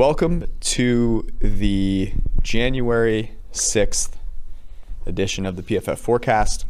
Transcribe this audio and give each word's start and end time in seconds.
Welcome 0.00 0.46
to 0.60 1.28
the 1.40 2.14
January 2.40 3.32
6th 3.52 4.12
edition 5.04 5.44
of 5.44 5.56
the 5.56 5.62
PFF 5.62 5.98
Forecast. 5.98 6.64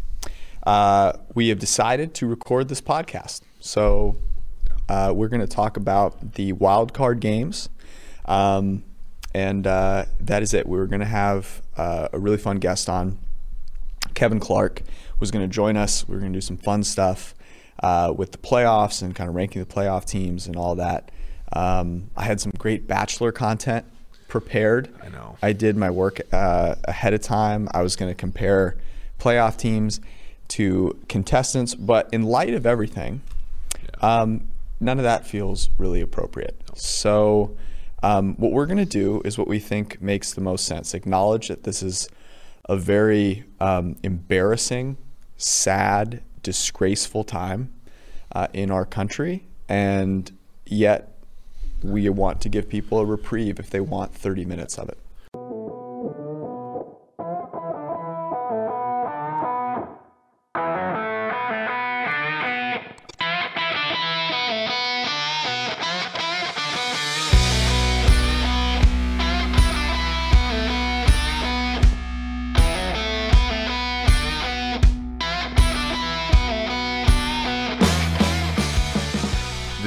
Uh, 0.67 1.13
we 1.33 1.47
have 1.51 1.61
decided 1.61 2.13
to 2.15 2.27
record 2.27 2.69
this 2.69 2.81
podcast. 2.81 3.43
So 3.61 4.17
uh, 4.89 5.13
we're 5.15 5.29
going 5.29 5.43
to 5.43 5.47
talk 5.47 5.77
about 5.77 6.35
the 6.35 6.55
wild 6.55 6.93
card 6.93 7.21
games. 7.21 7.69
Um, 8.25 8.83
and 9.33 9.65
uh, 9.65 10.07
that 10.19 10.43
is 10.43 10.53
it. 10.53 10.67
We 10.67 10.77
were 10.77 10.89
going 10.89 10.99
to 10.99 11.07
have 11.07 11.63
uh, 11.77 12.09
a 12.13 12.19
really 12.19 12.37
fun 12.37 12.57
guest 12.57 12.89
on. 12.89 13.17
Kevin 14.15 14.41
Clark 14.41 14.83
was 15.21 15.31
going 15.31 15.49
to 15.49 15.55
join 15.55 15.77
us. 15.77 16.09
We 16.09 16.17
were 16.17 16.21
going 16.21 16.33
to 16.33 16.37
do 16.37 16.41
some 16.41 16.57
fun 16.57 16.83
stuff 16.83 17.37
uh, 17.81 18.13
with 18.17 18.33
the 18.33 18.39
playoffs 18.39 19.03
and 19.03 19.15
kind 19.15 19.31
of 19.31 19.37
ranking 19.37 19.63
the 19.63 19.73
playoff 19.73 20.05
teams 20.05 20.49
and 20.49 20.57
all 20.57 20.75
that. 20.75 21.13
Um, 21.53 22.11
I 22.17 22.25
had 22.25 22.41
some 22.41 22.53
great 22.59 22.87
bachelor 22.87 23.33
content 23.33 23.85
prepared. 24.29 24.89
I 25.03 25.09
know. 25.09 25.37
I 25.43 25.53
did 25.53 25.77
my 25.77 25.91
work 25.91 26.21
uh, 26.33 26.77
ahead 26.85 27.15
of 27.15 27.21
time. 27.21 27.69
I 27.75 27.83
was 27.83 27.97
going 27.97 28.11
to 28.11 28.15
compare 28.15 28.77
playoff 29.19 29.57
teams 29.57 30.01
to 30.49 30.99
contestants, 31.09 31.75
but 31.75 32.09
in 32.13 32.23
light 32.23 32.55
of 32.55 32.67
everything, 32.67 33.21
yeah. 33.83 34.21
um, 34.21 34.49
none 34.81 34.99
of 34.99 35.05
that 35.05 35.27
feels 35.27 35.69
really 35.79 36.01
appropriate. 36.01 36.61
No. 36.69 36.75
So, 36.77 37.57
um, 38.03 38.35
what 38.37 38.53
we're 38.53 38.67
going 38.67 38.79
to 38.79 38.85
do 38.87 39.21
is 39.25 39.37
what 39.37 39.47
we 39.47 39.59
think 39.59 40.01
makes 40.01 40.33
the 40.33 40.41
most 40.41 40.65
sense. 40.65 40.95
Acknowledge 40.95 41.49
that 41.49 41.65
this 41.65 41.83
is 41.83 42.09
a 42.65 42.77
very 42.77 43.45
um, 43.61 43.97
embarrassing, 44.03 44.97
sad, 45.37 46.23
disgraceful 46.43 47.25
time 47.25 47.73
uh, 48.33 48.47
in 48.53 48.71
our 48.71 48.87
country, 48.87 49.47
and 49.69 50.33
yet 50.65 51.20
we 51.83 52.09
want 52.09 52.41
to 52.43 52.49
give 52.49 52.69
people 52.69 52.99
a 52.99 53.05
reprieve 53.05 53.59
if 53.59 53.71
they 53.71 53.81
want 53.81 54.15
30 54.15 54.45
minutes 54.45 54.79
of 54.79 54.89
it. 54.89 54.99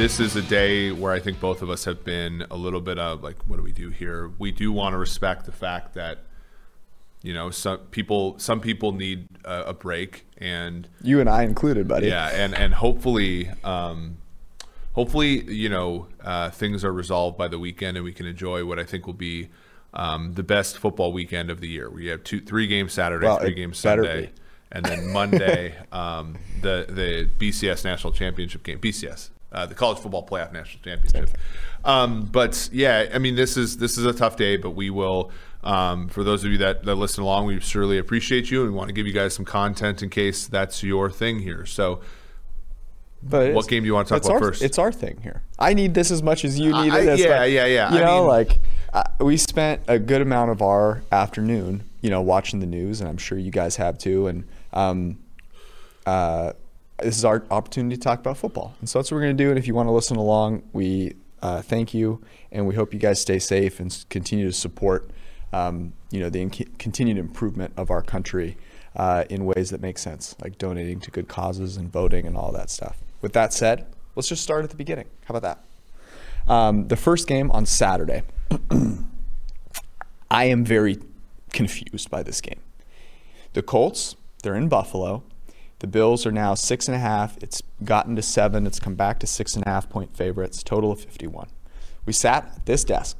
This 0.04 0.20
is 0.20 0.36
a 0.36 0.42
day 0.42 0.92
where 0.92 1.14
I 1.14 1.22
think 1.22 1.40
both 1.40 1.62
of 1.62 1.70
us 1.70 1.86
have 1.86 2.04
been 2.04 2.46
a 2.52 2.58
little 2.58 2.82
bit 2.82 3.00
of 3.00 3.24
like, 3.24 3.38
what 3.48 3.56
do 3.56 3.64
we 3.64 3.72
do 3.72 3.88
here? 3.88 4.30
We 4.38 4.52
do 4.52 4.70
want 4.70 4.92
to 4.92 4.98
respect 4.98 5.46
the 5.46 5.54
fact 5.54 5.94
that 5.94 6.26
you 7.22 7.34
know 7.34 7.52
some 7.52 7.78
people 7.78 8.38
some 8.38 8.60
people 8.60 8.92
need 8.92 9.30
a, 9.46 9.68
a 9.68 9.74
break, 9.74 10.26
and 10.40 10.90
you 11.02 11.22
and 11.22 11.30
I 11.30 11.44
included, 11.44 11.88
buddy. 11.88 12.08
Yeah, 12.08 12.28
and 12.28 12.54
and 12.54 12.74
hopefully. 12.74 13.50
Um, 13.64 14.18
hopefully, 14.92 15.42
you 15.46 15.70
know, 15.70 16.08
uh, 16.22 16.50
things 16.50 16.84
are 16.84 16.92
resolved 16.92 17.38
by 17.38 17.48
the 17.48 17.58
weekend, 17.58 17.96
and 17.96 18.04
we 18.04 18.12
can 18.12 18.26
enjoy 18.26 18.66
what 18.66 18.78
I 18.78 18.84
think 18.84 19.08
will 19.08 19.14
be 19.14 19.48
um, 19.94 20.34
the 20.34 20.44
best 20.44 20.78
football 20.78 21.14
weekend 21.14 21.50
of 21.50 21.62
the 21.62 21.68
year. 21.68 21.90
We 21.90 22.08
have 22.08 22.26
two, 22.26 22.42
three 22.42 22.68
games 22.68 22.92
Saturday, 22.92 23.26
well, 23.26 23.40
three 23.40 23.54
games 23.54 23.80
Sunday, 23.80 24.32
and 24.70 24.84
then 24.84 25.14
Monday, 25.14 25.76
um, 25.94 26.38
the 26.62 26.88
the 26.90 27.30
BCS 27.40 27.86
national 27.86 28.12
championship 28.12 28.64
game. 28.64 28.80
BCS, 28.80 29.30
uh, 29.54 29.66
the 29.66 29.76
college 29.76 30.00
football 30.00 30.26
playoff 30.26 30.52
national 30.52 30.84
championship. 30.84 31.38
Um, 31.86 32.26
but 32.26 32.70
yeah, 32.72 33.10
I 33.14 33.20
mean, 33.20 33.36
this 33.36 33.58
is 33.58 33.78
this 33.78 33.98
is 33.98 34.06
a 34.06 34.14
tough 34.14 34.36
day, 34.36 34.58
but 34.58 34.72
we 34.72 34.90
will. 34.90 35.32
Um, 35.64 36.10
for 36.10 36.26
those 36.26 36.44
of 36.44 36.52
you 36.52 36.58
that, 36.58 36.84
that 36.84 36.96
listen 36.96 37.24
along, 37.24 37.46
we 37.46 37.58
surely 37.62 37.98
appreciate 37.98 38.52
you, 38.52 38.64
and 38.64 38.72
we 38.72 38.78
want 38.78 38.90
to 38.90 38.94
give 38.94 39.08
you 39.08 39.14
guys 39.14 39.34
some 39.34 39.46
content 39.46 40.04
in 40.04 40.10
case 40.10 40.46
that's 40.46 40.84
your 40.84 41.10
thing 41.10 41.40
here. 41.40 41.66
So, 41.66 42.02
but 43.22 43.54
what 43.54 43.70
game 43.70 43.84
do 43.84 43.88
you 43.88 43.94
want 43.94 44.10
to 44.10 44.14
talk 44.14 44.26
about 44.26 44.34
our, 44.34 44.40
first? 44.40 44.62
It's 44.62 44.78
our 44.78 44.92
thing 44.92 45.22
here. 45.24 45.42
I 45.58 45.74
need 45.74 45.94
this 45.94 46.12
as 46.12 46.22
much 46.22 46.44
as 46.44 46.60
you 46.60 46.74
need 46.74 46.92
I, 46.92 47.00
it. 47.00 47.20
yeah, 47.20 47.46
yeah, 47.46 47.66
yeah. 47.66 47.94
You 47.94 48.00
I 48.00 48.02
know, 48.02 48.20
mean, 48.20 48.28
like 48.28 48.60
uh, 48.92 49.04
we 49.22 49.38
spent 49.38 49.82
a 49.88 49.98
good 50.00 50.22
amount 50.22 50.52
of 50.52 50.62
our 50.62 51.02
afternoon, 51.14 51.90
you 52.02 52.10
know, 52.10 52.22
watching 52.22 52.60
the 52.60 52.66
news, 52.66 53.00
and 53.00 53.10
I'm 53.10 53.18
sure 53.18 53.38
you 53.38 53.52
guys 53.52 53.78
have 53.78 53.98
too. 53.98 54.28
And 54.28 54.44
um, 54.74 55.20
uh, 56.06 56.52
this 57.04 57.18
is 57.18 57.26
our 57.26 57.44
opportunity 57.52 57.96
to 57.96 58.02
talk 58.02 58.20
about 58.20 58.38
football. 58.38 58.76
And 58.80 58.90
so 58.90 59.00
that's 59.00 59.12
what 59.12 59.18
we're 59.18 59.24
going 59.24 59.38
to 59.38 59.44
do. 59.44 59.50
And 59.50 59.60
if 59.60 59.68
you 59.68 59.76
want 59.76 59.88
to 59.88 59.92
listen 59.92 60.18
along, 60.18 60.64
we 60.74 61.14
uh, 61.42 61.62
thank 61.62 61.94
you, 61.94 62.22
and 62.52 62.66
we 62.66 62.74
hope 62.76 62.94
you 62.94 63.00
guys 63.00 63.20
stay 63.20 63.38
safe 63.38 63.80
and 63.80 64.06
continue 64.10 64.46
to 64.46 64.54
support, 64.54 65.10
um, 65.52 65.94
you 66.10 66.20
know, 66.20 66.30
the 66.30 66.42
in- 66.42 66.50
continued 66.50 67.18
improvement 67.18 67.74
of 67.76 67.92
our 67.92 68.02
country 68.02 68.56
uh, 68.96 69.26
in 69.30 69.46
ways 69.46 69.70
that 69.72 69.82
make 69.82 69.98
sense, 69.98 70.36
like 70.42 70.58
donating 70.58 71.00
to 71.02 71.12
good 71.12 71.28
causes 71.28 71.76
and 71.78 71.92
voting 71.92 72.26
and 72.26 72.38
all 72.38 72.52
that 72.52 72.70
stuff. 72.70 73.00
With 73.22 73.34
that 73.34 73.54
said, 73.54 73.86
let's 74.16 74.30
just 74.30 74.42
start 74.42 74.64
at 74.64 74.70
the 74.70 74.78
beginning. 74.78 75.08
How 75.26 75.36
about 75.36 75.66
that? 76.48 76.52
Um, 76.52 76.88
the 76.88 76.96
first 76.96 77.28
game 77.28 77.52
on 77.52 77.66
Saturday. 77.66 78.24
I 80.32 80.46
am 80.46 80.64
very 80.64 81.00
confused 81.52 82.10
by 82.10 82.24
this 82.24 82.42
game. 82.42 82.60
The 83.54 83.62
Colts, 83.62 84.16
they're 84.42 84.56
in 84.56 84.68
Buffalo. 84.68 85.24
The 85.84 85.88
Bills 85.88 86.26
are 86.26 86.32
now 86.32 86.54
six 86.54 86.88
and 86.88 86.96
a 86.96 87.00
half. 87.00 87.38
It's 87.44 87.62
gotten 87.84 88.16
to 88.16 88.22
seven. 88.22 88.66
It's 88.66 88.80
come 88.80 88.96
back 88.96 89.20
to 89.20 89.28
six 89.28 89.58
and 89.58 89.68
a 89.68 89.70
half 89.70 89.90
point 89.90 90.16
favorites, 90.16 90.64
total 90.64 90.94
of 90.94 91.02
51. 91.02 91.50
We 92.06 92.14
sat 92.14 92.46
at 92.56 92.66
this 92.66 92.86
desk 92.86 93.18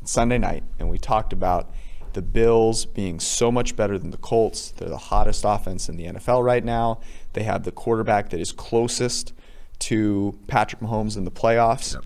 on 0.00 0.06
Sunday 0.06 0.36
night 0.36 0.64
and 0.80 0.90
we 0.90 0.98
talked 0.98 1.32
about 1.32 1.72
the 2.14 2.20
Bills 2.20 2.84
being 2.84 3.20
so 3.20 3.52
much 3.52 3.76
better 3.76 3.96
than 3.96 4.10
the 4.10 4.16
Colts. 4.16 4.72
They're 4.72 4.88
the 4.88 4.96
hottest 4.96 5.44
offense 5.46 5.88
in 5.88 5.96
the 5.96 6.06
NFL 6.06 6.44
right 6.44 6.64
now. 6.64 6.98
They 7.34 7.44
have 7.44 7.62
the 7.62 7.70
quarterback 7.70 8.30
that 8.30 8.40
is 8.40 8.50
closest 8.50 9.32
to 9.78 10.36
Patrick 10.48 10.82
Mahomes 10.82 11.16
in 11.16 11.24
the 11.24 11.30
playoffs. 11.30 11.94
Yep. 11.94 12.04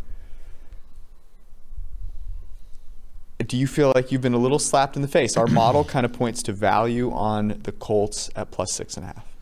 Do 3.49 3.57
you 3.57 3.67
feel 3.67 3.91
like 3.95 4.13
you've 4.13 4.21
been 4.21 4.35
a 4.35 4.39
little 4.39 4.59
slapped 4.59 4.97
in 4.97 5.03
the 5.03 5.09
face? 5.09 5.39
Our 5.39 5.47
model 5.47 5.83
kind 5.83 6.05
of 6.05 6.13
points 6.13 6.43
to 6.43 6.53
value 6.53 7.11
on 7.11 7.59
the 7.63 7.73
Colts 7.73 8.29
at 8.37 8.51
plus 8.51 8.71
six 8.71 8.99
and 8.99 9.05
a 9.05 9.07
half. 9.07 9.34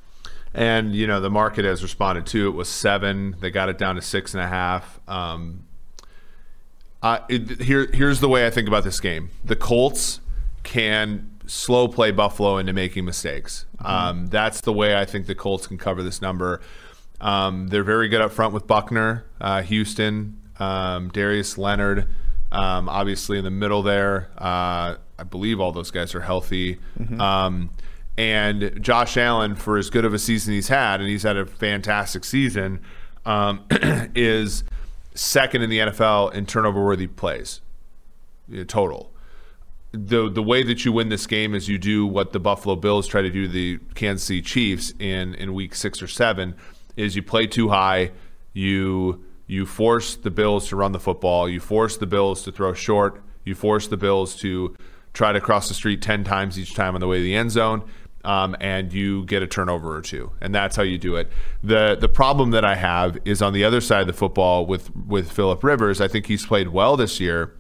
And 0.54 0.94
you 0.94 1.06
know 1.06 1.20
the 1.20 1.30
market 1.30 1.64
has 1.64 1.82
responded 1.82 2.26
to 2.26 2.48
it 2.48 2.52
was 2.52 2.68
seven. 2.68 3.36
They 3.40 3.50
got 3.50 3.68
it 3.68 3.78
down 3.78 3.96
to 3.96 4.02
six 4.02 4.34
and 4.34 4.42
a 4.42 4.48
half. 4.48 5.00
Um, 5.08 5.64
it, 7.02 7.62
here, 7.62 7.86
here's 7.92 8.20
the 8.20 8.28
way 8.28 8.46
I 8.46 8.50
think 8.50 8.68
about 8.68 8.84
this 8.84 9.00
game: 9.00 9.30
the 9.44 9.56
Colts 9.56 10.20
can 10.62 11.30
slow 11.46 11.88
play 11.88 12.10
Buffalo 12.10 12.58
into 12.58 12.72
making 12.72 13.04
mistakes. 13.04 13.66
Mm-hmm. 13.78 13.86
Um, 13.86 14.26
that's 14.26 14.60
the 14.60 14.72
way 14.72 14.96
I 14.96 15.04
think 15.04 15.26
the 15.26 15.34
Colts 15.34 15.66
can 15.66 15.78
cover 15.78 16.02
this 16.02 16.22
number. 16.22 16.60
Um, 17.20 17.68
they're 17.68 17.84
very 17.84 18.08
good 18.08 18.20
up 18.20 18.32
front 18.32 18.52
with 18.52 18.66
Buckner, 18.66 19.24
uh, 19.40 19.62
Houston, 19.62 20.40
um, 20.58 21.08
Darius 21.10 21.56
Leonard. 21.56 22.08
Um, 22.50 22.88
obviously, 22.88 23.38
in 23.38 23.44
the 23.44 23.50
middle 23.50 23.82
there, 23.82 24.30
uh, 24.36 24.96
I 25.18 25.24
believe 25.28 25.60
all 25.60 25.72
those 25.72 25.90
guys 25.90 26.14
are 26.14 26.20
healthy. 26.20 26.78
Mm-hmm. 26.98 27.20
And 28.18 28.78
Josh 28.82 29.16
Allen, 29.16 29.54
for 29.54 29.78
as 29.78 29.88
good 29.88 30.04
of 30.04 30.12
a 30.12 30.18
season 30.18 30.52
he's 30.52 30.68
had, 30.68 31.00
and 31.00 31.08
he's 31.08 31.22
had 31.22 31.36
a 31.36 31.46
fantastic 31.46 32.24
season, 32.24 32.80
um, 33.24 33.64
is 34.14 34.64
second 35.14 35.62
in 35.62 35.70
the 35.70 35.78
NFL 35.78 36.32
in 36.34 36.46
turnover 36.46 36.84
worthy 36.84 37.06
plays 37.06 37.60
total. 38.66 39.10
The 39.92 40.30
the 40.30 40.42
way 40.42 40.62
that 40.62 40.84
you 40.84 40.92
win 40.92 41.10
this 41.10 41.26
game 41.26 41.54
is 41.54 41.68
you 41.68 41.78
do 41.78 42.06
what 42.06 42.32
the 42.32 42.40
Buffalo 42.40 42.76
Bills 42.76 43.06
try 43.06 43.20
to 43.20 43.30
do 43.30 43.46
to 43.46 43.52
the 43.52 43.78
Kansas 43.94 44.26
City 44.26 44.40
Chiefs 44.40 44.94
in 44.98 45.34
in 45.34 45.52
week 45.52 45.74
6 45.74 46.02
or 46.02 46.08
7 46.08 46.54
is 46.96 47.14
you 47.14 47.22
play 47.22 47.46
too 47.46 47.68
high, 47.68 48.10
you 48.54 49.22
you 49.46 49.66
force 49.66 50.16
the 50.16 50.30
Bills 50.30 50.68
to 50.68 50.76
run 50.76 50.92
the 50.92 51.00
football, 51.00 51.48
you 51.48 51.60
force 51.60 51.98
the 51.98 52.06
Bills 52.06 52.42
to 52.44 52.52
throw 52.52 52.72
short, 52.72 53.22
you 53.44 53.54
force 53.54 53.86
the 53.86 53.98
Bills 53.98 54.34
to 54.36 54.74
try 55.12 55.30
to 55.32 55.40
cross 55.42 55.68
the 55.68 55.74
street 55.74 56.00
10 56.00 56.24
times 56.24 56.58
each 56.58 56.74
time 56.74 56.94
on 56.94 57.00
the 57.02 57.06
way 57.06 57.18
to 57.18 57.22
the 57.22 57.34
end 57.34 57.50
zone. 57.50 57.82
Um, 58.24 58.54
and 58.60 58.92
you 58.92 59.24
get 59.24 59.42
a 59.42 59.48
turnover 59.48 59.96
or 59.96 60.00
two, 60.00 60.30
and 60.40 60.54
that's 60.54 60.76
how 60.76 60.84
you 60.84 60.96
do 60.96 61.16
it. 61.16 61.28
the 61.62 61.96
The 62.00 62.08
problem 62.08 62.52
that 62.52 62.64
I 62.64 62.76
have 62.76 63.18
is 63.24 63.42
on 63.42 63.52
the 63.52 63.64
other 63.64 63.80
side 63.80 64.02
of 64.02 64.06
the 64.06 64.12
football 64.12 64.64
with 64.64 64.94
with 64.94 65.32
Philip 65.32 65.64
Rivers. 65.64 66.00
I 66.00 66.06
think 66.06 66.26
he's 66.26 66.46
played 66.46 66.68
well 66.68 66.96
this 66.96 67.18
year 67.18 67.52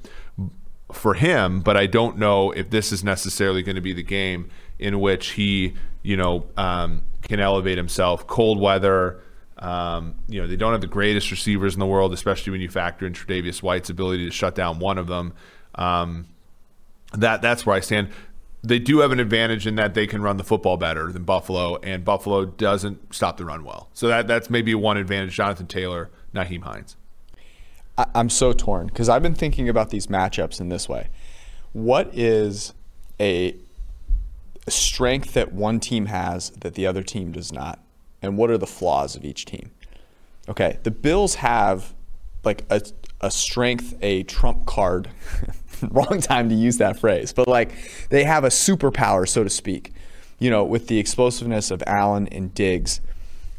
for 0.92 1.14
him, 1.14 1.60
but 1.60 1.76
I 1.76 1.86
don't 1.86 2.16
know 2.18 2.52
if 2.52 2.70
this 2.70 2.92
is 2.92 3.02
necessarily 3.02 3.62
going 3.62 3.76
to 3.76 3.82
be 3.82 3.92
the 3.92 4.02
game 4.02 4.50
in 4.78 5.00
which 5.00 5.30
he, 5.30 5.74
you 6.02 6.16
know, 6.16 6.46
um, 6.56 7.02
can 7.22 7.40
elevate 7.40 7.78
himself. 7.78 8.26
Cold 8.26 8.60
weather, 8.60 9.20
um, 9.58 10.16
you 10.28 10.40
know, 10.40 10.46
they 10.46 10.56
don't 10.56 10.72
have 10.72 10.80
the 10.80 10.86
greatest 10.86 11.30
receivers 11.30 11.74
in 11.74 11.80
the 11.80 11.86
world, 11.86 12.12
especially 12.12 12.50
when 12.50 12.60
you 12.60 12.68
factor 12.68 13.06
in 13.06 13.12
Tre'Davious 13.12 13.62
White's 13.62 13.90
ability 13.90 14.26
to 14.26 14.32
shut 14.32 14.54
down 14.54 14.78
one 14.78 14.98
of 14.98 15.06
them. 15.06 15.32
Um, 15.74 16.26
that 17.14 17.42
that's 17.42 17.64
where 17.66 17.76
I 17.76 17.80
stand. 17.80 18.08
They 18.64 18.78
do 18.78 19.00
have 19.00 19.10
an 19.10 19.18
advantage 19.18 19.66
in 19.66 19.74
that 19.74 19.94
they 19.94 20.06
can 20.06 20.22
run 20.22 20.36
the 20.36 20.44
football 20.44 20.76
better 20.76 21.10
than 21.10 21.24
Buffalo, 21.24 21.76
and 21.76 22.04
Buffalo 22.04 22.44
doesn't 22.44 23.12
stop 23.12 23.36
the 23.36 23.44
run 23.44 23.64
well. 23.64 23.88
So 23.92 24.06
that 24.08 24.28
that's 24.28 24.48
maybe 24.50 24.74
one 24.74 24.96
advantage. 24.96 25.34
Jonathan 25.34 25.66
Taylor, 25.66 26.10
Nyheim 26.32 26.62
Hines. 26.62 26.96
I'm 27.98 28.30
so 28.30 28.52
torn 28.52 28.86
because 28.86 29.08
I've 29.08 29.22
been 29.22 29.34
thinking 29.34 29.68
about 29.68 29.90
these 29.90 30.06
matchups 30.06 30.60
in 30.60 30.68
this 30.68 30.88
way. 30.88 31.08
What 31.72 32.10
is 32.12 32.72
a 33.20 33.56
strength 34.68 35.34
that 35.34 35.52
one 35.52 35.80
team 35.80 36.06
has 36.06 36.50
that 36.50 36.74
the 36.74 36.86
other 36.86 37.02
team 37.02 37.32
does 37.32 37.52
not? 37.52 37.80
And 38.22 38.36
what 38.36 38.50
are 38.50 38.58
the 38.58 38.66
flaws 38.66 39.16
of 39.16 39.24
each 39.24 39.44
team? 39.44 39.72
Okay, 40.48 40.78
the 40.84 40.90
Bills 40.90 41.36
have 41.36 41.94
like 42.44 42.64
a, 42.70 42.82
a 43.20 43.30
strength, 43.30 43.94
a 44.02 44.22
trump 44.24 44.66
card 44.66 45.10
wrong 45.90 46.20
time 46.20 46.48
to 46.48 46.54
use 46.54 46.78
that 46.78 46.98
phrase, 46.98 47.32
but 47.32 47.48
like 47.48 47.72
they 48.10 48.24
have 48.24 48.44
a 48.44 48.48
superpower, 48.48 49.28
so 49.28 49.44
to 49.44 49.50
speak, 49.50 49.92
you 50.38 50.50
know, 50.50 50.64
with 50.64 50.88
the 50.88 50.98
explosiveness 50.98 51.70
of 51.70 51.82
Allen 51.86 52.28
and 52.28 52.54
Diggs 52.54 53.00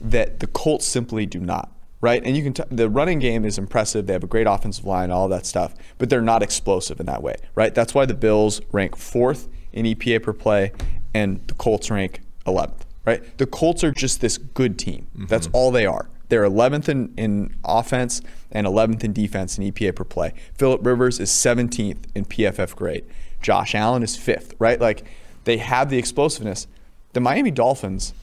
that 0.01 0.39
the 0.39 0.47
Colts 0.47 0.85
simply 0.85 1.25
do 1.25 1.39
not. 1.39 1.69
Right, 2.01 2.21
and 2.25 2.35
you 2.35 2.43
can 2.43 2.53
t- 2.53 2.63
the 2.69 2.89
running 2.89 3.19
game 3.19 3.45
is 3.45 3.57
impressive. 3.57 4.07
They 4.07 4.13
have 4.13 4.25
a 4.25 4.27
great 4.27 4.45
offensive 4.45 4.83
line, 4.83 5.09
all 5.09 5.29
that 5.29 5.45
stuff, 5.45 5.73
but 5.97 6.09
they're 6.09 6.21
not 6.21 6.43
explosive 6.43 6.99
in 6.99 7.05
that 7.05 7.23
way. 7.23 7.37
Right, 7.55 7.73
that's 7.73 7.93
why 7.93 8.05
the 8.05 8.13
Bills 8.13 8.59
rank 8.73 8.97
fourth 8.97 9.47
in 9.71 9.85
EPA 9.85 10.21
per 10.21 10.33
play, 10.33 10.73
and 11.13 11.39
the 11.47 11.53
Colts 11.53 11.89
rank 11.89 12.19
11th. 12.45 12.81
Right, 13.05 13.37
the 13.37 13.45
Colts 13.45 13.85
are 13.85 13.91
just 13.91 14.19
this 14.19 14.37
good 14.37 14.77
team. 14.77 15.07
Mm-hmm. 15.15 15.27
That's 15.27 15.47
all 15.53 15.71
they 15.71 15.85
are. 15.85 16.09
They're 16.33 16.50
11th 16.50 16.89
in, 16.89 17.13
in 17.15 17.56
offense 17.63 18.19
and 18.51 18.65
11th 18.65 19.03
in 19.03 19.13
defense 19.13 19.59
in 19.59 19.71
EPA 19.71 19.95
per 19.95 20.03
play. 20.03 20.33
Philip 20.56 20.83
Rivers 20.83 21.19
is 21.19 21.30
17th 21.30 22.06
in 22.15 22.25
PFF 22.25 22.75
grade. 22.75 23.06
Josh 23.44 23.75
Allen 23.75 24.01
is 24.01 24.18
fifth, 24.18 24.56
right? 24.57 24.81
Like 24.81 25.06
they 25.44 25.57
have 25.57 25.91
the 25.91 26.00
explosiveness. 26.00 26.65
The 27.12 27.19
Miami 27.19 27.51
Dolphins 27.51 28.15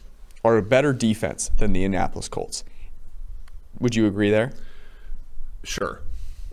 are 0.45 0.57
a 0.57 0.63
better 0.63 0.93
defense 0.93 1.53
than 1.59 1.73
the 1.73 1.85
Indianapolis 1.85 2.27
Colts. 2.27 2.65
Would 3.79 3.95
you 3.95 4.09
agree 4.09 4.31
there? 4.31 4.55
Sure. 5.63 6.01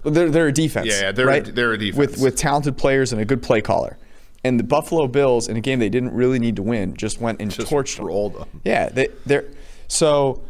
They're, 0.03 0.29
they're 0.29 0.49
a 0.49 0.53
defense. 0.53 0.89
Yeah, 0.89 1.01
yeah 1.01 1.11
they're, 1.11 1.25
right? 1.25 1.47
a, 1.47 1.51
they're 1.51 1.73
a 1.73 1.77
defense. 1.79 1.97
With, 1.97 2.21
with 2.21 2.35
talented 2.35 2.77
players 2.77 3.11
and 3.11 3.19
a 3.19 3.25
good 3.25 3.41
play 3.41 3.61
caller. 3.61 3.97
And 4.43 4.59
the 4.59 4.63
Buffalo 4.63 5.07
Bills, 5.07 5.47
in 5.47 5.57
a 5.57 5.61
game 5.61 5.79
they 5.79 5.89
didn't 5.89 6.13
really 6.13 6.37
need 6.37 6.57
to 6.57 6.61
win, 6.61 6.95
just 6.95 7.19
went 7.19 7.41
and 7.41 7.49
just 7.49 7.67
torched 7.67 7.97
rolled 7.97 8.35
them. 8.35 8.41
them. 8.41 8.61
Yeah, 8.63 8.89
they, 8.89 9.07
they're 9.25 9.45
so 9.87 10.43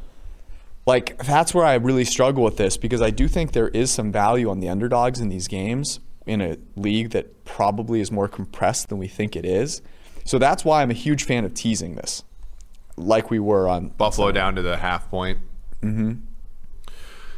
like 0.88 1.18
that's 1.24 1.54
where 1.54 1.66
I 1.66 1.76
really 1.76 2.06
struggle 2.06 2.44
with 2.44 2.58
this 2.58 2.78
because 2.78 3.02
I 3.02 3.12
do 3.12 3.28
think 3.28 3.52
there 3.52 3.68
is 3.68 3.92
some 3.92 4.12
value 4.12 4.50
on 4.50 4.62
the 4.62 4.70
underdogs 4.70 5.20
in 5.20 5.28
these 5.28 5.48
games 5.48 6.00
in 6.26 6.42
a 6.42 6.58
league 6.76 7.12
that 7.12 7.46
probably 7.46 8.00
is 8.00 8.12
more 8.12 8.28
compressed 8.28 8.90
than 8.90 8.98
we 8.98 9.08
think 9.08 9.36
it 9.36 9.46
is. 9.46 9.82
So 10.24 10.40
that's 10.40 10.66
why 10.66 10.82
I'm 10.82 10.90
a 10.90 10.96
huge 10.96 11.26
fan 11.26 11.46
of 11.46 11.54
teasing 11.54 11.96
this, 11.96 12.24
like 12.96 13.30
we 13.30 13.38
were 13.38 13.68
on 13.70 13.90
Buffalo 13.90 14.32
down 14.32 14.56
to 14.56 14.62
the 14.62 14.78
half 14.78 15.10
point. 15.10 15.40
Mm-hmm. 15.82 16.14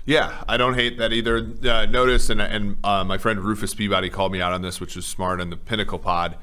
Yeah, 0.05 0.43
I 0.47 0.57
don't 0.57 0.75
hate 0.75 0.97
that 0.97 1.11
either. 1.11 1.37
Uh, 1.63 1.85
notice, 1.85 2.29
and, 2.29 2.41
and 2.41 2.77
uh, 2.83 3.03
my 3.03 3.17
friend 3.17 3.39
Rufus 3.41 3.75
Peabody 3.75 4.09
called 4.09 4.31
me 4.31 4.41
out 4.41 4.53
on 4.53 4.61
this, 4.61 4.79
which 4.79 4.95
was 4.95 5.05
smart 5.05 5.39
on 5.41 5.51
the 5.51 5.57
Pinnacle 5.57 5.99
Pod. 5.99 6.35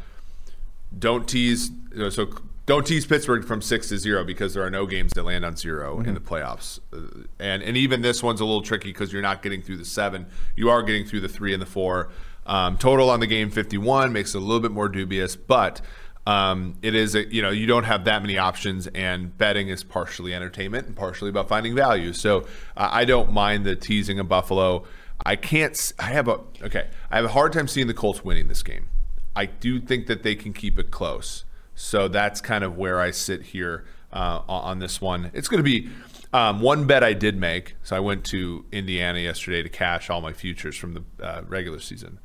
Don't 0.96 1.28
tease. 1.28 1.70
You 1.92 1.98
know, 1.98 2.10
so 2.10 2.28
don't 2.66 2.84
tease 2.84 3.06
Pittsburgh 3.06 3.44
from 3.44 3.62
six 3.62 3.88
to 3.88 3.98
zero 3.98 4.24
because 4.24 4.52
there 4.52 4.64
are 4.64 4.70
no 4.70 4.86
games 4.86 5.12
that 5.12 5.22
land 5.22 5.44
on 5.44 5.56
0 5.56 5.98
mm-hmm. 5.98 6.08
in 6.08 6.14
the 6.14 6.20
playoffs. 6.20 6.80
Uh, 6.92 7.24
and 7.38 7.62
and 7.62 7.76
even 7.76 8.02
this 8.02 8.22
one's 8.22 8.40
a 8.40 8.44
little 8.44 8.62
tricky 8.62 8.88
because 8.88 9.12
you're 9.12 9.22
not 9.22 9.42
getting 9.42 9.62
through 9.62 9.76
the 9.76 9.84
seven. 9.84 10.26
You 10.56 10.68
are 10.70 10.82
getting 10.82 11.06
through 11.06 11.20
the 11.20 11.28
three 11.28 11.52
and 11.52 11.62
the 11.62 11.66
four. 11.66 12.10
Um, 12.44 12.76
total 12.76 13.10
on 13.10 13.20
the 13.20 13.26
game 13.26 13.50
51 13.50 14.12
makes 14.12 14.34
it 14.34 14.38
a 14.38 14.40
little 14.40 14.60
bit 14.60 14.70
more 14.70 14.88
dubious, 14.88 15.34
but 15.34 15.80
um, 16.26 16.76
it 16.82 16.94
is 16.94 17.14
a, 17.14 17.32
you 17.32 17.40
know 17.40 17.50
you 17.50 17.66
don't 17.66 17.84
have 17.84 18.04
that 18.04 18.20
many 18.20 18.36
options, 18.36 18.88
and 18.88 19.36
betting 19.38 19.68
is 19.68 19.84
partially 19.84 20.34
entertainment 20.34 20.88
and 20.88 20.96
partially 20.96 21.30
about 21.30 21.48
finding 21.48 21.74
value. 21.74 22.12
So 22.12 22.40
uh, 22.76 22.88
I 22.90 23.04
don't 23.04 23.32
mind 23.32 23.64
the 23.64 23.76
teasing 23.76 24.18
of 24.18 24.28
Buffalo. 24.28 24.84
I 25.24 25.36
can't. 25.36 25.92
I 26.00 26.10
have 26.10 26.26
a 26.26 26.40
okay. 26.62 26.88
I 27.10 27.16
have 27.16 27.26
a 27.26 27.28
hard 27.28 27.52
time 27.52 27.68
seeing 27.68 27.86
the 27.86 27.94
Colts 27.94 28.24
winning 28.24 28.48
this 28.48 28.64
game. 28.64 28.88
I 29.36 29.46
do 29.46 29.80
think 29.80 30.08
that 30.08 30.24
they 30.24 30.34
can 30.34 30.52
keep 30.52 30.78
it 30.78 30.90
close. 30.90 31.44
So 31.76 32.08
that's 32.08 32.40
kind 32.40 32.64
of 32.64 32.76
where 32.76 32.98
I 32.98 33.10
sit 33.10 33.42
here 33.42 33.84
uh, 34.12 34.40
on 34.48 34.78
this 34.78 35.00
one. 35.00 35.30
It's 35.34 35.46
going 35.46 35.62
to 35.62 35.64
be 35.64 35.90
um, 36.32 36.60
one 36.60 36.86
bet 36.86 37.04
I 37.04 37.12
did 37.12 37.36
make. 37.36 37.76
So 37.82 37.94
I 37.94 38.00
went 38.00 38.24
to 38.26 38.64
Indiana 38.72 39.20
yesterday 39.20 39.62
to 39.62 39.68
cash 39.68 40.08
all 40.08 40.22
my 40.22 40.32
futures 40.32 40.74
from 40.74 40.94
the 40.94 41.04
uh, 41.22 41.42
regular 41.46 41.78
season, 41.78 42.18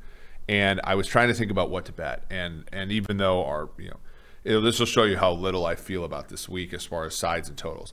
and 0.48 0.80
I 0.84 0.94
was 0.94 1.06
trying 1.06 1.28
to 1.28 1.34
think 1.34 1.50
about 1.50 1.70
what 1.70 1.84
to 1.84 1.92
bet. 1.92 2.24
And 2.30 2.64
and 2.72 2.90
even 2.90 3.18
though 3.18 3.44
our 3.44 3.68
you 3.78 3.90
know 4.44 4.60
this 4.62 4.78
will 4.78 4.86
show 4.86 5.04
you 5.04 5.18
how 5.18 5.32
little 5.32 5.66
I 5.66 5.76
feel 5.76 6.04
about 6.04 6.30
this 6.30 6.48
week 6.48 6.72
as 6.72 6.86
far 6.86 7.04
as 7.04 7.14
sides 7.14 7.48
and 7.48 7.56
totals. 7.56 7.92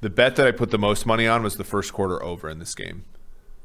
The 0.00 0.10
bet 0.10 0.36
that 0.36 0.46
I 0.46 0.52
put 0.52 0.70
the 0.70 0.78
most 0.78 1.04
money 1.04 1.26
on 1.26 1.42
was 1.42 1.56
the 1.56 1.64
first 1.64 1.92
quarter 1.92 2.22
over 2.22 2.48
in 2.48 2.58
this 2.58 2.74
game. 2.74 3.04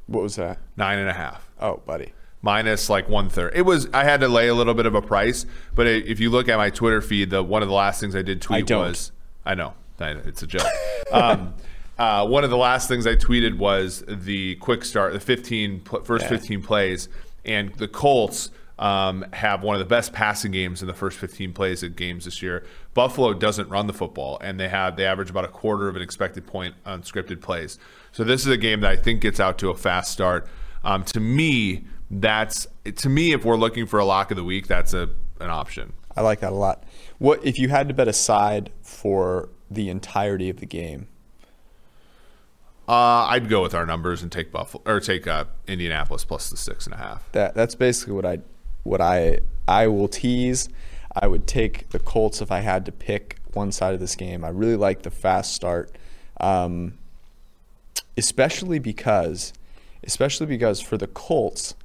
What 0.08 0.24
was 0.24 0.36
that? 0.36 0.60
Nine 0.76 1.00
and 1.00 1.10
a 1.10 1.14
half. 1.14 1.50
Oh, 1.60 1.78
buddy 1.86 2.12
minus 2.42 2.90
like 2.90 3.10
one 3.10 3.30
third. 3.30 3.54
It 3.56 3.64
was 3.64 3.88
I 3.94 4.04
had 4.04 4.22
to 4.22 4.28
lay 4.28 4.48
a 4.48 4.54
little 4.54 4.74
bit 4.74 4.86
of 4.86 4.96
a 4.96 5.02
price, 5.02 5.46
but 5.76 5.88
it, 5.88 6.08
if 6.08 6.20
you 6.20 6.30
look 6.30 6.48
at 6.48 6.58
my 6.58 6.70
Twitter 6.70 7.02
feed, 7.02 7.30
the 7.30 7.44
one 7.44 7.62
of 7.62 7.68
the 7.68 7.76
last 7.76 8.00
things 8.00 8.16
I 8.16 8.22
did 8.22 8.42
tweet 8.42 8.60
I 8.60 8.64
was 8.90 9.12
I 9.46 9.56
know 9.56 9.74
it's 10.00 10.44
a 10.44 10.48
joke. 10.48 10.68
um, 11.12 11.54
uh, 11.98 12.26
one 12.26 12.44
of 12.44 12.50
the 12.50 12.58
last 12.58 12.88
things 12.88 13.06
I 13.06 13.16
tweeted 13.16 13.58
was 13.58 14.04
the 14.08 14.56
quick 14.56 14.86
start, 14.86 15.14
the 15.14 15.20
15 15.20 15.82
first 16.04 16.24
yeah. 16.24 16.30
15 16.30 16.62
plays, 16.64 17.10
and 17.46 17.74
the 17.76 17.88
Colts. 17.88 18.52
Um, 18.78 19.26
have 19.34 19.62
one 19.62 19.76
of 19.76 19.80
the 19.80 19.86
best 19.86 20.14
passing 20.14 20.54
games 20.54 20.82
in 20.82 20.88
the 20.88 20.94
first 20.94 21.18
15 21.18 21.52
plays 21.52 21.84
of 21.84 21.98
games 21.98 22.24
this 22.24 22.42
year. 22.42 22.64
Buffalo 22.94 23.34
doesn't 23.34 23.68
run 23.68 23.88
the 23.88 23.94
football, 23.94 24.38
and 24.40 24.58
they 24.58 24.70
have 24.70 24.96
they 24.96 25.04
average 25.04 25.30
about 25.30 25.44
a 25.44 25.50
quarter 25.50 25.90
of 25.90 25.98
an 25.98 26.02
expected 26.02 26.48
point 26.48 26.76
on 26.86 27.02
scripted 27.02 27.42
plays. 27.42 27.78
So 28.14 28.24
this 28.24 28.40
is 28.40 28.48
a 28.48 28.56
game 28.56 28.80
that 28.80 28.90
I 28.90 28.96
think 28.96 29.20
gets 29.20 29.42
out 29.42 29.58
to 29.58 29.70
a 29.70 29.76
fast 29.76 30.14
start. 30.14 30.48
Um, 30.86 31.04
to 31.04 31.20
me, 31.20 31.84
that's 32.12 32.68
to 32.96 33.10
me 33.10 33.34
if 33.34 33.46
we're 33.46 33.58
looking 33.58 33.86
for 33.86 34.00
a 34.00 34.06
lock 34.06 34.32
of 34.32 34.38
the 34.38 34.44
week 34.44 34.68
that's 34.68 34.94
a 34.94 35.10
an 35.40 35.50
option 35.50 35.94
i 36.16 36.22
like 36.22 36.40
that 36.40 36.52
a 36.52 36.56
lot 36.56 36.84
what 37.20 37.44
if 37.46 37.60
you 37.60 37.70
had 37.70 37.88
to 37.88 37.94
bet 37.94 38.08
a 38.08 38.14
side 38.14 38.72
for 38.82 39.50
the 39.70 39.90
entirety 39.90 40.50
of 40.50 40.60
the 40.60 40.66
game 40.66 41.08
uh, 42.90 43.28
I'd 43.30 43.50
go 43.50 43.62
with 43.62 43.76
our 43.76 43.86
numbers 43.86 44.24
and 44.24 44.32
take 44.32 44.52
Buffalo 44.52 44.82
or 44.88 45.00
take 45.00 45.28
uh, 45.28 45.46
Indianapolis 45.68 46.26
plus 46.26 46.50
the 46.50 46.58
six 46.58 46.88
and 46.88 46.96
a 46.96 46.98
half. 46.98 47.32
That 47.34 47.54
that's 47.54 47.76
basically 47.76 48.16
what 48.16 48.26
I 48.26 48.40
what 48.82 49.00
I 49.00 49.42
I 49.68 49.86
will 49.86 50.08
tease. 50.08 50.70
I 51.16 51.28
would 51.28 51.46
take 51.46 51.90
the 51.90 52.00
Colts 52.00 52.42
if 52.42 52.52
I 52.52 52.62
had 52.62 52.88
to 52.88 52.92
pick 52.92 53.38
one 53.54 53.72
side 53.72 53.94
of 53.94 54.00
this 54.00 54.16
game. 54.16 54.44
I 54.44 54.50
really 54.50 54.76
like 54.76 55.04
the 55.04 55.12
fast 55.12 55.54
start, 55.54 55.92
um, 56.42 56.98
especially 58.18 58.80
because 58.80 59.54
especially 60.04 60.48
because 60.48 60.82
for 60.82 60.98
the 60.98 61.08
Colts, 61.08 61.76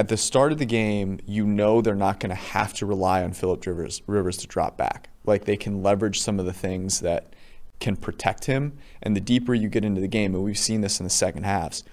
at 0.00 0.08
the 0.08 0.16
start 0.16 0.50
of 0.50 0.56
the 0.56 0.64
game, 0.64 1.20
you 1.26 1.46
know 1.46 1.82
they're 1.82 1.94
not 1.94 2.20
going 2.20 2.30
to 2.30 2.34
have 2.34 2.72
to 2.72 2.86
rely 2.86 3.22
on 3.22 3.34
Philip 3.34 3.66
Rivers, 3.66 4.00
Rivers 4.06 4.38
to 4.38 4.46
drop 4.46 4.78
back. 4.78 5.10
Like 5.26 5.44
they 5.44 5.58
can 5.58 5.82
leverage 5.82 6.22
some 6.22 6.40
of 6.40 6.46
the 6.46 6.54
things 6.54 7.00
that 7.00 7.36
can 7.80 7.96
protect 7.96 8.46
him. 8.46 8.78
And 9.02 9.14
the 9.14 9.20
deeper 9.20 9.52
you 9.52 9.68
get 9.68 9.84
into 9.84 10.00
the 10.00 10.08
game, 10.08 10.34
and 10.34 10.42
we've 10.42 10.56
seen 10.56 10.80
this 10.80 11.00
in 11.00 11.04
the 11.04 11.10
second 11.10 11.42
halves, 11.42 11.84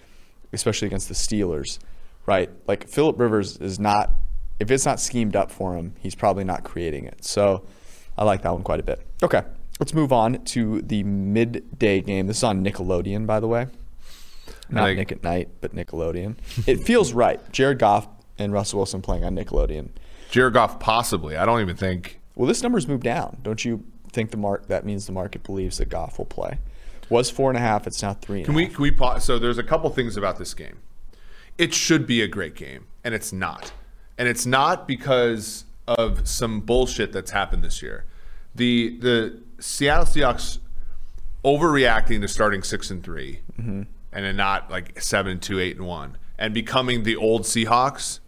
especially 0.53 0.85
against 0.85 1.09
the 1.09 1.15
Steelers, 1.15 1.79
right? 2.25 2.49
Like 2.65 2.87
Philip 2.87 3.19
Rivers 3.19 3.57
is 3.57 3.77
not, 3.77 4.11
if 4.57 4.71
it's 4.71 4.85
not 4.85 5.01
schemed 5.01 5.35
up 5.35 5.51
for 5.51 5.75
him, 5.75 5.93
he's 5.99 6.15
probably 6.15 6.45
not 6.45 6.63
creating 6.63 7.03
it. 7.03 7.25
So 7.25 7.65
I 8.17 8.23
like 8.23 8.41
that 8.43 8.53
one 8.53 8.63
quite 8.63 8.79
a 8.79 8.83
bit. 8.83 9.05
Okay, 9.21 9.41
let's 9.81 9.93
move 9.93 10.13
on 10.13 10.45
to 10.45 10.81
the 10.81 11.03
midday 11.03 11.99
game. 11.99 12.27
This 12.27 12.37
is 12.37 12.43
on 12.45 12.63
Nickelodeon, 12.63 13.27
by 13.27 13.41
the 13.41 13.49
way. 13.49 13.67
Not 14.69 14.83
Like- 14.83 14.97
Nick 14.97 15.11
at 15.11 15.23
Night, 15.23 15.49
but 15.61 15.75
Nickelodeon. 15.75 16.35
it 16.67 16.83
feels 16.83 17.13
right. 17.13 17.39
Jared 17.51 17.79
Goff 17.79 18.07
and 18.37 18.51
Russell 18.53 18.77
Wilson 18.79 19.01
playing 19.01 19.23
on 19.23 19.35
Nickelodeon. 19.35 19.89
Jared 20.29 20.53
Goff 20.53 20.79
possibly. 20.79 21.37
I 21.37 21.45
don't 21.45 21.61
even 21.61 21.75
think. 21.77 22.19
Well, 22.35 22.47
this 22.47 22.61
number's 22.61 22.87
moved 22.87 23.03
down. 23.03 23.37
Don't 23.43 23.63
you 23.63 23.83
think 24.11 24.31
the 24.31 24.37
mark 24.37 24.67
that 24.67 24.85
means 24.85 25.05
the 25.05 25.11
market 25.11 25.43
believes 25.43 25.77
that 25.77 25.89
Goff 25.89 26.17
will 26.17 26.25
play? 26.25 26.59
Was 27.09 27.29
four 27.29 27.49
and 27.49 27.57
a 27.57 27.61
half. 27.61 27.87
It's 27.87 28.01
now 28.01 28.13
three. 28.13 28.43
Can 28.43 28.53
a 28.53 28.57
we? 28.57 28.65
half. 28.65 28.73
Can 28.73 28.81
we 28.83 28.91
pause? 28.91 29.23
So 29.23 29.39
there's 29.39 29.57
a 29.57 29.63
couple 29.63 29.89
things 29.89 30.17
about 30.17 30.37
this 30.37 30.53
game. 30.53 30.79
It 31.57 31.73
should 31.73 32.05
be 32.05 32.21
a 32.21 32.27
great 32.27 32.53
game, 32.55 32.85
and 33.03 33.13
it's 33.15 33.31
not. 33.33 33.71
And 34.17 34.27
it's 34.27 34.45
not 34.45 34.87
because 34.87 35.63
of 35.87 36.27
some 36.27 36.59
bullshit 36.59 37.13
that's 37.13 37.31
happened 37.31 37.63
this 37.63 37.81
year. 37.81 38.05
The 38.53 38.97
the 38.99 39.41
Seattle 39.59 40.05
Seahawks 40.05 40.57
overreacting 41.45 42.21
to 42.21 42.27
starting 42.27 42.61
six 42.63 42.91
and 42.91 43.03
3 43.03 43.39
Mm-hmm. 43.59 43.81
And 44.17 44.25
then 44.25 44.35
not 44.35 44.71
like 44.71 44.99
seven 44.99 45.33
and 45.33 45.41
two, 45.43 45.59
eight 45.59 45.77
and 45.77 45.85
one, 45.85 46.17
and 46.39 46.51
becoming 46.51 47.03
the 47.03 47.15
old 47.15 47.43
Seahawks. 47.43 48.19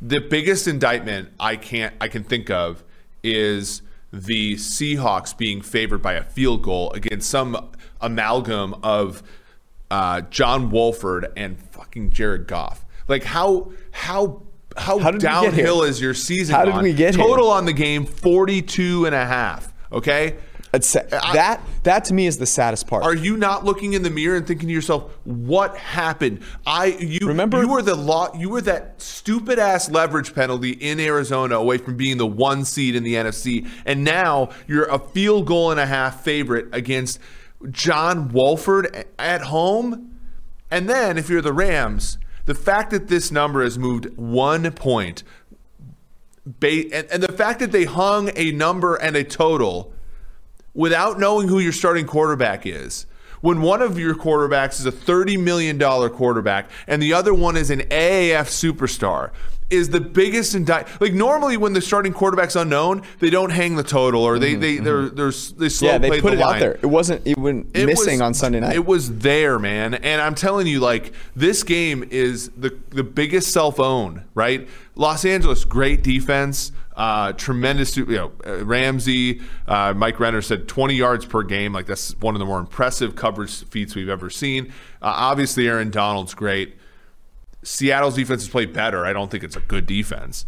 The 0.00 0.18
biggest 0.18 0.66
indictment 0.66 1.28
I 1.38 1.54
can't 1.54 1.94
I 2.00 2.08
can 2.08 2.24
think 2.24 2.50
of 2.50 2.82
is 3.22 3.82
the 4.12 4.54
Seahawks 4.56 5.38
being 5.38 5.62
favored 5.62 6.02
by 6.02 6.14
a 6.14 6.24
field 6.24 6.62
goal 6.62 6.90
against 6.90 7.30
some 7.30 7.70
amalgam 8.00 8.74
of 8.82 9.22
uh, 9.92 10.22
John 10.22 10.70
Wolford 10.70 11.32
and 11.36 11.56
fucking 11.56 12.10
Jared 12.10 12.48
Goff. 12.48 12.84
Like 13.06 13.22
how 13.22 13.70
how 13.92 14.42
how, 14.76 14.98
How 14.98 15.12
did 15.12 15.22
we 15.22 15.28
get 15.28 15.30
here? 15.30 15.50
downhill 15.52 15.82
is 15.84 16.00
your 16.00 16.14
season? 16.14 16.52
How 16.56 16.64
did 16.64 16.74
gone? 16.74 16.82
we 16.82 16.94
get 16.94 17.14
here? 17.14 17.24
Total 17.24 17.48
on 17.48 17.64
the 17.64 17.72
game 17.72 18.06
42 18.06 19.06
and 19.06 19.14
a 19.14 19.24
half. 19.24 19.72
Okay. 19.92 20.36
That 20.72 21.60
that 21.82 22.04
to 22.06 22.14
me 22.14 22.26
is 22.26 22.38
the 22.38 22.46
saddest 22.46 22.86
part. 22.86 23.04
Are 23.04 23.14
you 23.14 23.36
not 23.36 23.64
looking 23.64 23.92
in 23.92 24.02
the 24.02 24.10
mirror 24.10 24.36
and 24.36 24.46
thinking 24.46 24.68
to 24.68 24.74
yourself, 24.74 25.12
"What 25.24 25.76
happened?" 25.76 26.40
I 26.66 26.86
you 26.98 27.26
Remember- 27.28 27.60
you 27.60 27.68
were 27.68 27.82
the 27.82 27.94
law, 27.94 28.34
you 28.34 28.48
were 28.48 28.62
that 28.62 28.94
stupid 29.00 29.58
ass 29.58 29.90
leverage 29.90 30.34
penalty 30.34 30.70
in 30.70 30.98
Arizona 30.98 31.56
away 31.56 31.76
from 31.76 31.96
being 31.96 32.16
the 32.16 32.26
one 32.26 32.64
seed 32.64 32.94
in 32.96 33.02
the 33.02 33.16
NFC, 33.16 33.66
and 33.84 34.02
now 34.02 34.48
you're 34.66 34.86
a 34.86 34.98
field 34.98 35.46
goal 35.46 35.70
and 35.70 35.78
a 35.78 35.86
half 35.86 36.24
favorite 36.24 36.68
against 36.72 37.18
John 37.70 38.28
Wolford 38.28 39.04
at 39.18 39.42
home. 39.42 40.10
And 40.70 40.88
then 40.88 41.18
if 41.18 41.28
you're 41.28 41.42
the 41.42 41.52
Rams, 41.52 42.16
the 42.46 42.54
fact 42.54 42.90
that 42.92 43.08
this 43.08 43.30
number 43.30 43.62
has 43.62 43.78
moved 43.78 44.16
one 44.16 44.70
point, 44.72 45.22
ba- 46.46 46.90
and, 46.92 47.06
and 47.10 47.22
the 47.22 47.32
fact 47.32 47.60
that 47.60 47.72
they 47.72 47.84
hung 47.84 48.30
a 48.34 48.52
number 48.52 48.94
and 48.96 49.16
a 49.16 49.22
total 49.22 49.92
without 50.74 51.18
knowing 51.18 51.48
who 51.48 51.58
your 51.58 51.72
starting 51.72 52.06
quarterback 52.06 52.66
is. 52.66 53.06
When 53.40 53.60
one 53.60 53.82
of 53.82 53.98
your 53.98 54.14
quarterbacks 54.14 54.78
is 54.78 54.86
a 54.86 54.92
$30 54.92 55.36
million 55.42 55.76
quarterback 56.10 56.70
and 56.86 57.02
the 57.02 57.12
other 57.12 57.34
one 57.34 57.56
is 57.56 57.70
an 57.70 57.80
AAF 57.80 58.46
superstar, 58.46 59.32
is 59.72 59.88
the 59.88 60.00
biggest 60.00 60.54
indict. 60.54 60.86
Like 61.00 61.14
normally, 61.14 61.56
when 61.56 61.72
the 61.72 61.80
starting 61.80 62.12
quarterback's 62.12 62.54
unknown, 62.54 63.02
they 63.20 63.30
don't 63.30 63.50
hang 63.50 63.74
the 63.74 63.82
total 63.82 64.22
or 64.22 64.38
they 64.38 64.52
mm-hmm, 64.52 64.60
they 64.60 64.76
they're, 64.76 65.02
mm-hmm. 65.04 65.16
they're 65.16 65.58
they 65.58 65.68
slow 65.68 65.88
yeah, 65.92 65.98
they 65.98 66.08
play 66.08 66.20
put 66.20 66.30
the 66.32 66.36
it 66.36 66.40
line. 66.40 66.54
out 66.56 66.60
there. 66.60 66.74
It 66.74 66.86
wasn't 66.86 67.26
even 67.26 67.70
It 67.74 67.86
missing 67.86 68.14
was- 68.14 68.20
on 68.20 68.34
Sunday 68.34 68.60
night. 68.60 68.76
It 68.76 68.86
was 68.86 69.18
there, 69.18 69.58
man. 69.58 69.94
And 69.94 70.20
I'm 70.20 70.34
telling 70.34 70.66
you, 70.66 70.80
like 70.80 71.12
this 71.34 71.62
game 71.62 72.06
is 72.10 72.50
the 72.50 72.78
the 72.90 73.02
biggest 73.02 73.52
self 73.52 73.80
own, 73.80 74.24
right? 74.34 74.68
Los 74.94 75.24
Angeles, 75.24 75.64
great 75.64 76.02
defense, 76.02 76.70
uh, 76.96 77.32
tremendous. 77.32 77.96
You 77.96 78.06
know, 78.06 78.32
uh, 78.46 78.64
Ramsey, 78.64 79.40
uh, 79.66 79.94
Mike 79.94 80.20
Renner 80.20 80.42
said 80.42 80.68
20 80.68 80.94
yards 80.94 81.26
per 81.26 81.42
game. 81.42 81.72
Like 81.72 81.86
that's 81.86 82.18
one 82.20 82.34
of 82.34 82.38
the 82.38 82.46
more 82.46 82.58
impressive 82.58 83.16
coverage 83.16 83.64
feats 83.64 83.94
we've 83.94 84.08
ever 84.08 84.30
seen. 84.30 84.66
Uh, 85.00 85.12
obviously, 85.14 85.68
Aaron 85.68 85.90
Donald's 85.90 86.34
great. 86.34 86.76
Seattle's 87.62 88.16
defense 88.16 88.42
has 88.42 88.50
played 88.50 88.72
better. 88.72 89.06
I 89.06 89.12
don't 89.12 89.30
think 89.30 89.44
it's 89.44 89.56
a 89.56 89.60
good 89.60 89.86
defense. 89.86 90.46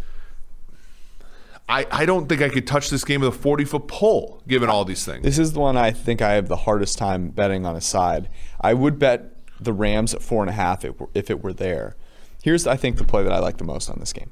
I, 1.68 1.86
I 1.90 2.04
don't 2.04 2.28
think 2.28 2.42
I 2.42 2.50
could 2.50 2.66
touch 2.66 2.90
this 2.90 3.04
game 3.04 3.22
with 3.22 3.34
a 3.34 3.38
40 3.38 3.64
foot 3.64 3.88
pole, 3.88 4.42
given 4.46 4.68
all 4.68 4.84
these 4.84 5.04
things. 5.04 5.22
This 5.22 5.38
is 5.38 5.52
the 5.54 5.60
one 5.60 5.76
I 5.76 5.92
think 5.92 6.20
I 6.20 6.32
have 6.34 6.48
the 6.48 6.56
hardest 6.56 6.98
time 6.98 7.28
betting 7.30 7.64
on 7.64 7.74
a 7.74 7.80
side. 7.80 8.28
I 8.60 8.74
would 8.74 8.98
bet 8.98 9.34
the 9.60 9.72
Rams 9.72 10.12
at 10.12 10.22
four 10.22 10.42
and 10.42 10.50
a 10.50 10.52
half 10.52 10.84
if, 10.84 10.94
if 11.14 11.30
it 11.30 11.42
were 11.42 11.54
there. 11.54 11.96
Here's, 12.42 12.66
I 12.66 12.76
think, 12.76 12.98
the 12.98 13.04
play 13.04 13.22
that 13.22 13.32
I 13.32 13.38
like 13.38 13.56
the 13.56 13.64
most 13.64 13.88
on 13.88 13.98
this 13.98 14.12
game 14.12 14.30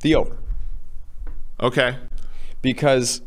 the 0.00 0.14
over. 0.14 0.36
Okay. 1.60 1.96
Because 2.62 3.22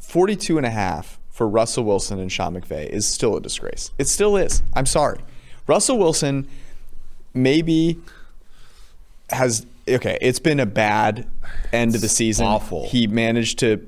42 0.00 0.56
and 0.58 0.66
a 0.66 0.70
half 0.70 1.18
for 1.30 1.48
Russell 1.48 1.84
Wilson 1.84 2.18
and 2.18 2.30
Sean 2.30 2.54
McVay 2.54 2.88
is 2.88 3.06
still 3.06 3.36
a 3.36 3.40
disgrace. 3.40 3.90
It 3.98 4.08
still 4.08 4.36
is. 4.36 4.62
I'm 4.74 4.86
sorry. 4.86 5.18
Russell 5.66 5.98
Wilson 5.98 6.46
maybe 7.32 7.98
has 9.30 9.66
okay, 9.88 10.18
it's 10.20 10.38
been 10.38 10.60
a 10.60 10.66
bad 10.66 11.26
end 11.72 11.94
of 11.94 12.00
the 12.00 12.08
season. 12.08 12.46
awful. 12.46 12.88
He 12.88 13.06
managed 13.06 13.58
to 13.60 13.86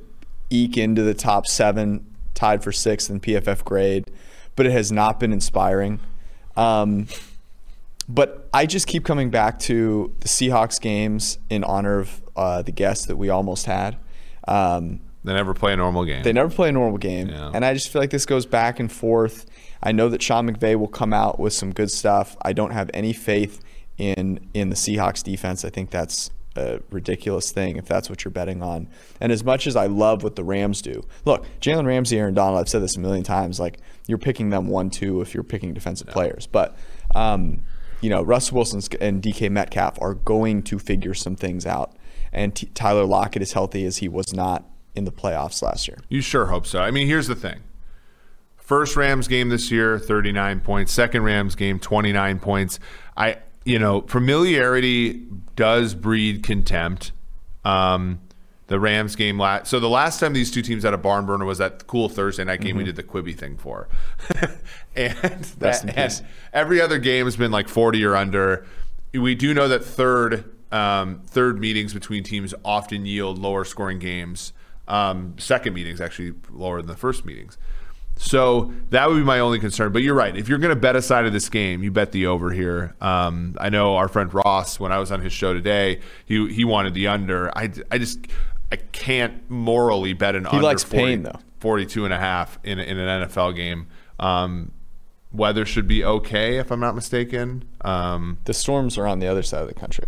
eke 0.50 0.76
into 0.76 1.02
the 1.02 1.14
top 1.14 1.46
7, 1.46 2.04
tied 2.34 2.62
for 2.62 2.70
6th 2.70 3.10
in 3.10 3.20
PFF 3.20 3.64
grade, 3.64 4.10
but 4.54 4.66
it 4.66 4.72
has 4.72 4.92
not 4.92 5.18
been 5.20 5.32
inspiring. 5.32 6.00
Um, 6.56 7.06
but 8.08 8.48
I 8.54 8.66
just 8.66 8.86
keep 8.86 9.04
coming 9.04 9.30
back 9.30 9.58
to 9.60 10.14
the 10.20 10.28
Seahawks 10.28 10.80
games 10.80 11.38
in 11.50 11.64
honor 11.64 11.98
of 12.00 12.22
uh, 12.36 12.62
the 12.62 12.72
guest 12.72 13.08
that 13.08 13.16
we 13.16 13.28
almost 13.28 13.66
had. 13.66 13.96
Um, 14.46 15.00
They 15.24 15.32
never 15.34 15.54
play 15.54 15.72
a 15.72 15.76
normal 15.76 16.04
game. 16.04 16.22
they 16.22 16.32
never 16.32 16.50
play 16.50 16.68
a 16.68 16.72
normal 16.72 16.98
game. 16.98 17.28
Yeah. 17.28 17.50
And 17.52 17.64
I 17.64 17.74
just 17.74 17.88
feel 17.90 18.00
like 18.00 18.10
this 18.10 18.26
goes 18.26 18.46
back 18.46 18.78
and 18.78 18.90
forth. 18.92 19.46
I 19.82 19.92
know 19.92 20.08
that 20.08 20.22
Sean 20.22 20.48
McVay 20.48 20.76
will 20.78 20.88
come 20.88 21.12
out 21.12 21.38
with 21.40 21.52
some 21.52 21.72
good 21.72 21.90
stuff. 21.90 22.36
I 22.42 22.52
don't 22.52 22.70
have 22.72 22.90
any 22.94 23.12
faith 23.12 23.60
in 23.98 24.40
in 24.54 24.68
the 24.70 24.76
Seahawks 24.76 25.22
defense. 25.22 25.64
I 25.64 25.70
think 25.70 25.90
that's 25.90 26.30
a 26.56 26.80
ridiculous 26.90 27.50
thing 27.50 27.76
if 27.76 27.86
that's 27.86 28.08
what 28.08 28.24
you're 28.24 28.30
betting 28.32 28.62
on. 28.62 28.88
And 29.20 29.30
as 29.30 29.44
much 29.44 29.66
as 29.66 29.76
I 29.76 29.86
love 29.86 30.22
what 30.22 30.36
the 30.36 30.44
Rams 30.44 30.80
do, 30.80 31.02
look, 31.24 31.44
Jalen 31.60 31.86
Ramsey, 31.86 32.18
Aaron 32.18 32.34
Donald, 32.34 32.58
I've 32.60 32.68
said 32.68 32.82
this 32.82 32.96
a 32.96 33.00
million 33.00 33.24
times, 33.24 33.60
like 33.60 33.78
you're 34.06 34.16
picking 34.18 34.50
them 34.50 34.68
one, 34.68 34.88
two 34.90 35.20
if 35.20 35.34
you're 35.34 35.44
picking 35.44 35.74
defensive 35.74 36.06
players. 36.06 36.46
But 36.46 36.76
um, 37.14 37.60
you 38.00 38.10
know, 38.10 38.22
Russell 38.22 38.56
Wilson 38.56 38.82
and 39.00 39.22
DK 39.22 39.50
Metcalf 39.50 40.00
are 40.00 40.14
going 40.14 40.62
to 40.64 40.78
figure 40.78 41.14
some 41.14 41.36
things 41.36 41.66
out. 41.66 41.96
And 42.32 42.54
T- 42.54 42.66
Tyler 42.74 43.04
Lockett 43.04 43.42
is 43.42 43.52
healthy 43.52 43.84
as 43.84 43.98
he 43.98 44.08
was 44.08 44.34
not 44.34 44.64
in 44.94 45.04
the 45.04 45.12
playoffs 45.12 45.62
last 45.62 45.88
year. 45.88 45.98
You 46.08 46.20
sure 46.20 46.46
hope 46.46 46.66
so. 46.66 46.80
I 46.80 46.90
mean, 46.90 47.06
here's 47.06 47.26
the 47.26 47.34
thing. 47.34 47.60
First 48.56 48.96
Rams 48.96 49.28
game 49.28 49.48
this 49.48 49.70
year, 49.70 49.98
39 49.98 50.60
points. 50.60 50.92
Second 50.92 51.22
Rams 51.22 51.54
game, 51.54 51.78
29 51.78 52.40
points. 52.40 52.80
I, 53.16 53.36
you 53.64 53.78
know, 53.78 54.00
familiarity 54.02 55.24
does 55.54 55.94
breed 55.94 56.42
contempt. 56.42 57.12
Um, 57.64 58.20
the 58.68 58.80
Rams 58.80 59.14
game 59.14 59.38
last. 59.38 59.68
So 59.68 59.78
the 59.78 59.88
last 59.88 60.18
time 60.18 60.32
these 60.32 60.50
two 60.50 60.62
teams 60.62 60.82
had 60.82 60.94
a 60.94 60.98
barn 60.98 61.26
burner 61.26 61.44
was 61.44 61.58
that 61.58 61.86
cool 61.86 62.08
Thursday 62.08 62.44
night 62.44 62.60
game 62.60 62.76
we 62.76 62.84
did 62.84 62.96
the 62.96 63.02
Quibi 63.02 63.36
thing 63.36 63.56
for, 63.56 63.88
and, 64.96 65.44
that, 65.58 65.96
and 65.96 66.26
every 66.52 66.80
other 66.80 66.98
game 66.98 67.26
has 67.26 67.36
been 67.36 67.52
like 67.52 67.68
40 67.68 68.04
or 68.04 68.16
under. 68.16 68.66
We 69.12 69.34
do 69.34 69.54
know 69.54 69.68
that 69.68 69.84
third 69.84 70.52
um, 70.72 71.22
third 71.26 71.60
meetings 71.60 71.94
between 71.94 72.22
teams 72.22 72.54
often 72.64 73.06
yield 73.06 73.38
lower 73.38 73.64
scoring 73.64 73.98
games. 73.98 74.52
Um, 74.88 75.34
second 75.38 75.74
meetings 75.74 76.00
actually 76.00 76.34
lower 76.50 76.80
than 76.80 76.88
the 76.88 76.96
first 76.96 77.24
meetings. 77.24 77.58
So 78.18 78.72
that 78.90 79.08
would 79.08 79.16
be 79.16 79.24
my 79.24 79.40
only 79.40 79.58
concern. 79.58 79.92
But 79.92 80.02
you're 80.02 80.14
right. 80.14 80.34
If 80.36 80.48
you're 80.48 80.58
going 80.58 80.74
to 80.74 80.80
bet 80.80 80.96
a 80.96 81.02
side 81.02 81.26
of 81.26 81.32
this 81.32 81.48
game, 81.48 81.82
you 81.82 81.90
bet 81.90 82.12
the 82.12 82.26
over 82.26 82.50
here. 82.50 82.94
Um, 83.00 83.56
I 83.60 83.68
know 83.68 83.96
our 83.96 84.08
friend 84.08 84.32
Ross, 84.32 84.80
when 84.80 84.90
I 84.90 84.98
was 84.98 85.12
on 85.12 85.20
his 85.20 85.32
show 85.32 85.52
today, 85.52 86.00
he 86.24 86.48
he 86.52 86.64
wanted 86.64 86.94
the 86.94 87.08
under. 87.08 87.56
I, 87.56 87.70
I 87.90 87.98
just 87.98 88.26
I 88.72 88.76
can't 88.76 89.48
morally 89.50 90.12
bet 90.12 90.34
an 90.34 90.46
under 90.46 90.62
likes 90.62 90.82
40 90.82 90.96
pain, 91.04 91.22
though. 91.22 91.38
42 91.60 92.04
and 92.04 92.12
a 92.12 92.18
half 92.18 92.58
in, 92.64 92.78
in 92.78 92.98
an 92.98 93.28
NFL 93.28 93.54
game. 93.54 93.86
Um, 94.18 94.72
weather 95.32 95.64
should 95.64 95.86
be 95.86 96.04
okay, 96.04 96.56
if 96.58 96.70
I'm 96.70 96.80
not 96.80 96.94
mistaken. 96.94 97.64
Um, 97.82 98.38
The 98.44 98.54
storms 98.54 98.98
are 98.98 99.06
on 99.06 99.18
the 99.20 99.26
other 99.26 99.42
side 99.42 99.62
of 99.62 99.68
the 99.68 99.74
country. 99.74 100.06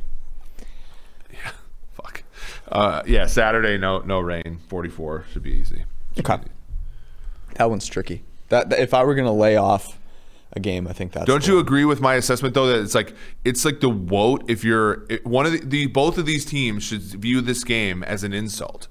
Yeah, 1.32 1.50
fuck. 1.92 2.22
Uh, 2.70 3.02
yeah, 3.06 3.26
Saturday, 3.26 3.78
no 3.78 4.00
no 4.00 4.20
rain. 4.20 4.60
44 4.68 5.24
should 5.32 5.42
be 5.42 5.52
easy. 5.52 5.84
Okay. 6.18 6.38
That 7.54 7.70
one's 7.70 7.86
tricky. 7.86 8.24
That, 8.48 8.70
that- 8.70 8.80
if 8.80 8.92
I 8.94 9.04
were 9.04 9.14
going 9.14 9.26
to 9.26 9.30
lay 9.32 9.56
off 9.56 9.97
a 10.52 10.60
game, 10.60 10.86
I 10.86 10.92
think 10.92 11.12
that's. 11.12 11.26
Don't 11.26 11.46
you 11.46 11.58
agree 11.58 11.84
with 11.84 12.00
my 12.00 12.14
assessment 12.14 12.54
though 12.54 12.66
that 12.66 12.80
it's 12.80 12.94
like 12.94 13.14
it's 13.44 13.64
like 13.64 13.80
the 13.80 13.90
woat 13.90 14.44
if 14.48 14.64
you're 14.64 15.04
it, 15.08 15.26
one 15.26 15.46
of 15.46 15.52
the, 15.52 15.58
the 15.58 15.86
both 15.86 16.18
of 16.18 16.26
these 16.26 16.44
teams 16.44 16.82
should 16.82 17.02
view 17.02 17.40
this 17.40 17.64
game 17.64 18.02
as 18.02 18.24
an 18.24 18.32
insult. 18.32 18.88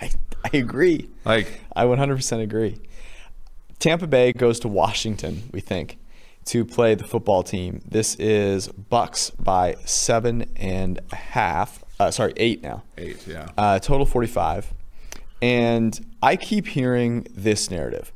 I, 0.00 0.10
I 0.44 0.56
agree. 0.56 1.08
Like 1.24 1.60
I 1.74 1.84
100% 1.84 2.42
agree. 2.42 2.78
Tampa 3.78 4.06
Bay 4.06 4.32
goes 4.32 4.58
to 4.60 4.68
Washington, 4.68 5.48
we 5.52 5.60
think, 5.60 5.98
to 6.46 6.64
play 6.64 6.94
the 6.94 7.04
football 7.04 7.42
team. 7.42 7.80
This 7.86 8.16
is 8.16 8.68
Bucks 8.68 9.30
by 9.30 9.76
seven 9.84 10.50
and 10.56 11.00
a 11.12 11.16
half. 11.16 11.84
Uh, 12.00 12.10
sorry, 12.10 12.32
eight 12.36 12.62
now. 12.62 12.82
eight, 12.96 13.26
yeah. 13.26 13.48
Uh, 13.56 13.78
total 13.78 14.04
45. 14.06 14.72
And 15.40 16.04
I 16.22 16.34
keep 16.36 16.66
hearing 16.66 17.26
this 17.34 17.70
narrative. 17.70 18.12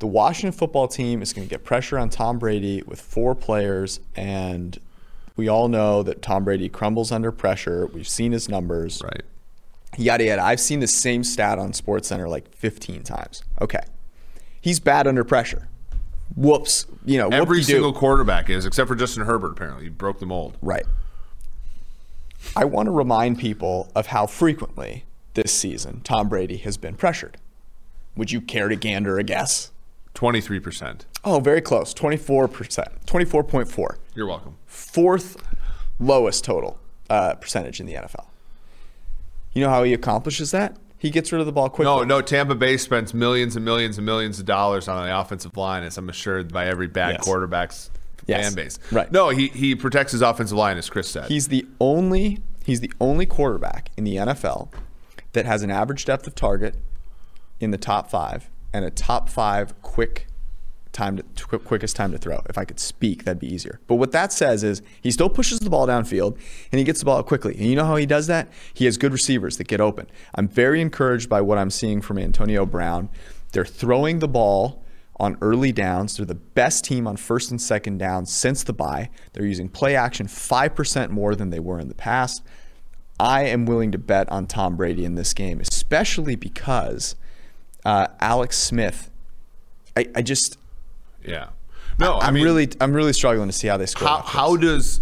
The 0.00 0.06
Washington 0.06 0.52
football 0.52 0.88
team 0.88 1.20
is 1.20 1.34
going 1.34 1.46
to 1.46 1.50
get 1.50 1.62
pressure 1.62 1.98
on 1.98 2.08
Tom 2.08 2.38
Brady 2.38 2.82
with 2.86 3.00
four 3.00 3.34
players, 3.34 4.00
and 4.16 4.78
we 5.36 5.46
all 5.46 5.68
know 5.68 6.02
that 6.02 6.22
Tom 6.22 6.44
Brady 6.44 6.70
crumbles 6.70 7.12
under 7.12 7.30
pressure. 7.30 7.86
We've 7.86 8.08
seen 8.08 8.32
his 8.32 8.48
numbers. 8.48 9.02
Right. 9.04 9.22
Yada 9.98 10.24
yada. 10.24 10.42
I've 10.42 10.60
seen 10.60 10.80
the 10.80 10.86
same 10.86 11.22
stat 11.22 11.58
on 11.58 11.72
SportsCenter 11.72 12.28
like 12.30 12.50
15 12.54 13.02
times. 13.02 13.42
Okay, 13.60 13.82
he's 14.60 14.80
bad 14.80 15.06
under 15.06 15.22
pressure. 15.22 15.68
Whoops. 16.34 16.86
You 17.04 17.18
know, 17.18 17.28
Every 17.28 17.62
single 17.62 17.92
quarterback 17.92 18.48
is, 18.48 18.64
except 18.64 18.88
for 18.88 18.94
Justin 18.94 19.24
Herbert. 19.24 19.52
Apparently, 19.52 19.84
he 19.84 19.90
broke 19.90 20.18
the 20.18 20.26
mold. 20.26 20.56
Right. 20.62 20.86
I 22.56 22.64
want 22.64 22.86
to 22.86 22.90
remind 22.90 23.38
people 23.38 23.90
of 23.94 24.06
how 24.06 24.26
frequently 24.26 25.04
this 25.34 25.52
season 25.52 26.00
Tom 26.04 26.30
Brady 26.30 26.56
has 26.58 26.78
been 26.78 26.94
pressured. 26.94 27.36
Would 28.16 28.32
you 28.32 28.40
care 28.40 28.68
to 28.68 28.76
gander 28.76 29.18
a 29.18 29.22
guess? 29.22 29.70
Twenty 30.14 30.40
three 30.40 30.60
percent. 30.60 31.06
Oh, 31.24 31.38
very 31.40 31.60
close. 31.60 31.92
24%. 31.94 32.48
24.4. 33.06 33.96
You're 34.14 34.26
welcome. 34.26 34.56
Fourth 34.66 35.36
lowest 35.98 36.44
total 36.44 36.78
uh, 37.10 37.34
percentage 37.34 37.78
in 37.80 37.86
the 37.86 37.94
NFL. 37.94 38.26
You 39.52 39.62
know 39.62 39.68
how 39.70 39.82
he 39.82 39.92
accomplishes 39.92 40.50
that? 40.52 40.76
He 40.96 41.10
gets 41.10 41.30
rid 41.32 41.40
of 41.40 41.46
the 41.46 41.52
ball 41.52 41.68
quickly. 41.70 41.84
No, 41.84 42.04
no. 42.04 42.20
Tampa 42.22 42.54
Bay 42.54 42.76
spends 42.76 43.12
millions 43.14 43.56
and 43.56 43.64
millions 43.64 43.98
and 43.98 44.04
millions 44.06 44.38
of 44.38 44.46
dollars 44.46 44.86
on 44.88 45.04
the 45.06 45.18
offensive 45.18 45.56
line, 45.56 45.82
as 45.82 45.96
I'm 45.98 46.08
assured 46.08 46.52
by 46.52 46.66
every 46.66 46.86
bad 46.86 47.12
Yes. 47.16 47.24
quarterback's 47.24 47.90
Yes. 48.26 48.44
fan 48.46 48.54
base. 48.54 48.78
Right. 48.92 49.10
No, 49.10 49.30
he 49.30 49.48
he 49.48 49.74
protects 49.74 50.12
his 50.12 50.20
offensive 50.22 50.56
line, 50.56 50.76
as 50.78 50.88
Chris 50.90 51.08
said. 51.08 51.24
He's 51.28 51.48
the 51.48 51.66
only 51.80 52.38
he's 52.64 52.80
the 52.80 52.92
only 53.00 53.26
quarterback 53.26 53.90
in 53.96 54.04
the 54.04 54.16
NFL 54.16 54.68
that 55.32 55.46
has 55.46 55.62
an 55.62 55.70
average 55.70 56.04
depth 56.04 56.26
of 56.26 56.34
target 56.34 56.76
in 57.60 57.70
the 57.72 57.78
top 57.78 58.10
five 58.10 58.48
and 58.72 58.84
a 58.84 58.90
top 58.90 59.28
five 59.28 59.80
quick 59.82 60.26
time 60.92 61.16
to 61.16 61.46
quick, 61.46 61.64
quickest 61.64 61.96
time 61.96 62.12
to 62.12 62.18
throw. 62.18 62.42
If 62.48 62.58
I 62.58 62.64
could 62.64 62.80
speak, 62.80 63.24
that'd 63.24 63.38
be 63.38 63.52
easier. 63.52 63.80
But 63.86 63.96
what 63.96 64.12
that 64.12 64.32
says 64.32 64.64
is 64.64 64.82
he 65.00 65.10
still 65.10 65.28
pushes 65.28 65.60
the 65.60 65.70
ball 65.70 65.86
downfield 65.86 66.36
and 66.72 66.78
he 66.78 66.84
gets 66.84 67.00
the 67.00 67.06
ball 67.06 67.22
quickly. 67.22 67.54
And 67.54 67.66
you 67.66 67.76
know 67.76 67.84
how 67.84 67.96
he 67.96 68.06
does 68.06 68.26
that? 68.26 68.48
He 68.74 68.86
has 68.86 68.96
good 68.96 69.12
receivers 69.12 69.56
that 69.58 69.68
get 69.68 69.80
open. 69.80 70.06
I'm 70.34 70.48
very 70.48 70.80
encouraged 70.80 71.28
by 71.28 71.40
what 71.40 71.58
I'm 71.58 71.70
seeing 71.70 72.00
from 72.00 72.18
Antonio 72.18 72.66
Brown. 72.66 73.08
They're 73.52 73.64
throwing 73.64 74.18
the 74.18 74.28
ball 74.28 74.84
on 75.18 75.36
early 75.40 75.70
downs. 75.70 76.16
They're 76.16 76.26
the 76.26 76.34
best 76.34 76.84
team 76.84 77.06
on 77.06 77.16
first 77.16 77.50
and 77.50 77.60
second 77.60 77.98
downs 77.98 78.32
since 78.32 78.64
the 78.64 78.72
bye. 78.72 79.10
They're 79.32 79.46
using 79.46 79.68
play 79.68 79.94
action 79.94 80.26
5% 80.26 81.10
more 81.10 81.34
than 81.34 81.50
they 81.50 81.60
were 81.60 81.78
in 81.78 81.88
the 81.88 81.94
past. 81.94 82.42
I 83.18 83.42
am 83.42 83.66
willing 83.66 83.92
to 83.92 83.98
bet 83.98 84.30
on 84.30 84.46
Tom 84.46 84.76
Brady 84.76 85.04
in 85.04 85.14
this 85.14 85.34
game, 85.34 85.60
especially 85.60 86.36
because 86.36 87.16
uh, 87.84 88.08
Alex 88.20 88.58
Smith. 88.58 89.10
I, 89.96 90.06
I 90.14 90.22
just 90.22 90.58
yeah. 91.24 91.50
No, 91.98 92.14
I 92.14 92.28
I'm 92.28 92.34
mean, 92.34 92.44
really 92.44 92.68
I'm 92.80 92.92
really 92.92 93.12
struggling 93.12 93.48
to 93.48 93.52
see 93.52 93.68
how 93.68 93.76
they 93.76 93.86
score. 93.86 94.08
how 94.08 94.22
how 94.22 94.56
does 94.56 95.00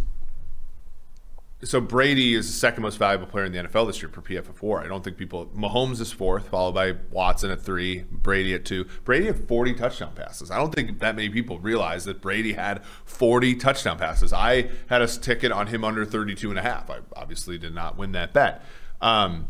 so 1.64 1.80
Brady 1.80 2.34
is 2.34 2.46
the 2.46 2.52
second 2.52 2.84
most 2.84 2.98
valuable 2.98 3.26
player 3.26 3.44
in 3.44 3.50
the 3.52 3.58
NFL 3.58 3.88
this 3.88 4.00
year 4.00 4.08
per 4.08 4.20
PFF 4.20 4.54
four. 4.54 4.80
I 4.80 4.86
don't 4.86 5.02
think 5.02 5.16
people 5.16 5.46
Mahomes 5.46 6.00
is 6.00 6.12
fourth, 6.12 6.48
followed 6.48 6.72
by 6.72 6.94
Watson 7.10 7.50
at 7.50 7.60
three, 7.60 8.04
Brady 8.12 8.54
at 8.54 8.64
two. 8.64 8.84
Brady 9.04 9.26
had 9.26 9.48
40 9.48 9.74
touchdown 9.74 10.12
passes. 10.14 10.52
I 10.52 10.56
don't 10.58 10.72
think 10.72 11.00
that 11.00 11.16
many 11.16 11.28
people 11.28 11.58
realize 11.58 12.04
that 12.04 12.20
Brady 12.20 12.52
had 12.52 12.84
40 13.04 13.56
touchdown 13.56 13.98
passes. 13.98 14.32
I 14.32 14.70
had 14.88 15.02
a 15.02 15.08
ticket 15.08 15.50
on 15.50 15.66
him 15.66 15.82
under 15.82 16.04
32 16.04 16.48
and 16.48 16.58
a 16.58 16.62
half. 16.62 16.88
I 16.90 16.98
obviously 17.16 17.58
did 17.58 17.74
not 17.74 17.98
win 17.98 18.12
that 18.12 18.32
bet. 18.32 18.64
Um, 19.00 19.48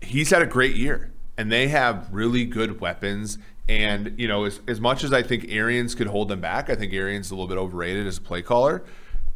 he's 0.00 0.30
had 0.30 0.42
a 0.42 0.46
great 0.46 0.74
year 0.74 1.12
and 1.38 1.50
they 1.50 1.68
have 1.68 2.08
really 2.12 2.44
good 2.44 2.80
weapons. 2.80 3.38
And 3.68 4.14
you 4.18 4.26
know 4.26 4.44
as, 4.44 4.60
as 4.66 4.80
much 4.80 5.04
as 5.04 5.12
i 5.12 5.22
think 5.22 5.44
arians 5.50 5.94
could 5.94 6.06
hold 6.06 6.28
them 6.28 6.40
back 6.40 6.70
i 6.70 6.74
think 6.74 6.94
arians 6.94 7.30
a 7.30 7.34
little 7.34 7.46
bit 7.46 7.58
overrated 7.58 8.06
as 8.06 8.16
a 8.18 8.20
play 8.20 8.42
caller. 8.42 8.82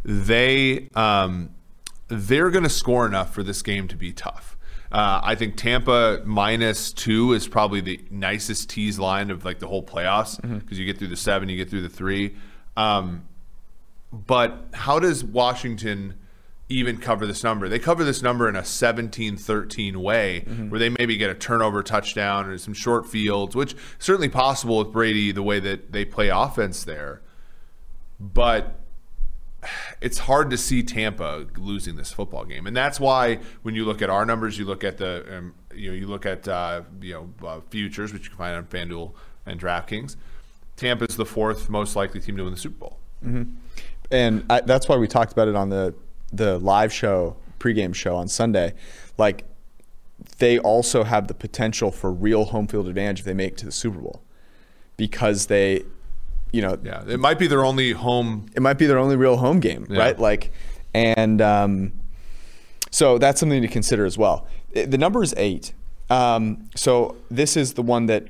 They 0.05 0.89
um, 0.95 1.51
they're 2.09 2.51
going 2.51 2.65
to 2.65 2.71
score 2.71 3.07
enough 3.07 3.33
for 3.33 3.43
this 3.43 3.63
game 3.63 3.89
to 3.89 3.97
be 3.97 4.13
tough. 4.13 4.57
Uh, 4.91 5.21
i 5.23 5.35
think 5.35 5.57
tampa 5.57 6.23
minus 6.25 6.93
two 6.93 7.35
is 7.35 7.47
probably 7.47 7.81
the 7.81 8.01
nicest 8.11 8.69
tease 8.71 8.99
line 8.99 9.31
of 9.31 9.45
like 9.45 9.59
the 9.59 9.69
whole 9.69 9.83
playoffs 9.83 10.41
because 10.61 10.79
you 10.79 10.85
get 10.87 10.99
through 10.99 11.09
the 11.09 11.17
seven 11.17 11.49
you 11.49 11.57
get 11.57 11.71
through 11.71 11.83
the 11.83 11.89
three. 11.89 12.35
Um, 12.77 13.27
but 14.13 14.69
how 14.73 14.99
does 14.99 15.23
washington 15.25 16.15
even 16.73 16.99
cover 16.99 17.27
this 17.27 17.45
number. 17.45 17.69
They 17.69 17.79
cover 17.79 18.05
this 18.05 18.23
number 18.23 18.49
in 18.49 18.57
a 18.57 18.63
17-13 18.63 19.97
way 19.97 20.41
where 20.41 20.79
they 20.79 20.89
maybe 20.89 21.17
get 21.17 21.31
a 21.31 21.35
turnover 21.35 21.83
touchdown 21.83 22.47
or 22.47 22.59
some 22.59 22.75
short 22.75 23.07
fields, 23.07 23.55
which 23.55 23.75
is 23.75 23.81
certainly 23.99 24.29
possible 24.29 24.79
with 24.79 24.93
Brady 24.93 25.33
the 25.33 25.43
way 25.43 25.61
that 25.61 25.93
they 25.93 26.05
play 26.05 26.29
offense 26.29 26.85
there. 26.85 27.23
But 28.19 28.79
it's 30.01 30.19
hard 30.19 30.51
to 30.51 30.57
see 30.57 30.83
Tampa 30.83 31.47
losing 31.57 31.97
this 31.97 32.13
football 32.13 32.45
game, 32.45 32.67
and 32.67 32.77
that's 32.77 32.99
why 32.99 33.39
when 33.63 33.75
you 33.75 33.85
look 33.85 34.03
at 34.03 34.11
our 34.11 34.27
numbers, 34.27 34.59
you 34.59 34.65
look 34.65 34.83
at 34.83 34.99
the 34.99 35.39
um, 35.39 35.55
you 35.75 35.91
know 35.91 35.97
you 35.97 36.07
look 36.07 36.27
at 36.27 36.49
uh, 36.49 36.83
you 37.01 37.15
know 37.15 37.49
uh, 37.49 37.61
futures, 37.71 38.13
which 38.13 38.25
you 38.25 38.29
can 38.31 38.39
find 38.39 38.57
on 38.57 38.65
FanDuel 38.67 39.13
and 39.47 39.61
DraftKings. 39.61 40.17
Tampa's 40.77 41.17
the 41.17 41.27
fourth 41.27 41.69
most 41.69 41.95
likely 41.95 42.21
team 42.21 42.37
to 42.37 42.43
win 42.45 42.53
the 42.53 42.59
Super 42.59 42.79
Bowl. 42.79 42.99
and 44.11 44.45
I, 44.51 44.61
that's 44.61 44.89
why 44.89 44.97
we 44.97 45.07
talked 45.07 45.33
about 45.33 45.49
it 45.49 45.55
on 45.55 45.69
the 45.69 45.95
the 46.33 46.59
live 46.59 46.93
show 46.93 47.37
pregame 47.59 47.95
show 47.95 48.17
on 48.17 48.29
Sunday. 48.29 48.75
Like 49.19 49.45
they 50.39 50.59
also 50.59 51.05
have 51.05 51.29
the 51.29 51.35
potential 51.35 51.91
for 51.91 52.11
real 52.13 52.47
home 52.47 52.67
field 52.67 52.89
advantage 52.89 53.21
if 53.21 53.25
they 53.25 53.35
make 53.35 53.53
it 53.53 53.59
to 53.59 53.67
the 53.67 53.73
Super 53.73 53.99
Bowl 53.99 54.23
because 54.97 55.47
they, 55.47 55.85
you 56.53 56.63
know, 56.63 56.79
Yeah, 56.83 57.03
it 57.09 57.19
might 57.21 57.39
be 57.39 57.47
their 57.47 57.65
only 57.65 57.93
home 57.93 58.47
it 58.55 58.63
might 58.63 58.79
be 58.79 58.87
their 58.87 58.99
only 58.99 59.17
real 59.17 59.37
home 59.37 59.61
game, 59.61 59.87
Yeah. 59.91 59.99
right? 59.99 60.19
Like, 60.19 60.53
and 60.95 61.41
um, 61.41 61.93
so 62.91 63.19
that's 63.19 63.41
something 63.41 63.63
to 63.63 63.69
consider 63.69 64.05
as 64.05 64.17
well. 64.19 64.47
I- 64.77 64.85
The 64.87 64.99
number 64.99 65.23
is 65.23 65.35
eight. 65.37 65.73
Um, 66.11 66.69
so 66.77 67.17
this 67.31 67.57
is 67.57 67.75
the 67.75 67.83
one 67.83 68.07
that 68.07 68.29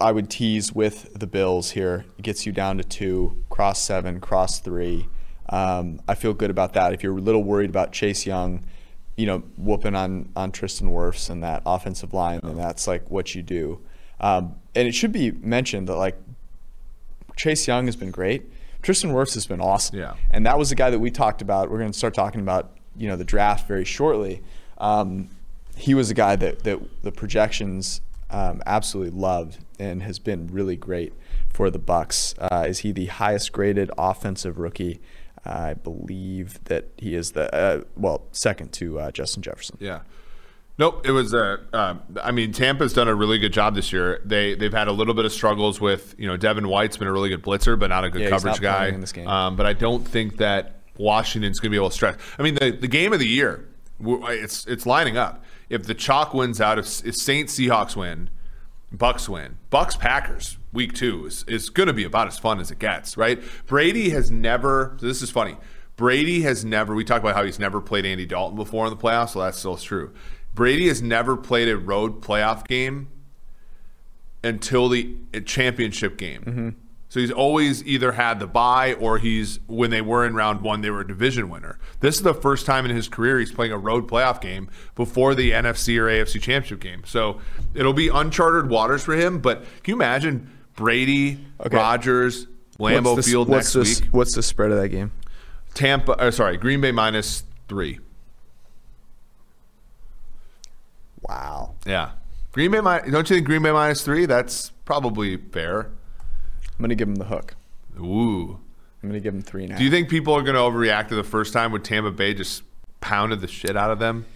I 0.00 0.12
would 0.12 0.30
tease 0.30 0.72
with 0.72 1.12
the 1.18 1.26
Bills 1.26 1.70
here. 1.72 2.04
It 2.18 2.22
gets 2.22 2.46
you 2.46 2.52
down 2.52 2.78
to 2.78 2.84
two, 2.84 3.36
cross 3.50 3.82
seven, 3.82 4.20
cross 4.20 4.60
three. 4.60 5.08
Um, 5.48 6.00
I 6.06 6.14
feel 6.14 6.34
good 6.34 6.50
about 6.50 6.74
that. 6.74 6.92
If 6.92 7.02
you're 7.02 7.16
a 7.16 7.20
little 7.20 7.42
worried 7.42 7.70
about 7.70 7.92
Chase 7.92 8.26
Young, 8.26 8.64
you 9.16 9.26
know, 9.26 9.38
whooping 9.56 9.94
on 9.94 10.30
on 10.36 10.52
Tristan 10.52 10.90
Wirfs 10.90 11.30
and 11.30 11.42
that 11.42 11.62
offensive 11.66 12.12
line, 12.14 12.40
then 12.42 12.56
that's 12.56 12.86
like 12.86 13.10
what 13.10 13.34
you 13.34 13.42
do. 13.42 13.80
Um, 14.20 14.56
and 14.74 14.86
it 14.86 14.94
should 14.94 15.12
be 15.12 15.30
mentioned 15.32 15.88
that 15.88 15.96
like 15.96 16.16
Chase 17.36 17.66
Young 17.66 17.86
has 17.86 17.96
been 17.96 18.10
great. 18.10 18.50
Tristan 18.82 19.10
Wirfs 19.10 19.34
has 19.34 19.46
been 19.46 19.60
awesome. 19.60 19.98
Yeah. 19.98 20.14
And 20.30 20.46
that 20.46 20.58
was 20.58 20.70
the 20.70 20.74
guy 20.74 20.90
that 20.90 20.98
we 20.98 21.10
talked 21.10 21.42
about. 21.42 21.70
We're 21.70 21.78
going 21.78 21.92
to 21.92 21.98
start 21.98 22.14
talking 22.14 22.40
about, 22.40 22.76
you 22.96 23.08
know, 23.08 23.16
the 23.16 23.24
draft 23.24 23.66
very 23.66 23.84
shortly. 23.84 24.42
Um, 24.78 25.28
he 25.76 25.94
was 25.94 26.10
a 26.10 26.14
guy 26.14 26.36
that, 26.36 26.64
that 26.64 26.80
the 27.02 27.12
projections 27.12 28.00
um, 28.30 28.62
absolutely 28.66 29.18
loved 29.18 29.58
and 29.78 30.02
has 30.02 30.18
been 30.18 30.48
really 30.48 30.76
great 30.76 31.12
for 31.48 31.70
the 31.70 31.78
Bucks. 31.78 32.34
Uh, 32.38 32.66
is 32.68 32.80
he 32.80 32.92
the 32.92 33.06
highest 33.06 33.52
graded 33.52 33.90
offensive 33.98 34.58
rookie? 34.58 35.00
I 35.44 35.74
believe 35.74 36.62
that 36.64 36.88
he 36.96 37.14
is 37.14 37.32
the 37.32 37.54
uh, 37.54 37.82
well 37.96 38.22
second 38.32 38.72
to 38.74 38.98
uh, 39.00 39.10
Justin 39.10 39.42
Jefferson. 39.42 39.76
Yeah. 39.80 40.00
Nope. 40.78 41.04
It 41.06 41.10
was. 41.10 41.34
Uh, 41.34 41.56
um, 41.72 42.02
I 42.22 42.30
mean, 42.30 42.52
Tampa's 42.52 42.92
done 42.92 43.08
a 43.08 43.14
really 43.14 43.38
good 43.38 43.52
job 43.52 43.74
this 43.74 43.92
year. 43.92 44.20
They 44.24 44.54
they've 44.54 44.72
had 44.72 44.86
a 44.88 44.92
little 44.92 45.14
bit 45.14 45.24
of 45.24 45.32
struggles 45.32 45.80
with 45.80 46.14
you 46.18 46.26
know 46.28 46.36
Devin 46.36 46.68
White's 46.68 46.96
been 46.96 47.08
a 47.08 47.12
really 47.12 47.28
good 47.30 47.42
blitzer, 47.42 47.78
but 47.78 47.88
not 47.88 48.04
a 48.04 48.10
good 48.10 48.22
Yeah, 48.22 48.30
coverage 48.30 48.60
guy. 48.60 48.88
in 48.88 49.00
this 49.00 49.12
game. 49.12 49.26
Um, 49.26 49.56
but 49.56 49.66
I 49.66 49.72
don't 49.72 50.06
think 50.06 50.36
that 50.36 50.76
Washington's 50.96 51.58
going 51.58 51.70
to 51.70 51.74
be 51.74 51.76
able 51.78 51.90
to 51.90 51.94
stretch. 51.94 52.16
I 52.38 52.42
mean, 52.42 52.54
the, 52.54 52.70
the 52.70 52.88
game 52.88 53.12
of 53.12 53.18
the 53.18 53.26
year, 53.26 53.68
it's 54.00 54.66
it's 54.66 54.86
lining 54.86 55.16
up. 55.16 55.42
If 55.68 55.84
the 55.84 55.94
chalk 55.94 56.32
wins 56.32 56.60
out, 56.60 56.78
if, 56.78 57.04
if 57.04 57.16
Saints 57.16 57.58
Seahawks 57.58 57.96
win, 57.96 58.30
Bucks 58.90 59.28
win. 59.28 59.58
Bucks 59.70 59.96
Packers 59.96 60.58
week 60.72 60.94
two 60.94 61.26
is, 61.26 61.44
is 61.46 61.70
going 61.70 61.88
to 61.88 61.92
be 61.92 62.04
about 62.04 62.26
as 62.26 62.38
fun 62.38 62.60
as 62.60 62.70
it 62.70 62.78
gets, 62.78 63.16
right? 63.16 63.40
Brady 63.66 64.10
has 64.10 64.30
never. 64.30 64.96
So 65.00 65.06
this 65.06 65.22
is 65.22 65.30
funny. 65.30 65.56
Brady 65.96 66.42
has 66.42 66.64
never. 66.64 66.94
We 66.94 67.04
talked 67.04 67.24
about 67.24 67.36
how 67.36 67.44
he's 67.44 67.58
never 67.58 67.80
played 67.80 68.06
Andy 68.06 68.24
Dalton 68.24 68.56
before 68.56 68.86
in 68.86 68.90
the 68.90 68.96
playoffs, 68.96 69.30
so 69.30 69.40
that's 69.40 69.58
still 69.58 69.76
true. 69.76 70.14
Brady 70.54 70.88
has 70.88 71.02
never 71.02 71.36
played 71.36 71.68
a 71.68 71.76
road 71.76 72.22
playoff 72.22 72.66
game 72.66 73.08
until 74.42 74.88
the 74.88 75.16
championship 75.44 76.16
game. 76.16 76.42
Mm-hmm. 76.42 76.68
So 77.10 77.20
he's 77.20 77.30
always 77.30 77.82
either 77.86 78.12
had 78.12 78.38
the 78.38 78.46
bye 78.46 78.92
or 78.94 79.16
he's 79.18 79.60
when 79.66 79.90
they 79.90 80.02
were 80.02 80.26
in 80.26 80.34
round 80.34 80.60
one, 80.60 80.82
they 80.82 80.90
were 80.90 81.00
a 81.00 81.06
division 81.06 81.48
winner. 81.48 81.78
This 82.00 82.16
is 82.16 82.22
the 82.22 82.34
first 82.34 82.66
time 82.66 82.84
in 82.84 82.94
his 82.94 83.08
career 83.08 83.38
he's 83.38 83.50
playing 83.50 83.72
a 83.72 83.78
road 83.78 84.06
playoff 84.08 84.42
game 84.42 84.68
before 84.94 85.34
the 85.34 85.52
NFC 85.52 85.96
or 85.98 86.04
AFC 86.06 86.34
championship 86.40 86.80
game. 86.80 87.02
So 87.06 87.40
it'll 87.72 87.94
be 87.94 88.08
uncharted 88.08 88.68
waters 88.68 89.02
for 89.02 89.14
him. 89.14 89.38
But 89.38 89.62
can 89.82 89.92
you 89.92 89.94
imagine 89.94 90.50
Brady, 90.76 91.44
Okay. 91.64 91.76
Rodgers, 91.76 92.46
Lambeau 92.78 93.16
the- 93.16 93.22
Field 93.22 93.48
what's 93.48 93.74
next 93.74 93.98
the, 93.98 94.02
week? 94.04 94.12
What's 94.12 94.34
the 94.34 94.42
spread 94.42 94.70
of 94.70 94.78
that 94.78 94.90
game? 94.90 95.10
Tampa, 95.72 96.12
uh, 96.12 96.30
sorry, 96.30 96.56
Green 96.58 96.80
Bay 96.80 96.92
minus 96.92 97.44
three. 97.68 98.00
Wow. 101.22 101.74
Yeah, 101.86 102.10
Green 102.52 102.70
Bay. 102.70 102.80
Don't 102.80 103.28
you 103.30 103.36
think 103.36 103.46
Green 103.46 103.62
Bay 103.62 103.72
minus 103.72 104.02
three? 104.04 104.26
That's 104.26 104.70
probably 104.84 105.36
fair. 105.36 105.90
I'm 106.78 106.82
going 106.82 106.90
to 106.90 106.94
give 106.94 107.08
him 107.08 107.16
the 107.16 107.24
hook. 107.24 107.56
Ooh. 107.98 108.60
I'm 109.02 109.08
going 109.08 109.20
to 109.20 109.24
give 109.24 109.34
them 109.34 109.42
three 109.42 109.64
and 109.64 109.72
a 109.72 109.74
half. 109.74 109.78
Do 109.78 109.84
you 109.84 109.90
think 109.90 110.08
people 110.08 110.32
are 110.32 110.42
going 110.42 110.54
to 110.54 110.60
overreact 110.60 111.08
to 111.08 111.16
the 111.16 111.24
first 111.24 111.52
time 111.52 111.72
when 111.72 111.82
Tampa 111.82 112.12
Bay 112.12 112.34
just 112.34 112.62
pounded 113.00 113.40
the 113.40 113.48
shit 113.48 113.76
out 113.76 113.90
of 113.90 113.98
them? 113.98 114.26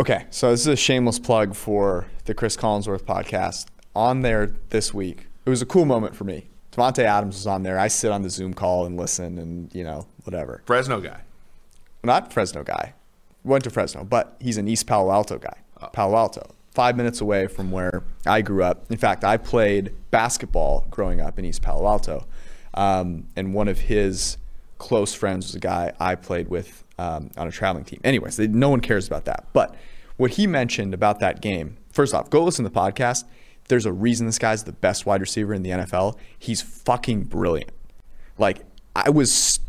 Okay, 0.00 0.26
so 0.30 0.50
this 0.50 0.60
is 0.60 0.66
a 0.66 0.76
shameless 0.76 1.18
plug 1.18 1.54
for 1.54 2.06
the 2.24 2.34
Chris 2.34 2.56
Collinsworth 2.56 3.02
podcast. 3.02 3.66
On 3.94 4.22
there 4.22 4.52
this 4.70 4.92
week, 4.94 5.26
it 5.46 5.50
was 5.50 5.62
a 5.62 5.66
cool 5.66 5.84
moment 5.84 6.16
for 6.16 6.24
me. 6.24 6.48
Davante 6.72 7.04
Adams 7.04 7.36
was 7.36 7.46
on 7.46 7.62
there. 7.62 7.78
I 7.78 7.86
sit 7.86 8.10
on 8.10 8.22
the 8.22 8.30
Zoom 8.30 8.54
call 8.54 8.86
and 8.86 8.96
listen, 8.96 9.38
and 9.38 9.72
you 9.72 9.84
know 9.84 10.06
whatever. 10.24 10.62
Fresno 10.66 11.00
guy. 11.00 11.20
Not 12.02 12.32
Fresno 12.32 12.64
guy. 12.64 12.94
Went 13.44 13.62
to 13.64 13.70
Fresno, 13.70 14.04
but 14.04 14.36
he's 14.40 14.56
an 14.56 14.66
East 14.66 14.86
Palo 14.86 15.12
Alto 15.12 15.38
guy. 15.38 15.56
Oh. 15.80 15.86
Palo 15.88 16.16
Alto, 16.16 16.54
five 16.74 16.96
minutes 16.96 17.20
away 17.20 17.46
from 17.46 17.70
where 17.70 18.02
I 18.26 18.42
grew 18.42 18.62
up. 18.62 18.90
In 18.90 18.98
fact, 18.98 19.24
I 19.24 19.36
played 19.36 19.94
basketball 20.10 20.86
growing 20.90 21.20
up 21.20 21.38
in 21.38 21.44
East 21.44 21.62
Palo 21.62 21.86
Alto, 21.86 22.26
um, 22.74 23.28
and 23.36 23.54
one 23.54 23.68
of 23.68 23.78
his 23.78 24.36
close 24.78 25.14
friends 25.14 25.46
was 25.46 25.54
a 25.54 25.60
guy 25.60 25.92
I 25.98 26.16
played 26.16 26.48
with 26.48 26.84
um, 26.98 27.30
on 27.36 27.48
a 27.48 27.50
traveling 27.50 27.84
team. 27.84 28.00
Anyways, 28.04 28.36
they, 28.36 28.46
no 28.46 28.68
one 28.68 28.80
cares 28.80 29.06
about 29.06 29.24
that. 29.24 29.46
But 29.52 29.74
what 30.16 30.32
he 30.32 30.46
mentioned 30.46 30.94
about 30.94 31.20
that 31.20 31.40
game, 31.40 31.76
first 31.90 32.14
off, 32.14 32.28
go 32.30 32.42
listen 32.42 32.64
to 32.64 32.70
the 32.70 32.78
podcast. 32.78 33.24
There's 33.68 33.86
a 33.86 33.92
reason 33.92 34.26
this 34.26 34.38
guy's 34.38 34.64
the 34.64 34.72
best 34.72 35.06
wide 35.06 35.20
receiver 35.20 35.54
in 35.54 35.62
the 35.62 35.70
NFL. 35.70 36.18
He's 36.38 36.60
fucking 36.60 37.24
brilliant. 37.24 37.70
Like 38.36 38.62
I 38.94 39.10
was, 39.10 39.60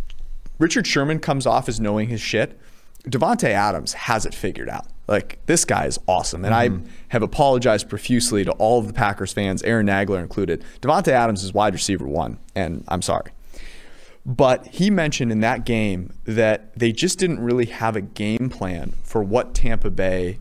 Richard 0.59 0.85
Sherman 0.85 1.19
comes 1.19 1.45
off 1.45 1.69
as 1.69 1.79
knowing 1.79 2.09
his 2.09 2.21
shit. 2.21 2.59
Davante 3.05 3.49
Adams 3.49 3.93
has 3.93 4.25
it 4.25 4.33
figured 4.33 4.69
out. 4.69 4.87
Like 5.07 5.39
this 5.45 5.65
guy 5.65 5.85
is 5.85 5.99
awesome, 6.07 6.43
and 6.45 6.53
I 6.53 6.69
mm-hmm. 6.69 6.87
have 7.09 7.21
apologized 7.21 7.89
profusely 7.89 8.43
to 8.43 8.51
all 8.53 8.79
of 8.79 8.87
the 8.87 8.93
Packers 8.93 9.31
fans, 9.33 9.61
Aaron 9.63 9.85
Nagler 9.85 10.19
included. 10.21 10.63
Davante 10.81 11.09
Adams 11.09 11.43
is 11.43 11.53
wide 11.53 11.73
receiver 11.73 12.07
one, 12.07 12.39
and 12.55 12.83
I'm 12.87 13.03
sorry. 13.03 13.31
But 14.25 14.65
he 14.67 14.89
mentioned 14.89 15.31
in 15.31 15.41
that 15.41 15.65
game 15.65 16.13
that 16.23 16.75
they 16.77 16.91
just 16.91 17.19
didn't 17.19 17.39
really 17.39 17.67
have 17.67 17.95
a 17.95 18.01
game 18.01 18.49
plan 18.49 18.95
for 19.03 19.21
what 19.21 19.53
Tampa 19.53 19.91
Bay 19.91 20.39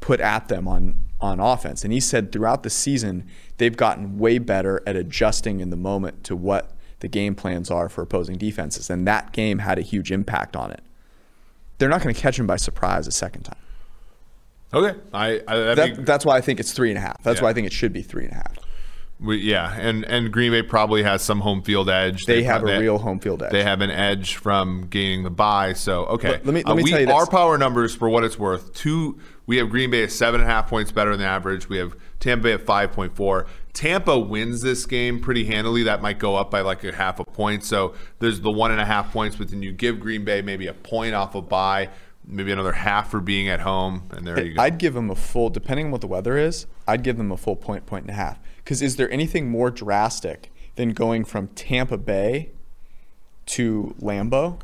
put 0.00 0.20
at 0.20 0.48
them 0.48 0.68
on 0.68 0.96
on 1.18 1.40
offense. 1.40 1.84
And 1.84 1.92
he 1.92 2.00
said 2.00 2.32
throughout 2.32 2.64
the 2.64 2.70
season 2.70 3.24
they've 3.56 3.76
gotten 3.76 4.18
way 4.18 4.38
better 4.38 4.82
at 4.86 4.96
adjusting 4.96 5.60
in 5.60 5.70
the 5.70 5.76
moment 5.76 6.24
to 6.24 6.36
what 6.36 6.72
the 6.98 7.08
game 7.08 7.34
plans 7.34 7.70
are 7.70 7.88
for 7.88 8.02
opposing 8.02 8.36
defenses. 8.36 8.90
And 8.90 9.06
that 9.06 9.32
game 9.32 9.60
had 9.60 9.78
a 9.78 9.82
huge 9.82 10.10
impact 10.10 10.56
on 10.56 10.72
it. 10.72 10.82
They're 11.82 11.88
not 11.88 12.00
going 12.00 12.14
to 12.14 12.20
catch 12.20 12.38
him 12.38 12.46
by 12.46 12.54
surprise 12.58 13.08
a 13.08 13.10
second 13.10 13.42
time. 13.42 13.56
Okay. 14.72 14.96
I, 15.12 15.40
I 15.48 15.56
that 15.56 15.74
That, 15.76 16.06
that's 16.06 16.24
why 16.24 16.36
I 16.36 16.40
think 16.40 16.60
it's 16.60 16.72
three 16.72 16.90
and 16.90 16.96
a 16.96 17.00
half. 17.00 17.20
That's 17.24 17.40
Yeah. 17.40 17.42
why 17.46 17.50
I 17.50 17.54
think 17.54 17.66
it 17.66 17.72
should 17.72 17.92
be 17.92 18.02
three 18.02 18.22
and 18.22 18.30
a 18.32 18.36
half. 18.36 18.54
we, 19.18 19.38
yeah, 19.38 19.74
and 19.76 20.04
and 20.04 20.32
Green 20.32 20.52
Bay 20.52 20.62
probably 20.62 21.02
has 21.02 21.22
some 21.22 21.40
home 21.40 21.60
field 21.62 21.90
edge. 21.90 22.24
They 22.24 22.44
have 22.44 22.62
prob- 22.62 22.76
a 22.76 22.78
real 22.78 22.98
home 22.98 23.18
field 23.18 23.42
edge. 23.42 23.50
They 23.50 23.64
have 23.64 23.80
an 23.80 23.90
edge 23.90 24.36
from 24.36 24.86
gaining 24.90 25.24
the 25.24 25.30
bye. 25.30 25.72
So 25.72 26.04
okay, 26.06 26.28
Uh, 26.28 26.32
But 26.38 26.46
let 26.46 26.54
me- 26.54 26.62
let 26.64 26.76
me 26.76 26.82
we, 26.84 26.90
tell 26.92 27.00
you 27.00 27.06
this. 27.06 27.14
our 27.16 27.26
power 27.26 27.58
numbers 27.58 27.96
for 27.96 28.08
what 28.08 28.22
it's 28.22 28.38
worth. 28.38 28.72
Two, 28.74 29.18
we 29.46 29.56
have 29.56 29.68
Green 29.68 29.90
Bay 29.90 30.04
at 30.04 30.12
seven 30.12 30.40
and 30.40 30.48
a 30.48 30.52
half 30.52 30.68
points 30.68 30.92
better 30.92 31.16
than 31.16 31.26
average. 31.26 31.68
We 31.68 31.78
have 31.78 31.96
Tampa 32.20 32.44
Bay 32.44 32.52
at 32.52 32.62
five 32.64 32.92
point 32.92 33.16
four. 33.16 33.46
Tampa 33.72 34.18
wins 34.18 34.60
this 34.60 34.84
game 34.84 35.20
pretty 35.20 35.44
handily. 35.44 35.82
That 35.84 36.02
might 36.02 36.18
go 36.18 36.36
up 36.36 36.50
by 36.50 36.60
like 36.60 36.84
a 36.84 36.92
half 36.94 37.18
a 37.18 37.24
point. 37.24 37.64
So 37.64 37.94
there's 38.18 38.40
the 38.40 38.50
one 38.50 38.70
and 38.70 38.80
a 38.80 38.84
half 38.84 39.12
points, 39.12 39.36
but 39.36 39.48
then 39.48 39.62
you 39.62 39.72
give 39.72 39.98
Green 39.98 40.24
Bay 40.24 40.42
maybe 40.42 40.66
a 40.66 40.74
point 40.74 41.14
off 41.14 41.34
a 41.34 41.40
bye, 41.40 41.88
maybe 42.26 42.52
another 42.52 42.72
half 42.72 43.10
for 43.10 43.20
being 43.20 43.48
at 43.48 43.60
home, 43.60 44.02
and 44.10 44.26
there 44.26 44.44
you 44.44 44.54
go. 44.54 44.62
I'd 44.62 44.78
give 44.78 44.94
them 44.94 45.10
a 45.10 45.14
full, 45.14 45.48
depending 45.48 45.86
on 45.86 45.92
what 45.92 46.02
the 46.02 46.06
weather 46.06 46.36
is, 46.36 46.66
I'd 46.86 47.02
give 47.02 47.16
them 47.16 47.32
a 47.32 47.36
full 47.36 47.56
point, 47.56 47.86
point 47.86 48.04
and 48.04 48.10
a 48.10 48.14
half. 48.14 48.38
Because 48.58 48.82
is 48.82 48.96
there 48.96 49.10
anything 49.10 49.48
more 49.50 49.70
drastic 49.70 50.52
than 50.76 50.90
going 50.90 51.24
from 51.24 51.48
Tampa 51.48 51.96
Bay 51.98 52.50
to 53.46 53.94
Lambeau? 54.00 54.60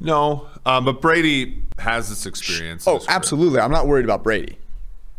no, 0.00 0.48
um, 0.66 0.84
but 0.84 1.00
Brady 1.00 1.62
has 1.78 2.08
this 2.08 2.26
experience. 2.26 2.86
Oh, 2.86 2.96
his 2.96 3.06
career. 3.06 3.16
absolutely. 3.16 3.60
I'm 3.60 3.70
not 3.70 3.86
worried 3.86 4.04
about 4.04 4.22
Brady. 4.22 4.58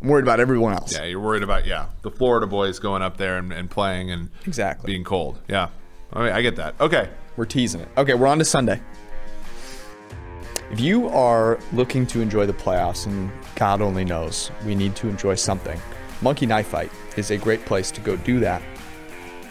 I'm 0.02 0.08
worried 0.08 0.24
about 0.24 0.40
everyone 0.40 0.74
else. 0.74 0.94
Yeah, 0.94 1.04
you're 1.06 1.20
worried 1.20 1.44
about 1.44 1.66
yeah 1.68 1.88
the 2.02 2.10
Florida 2.12 2.48
boys 2.48 2.80
going 2.80 3.02
up 3.02 3.18
there 3.18 3.38
and, 3.38 3.52
and 3.54 3.70
playing 3.70 4.10
and 4.12 4.30
Exactly. 4.46 4.88
being 4.92 5.04
cold. 5.04 5.40
Yeah, 5.48 5.70
all 6.14 6.24
right, 6.24 6.32
I 6.34 6.42
get 6.42 6.56
that. 6.56 6.76
Okay, 6.82 7.10
We're 7.38 7.46
teasing 7.46 7.82
it. 7.82 7.88
Okay, 7.98 8.14
we're 8.16 8.28
on 8.28 8.40
to 8.40 8.46
Sunday. 8.46 8.82
If 10.72 10.80
you 10.80 11.10
are 11.10 11.60
looking 11.74 12.08
to 12.08 12.22
enjoy 12.22 12.46
the 12.46 12.54
playoffs, 12.54 13.06
and 13.06 13.30
God 13.56 13.82
only 13.82 14.06
knows 14.06 14.52
we 14.66 14.74
need 14.74 14.96
to 14.98 15.10
enjoy 15.10 15.36
something, 15.36 15.80
Monkey 16.22 16.46
Knife 16.46 16.68
Fight 16.68 16.92
is 17.18 17.30
a 17.32 17.38
great 17.38 17.66
place 17.66 17.92
to 17.92 18.02
go 18.02 18.16
do 18.16 18.40
that. 18.40 18.62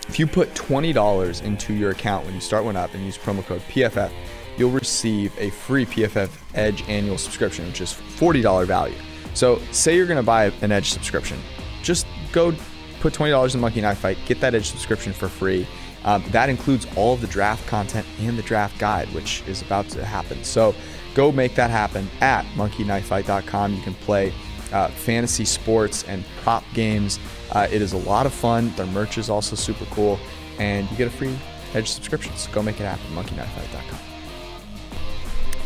If 0.08 0.18
you 0.18 0.26
put 0.26 0.52
$20 0.54 1.42
into 1.42 1.74
your 1.74 1.90
account 1.90 2.24
when 2.24 2.34
you 2.34 2.40
start 2.40 2.64
one 2.64 2.74
up 2.76 2.94
and 2.94 3.04
use 3.04 3.18
promo 3.18 3.44
code 3.44 3.60
PFF, 3.68 4.10
you'll 4.56 4.70
receive 4.70 5.32
a 5.38 5.50
free 5.50 5.84
PFF 5.84 6.30
Edge 6.54 6.82
annual 6.88 7.18
subscription, 7.18 7.66
which 7.66 7.80
is 7.82 7.92
$40 7.92 8.66
value. 8.66 8.96
So, 9.34 9.60
say 9.72 9.96
you're 9.96 10.06
going 10.06 10.16
to 10.16 10.22
buy 10.22 10.46
an 10.62 10.72
Edge 10.72 10.90
subscription, 10.90 11.38
just 11.82 12.06
go 12.32 12.54
put 13.00 13.14
$20 13.14 13.54
in 13.54 13.60
Monkey 13.60 13.80
Knife 13.80 13.98
Fight, 13.98 14.18
get 14.26 14.40
that 14.40 14.54
Edge 14.54 14.68
subscription 14.70 15.12
for 15.12 15.28
free. 15.28 15.66
Um, 16.04 16.24
that 16.30 16.48
includes 16.48 16.86
all 16.96 17.14
of 17.14 17.20
the 17.20 17.26
draft 17.26 17.66
content 17.66 18.06
and 18.20 18.38
the 18.38 18.42
draft 18.42 18.78
guide, 18.78 19.08
which 19.14 19.42
is 19.46 19.62
about 19.62 19.88
to 19.90 20.04
happen. 20.04 20.44
So, 20.44 20.74
go 21.14 21.32
make 21.32 21.54
that 21.54 21.70
happen 21.70 22.08
at 22.20 22.44
monkeyknifefight.com. 22.54 23.74
You 23.74 23.82
can 23.82 23.94
play 23.94 24.32
uh, 24.72 24.88
fantasy 24.88 25.44
sports 25.44 26.04
and 26.04 26.24
prop 26.42 26.64
games. 26.74 27.18
Uh, 27.52 27.66
it 27.70 27.82
is 27.82 27.92
a 27.92 27.98
lot 27.98 28.26
of 28.26 28.32
fun. 28.32 28.72
Their 28.76 28.86
merch 28.86 29.18
is 29.18 29.28
also 29.28 29.56
super 29.56 29.84
cool, 29.86 30.18
and 30.58 30.90
you 30.90 30.96
get 30.96 31.08
a 31.08 31.10
free 31.10 31.36
Edge 31.74 31.88
subscription. 31.88 32.36
So 32.36 32.50
go 32.52 32.62
make 32.62 32.80
it 32.80 32.84
happen. 32.84 33.06
MonkeyKnifeFight.com. 33.14 33.98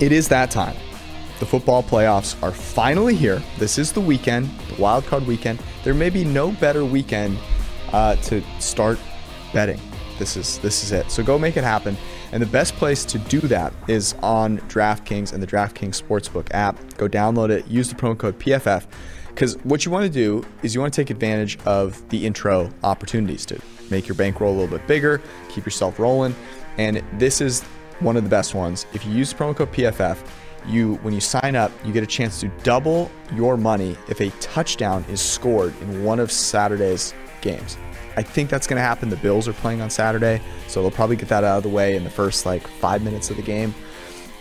It 0.01 0.13
is 0.13 0.29
that 0.29 0.51
time. 0.51 0.77
The 1.41 1.47
football 1.47 1.83
playoffs 1.83 2.41
are 2.43 2.53
finally 2.53 3.15
here. 3.15 3.43
This 3.59 3.79
is 3.79 3.93
the 3.93 4.01
weekend, 4.01 4.49
the 4.69 4.81
wild 4.81 5.05
card 5.07 5.27
weekend. 5.27 5.61
There 5.83 5.95
may 5.95 6.11
be 6.11 6.25
no 6.25 6.53
better 6.53 6.85
weekend 6.85 7.39
uh, 7.93 8.17
to 8.17 8.43
start 8.61 8.99
betting. 9.53 9.81
This 10.19 10.37
is 10.37 10.59
this 10.59 10.85
is 10.85 10.93
it. 10.93 11.11
So 11.11 11.25
go 11.25 11.39
make 11.39 11.57
it 11.57 11.65
happen. 11.65 11.97
And 12.33 12.41
the 12.41 12.47
best 12.47 12.75
place 12.75 13.05
to 13.07 13.19
do 13.19 13.41
that 13.41 13.73
is 13.89 14.15
on 14.23 14.59
DraftKings 14.69 15.33
and 15.33 15.43
the 15.43 15.47
DraftKings 15.47 16.01
Sportsbook 16.01 16.49
app. 16.53 16.77
Go 16.97 17.09
download 17.09 17.51
it. 17.51 17.67
Use 17.67 17.89
the 17.89 17.97
promo 17.97 18.17
code 18.17 18.39
PFF. 18.39 18.87
Because 19.29 19.57
what 19.65 19.85
you 19.85 19.91
want 19.91 20.05
to 20.05 20.11
do 20.11 20.47
is 20.63 20.75
you 20.75 20.81
want 20.81 20.95
to 20.95 21.01
take 21.01 21.11
advantage 21.11 21.59
of 21.67 22.09
the 22.11 22.25
intro 22.25 22.71
opportunities 22.85 23.45
to 23.47 23.61
make 23.91 24.07
your 24.07 24.15
bankroll 24.15 24.53
a 24.53 24.57
little 24.57 24.79
bit 24.79 24.87
bigger, 24.87 25.21
keep 25.49 25.65
yourself 25.65 25.99
rolling. 25.99 26.37
And 26.79 27.03
this 27.15 27.41
is 27.41 27.63
one 27.99 28.17
of 28.17 28.23
the 28.23 28.31
best 28.31 28.55
ones. 28.55 28.87
If 28.93 29.05
you 29.05 29.13
use 29.13 29.33
the 29.33 29.39
promo 29.39 29.57
code 29.57 29.73
PFF, 29.73 30.25
you 30.67 30.95
when 30.97 31.15
you 31.15 31.21
sign 31.21 31.57
up, 31.57 31.73
you 31.85 31.93
get 31.93 32.03
a 32.03 32.07
chance 32.07 32.41
to 32.41 32.49
double 32.63 33.11
your 33.35 33.57
money 33.57 33.97
if 34.09 34.21
a 34.21 34.31
touchdown 34.41 35.05
is 35.09 35.21
scored 35.21 35.75
in 35.83 36.05
one 36.05 36.19
of 36.21 36.31
Saturday's 36.31 37.15
games. 37.41 37.77
I 38.17 38.23
think 38.23 38.49
that's 38.49 38.67
going 38.67 38.77
to 38.77 38.83
happen. 38.83 39.09
The 39.09 39.17
Bills 39.17 39.49
are 39.49 39.53
playing 39.53 39.81
on 39.81 39.91
Saturday, 39.91 40.41
so 40.69 40.81
they'll 40.83 40.91
probably 40.91 41.17
get 41.17 41.29
that 41.29 41.43
out 41.45 41.59
of 41.59 41.63
the 41.65 41.69
way 41.69 41.97
in 41.97 42.05
the 42.05 42.11
first 42.11 42.47
like 42.47 42.67
five 42.67 43.03
minutes 43.03 43.31
of 43.31 43.37
the 43.37 43.43
game. 43.43 43.75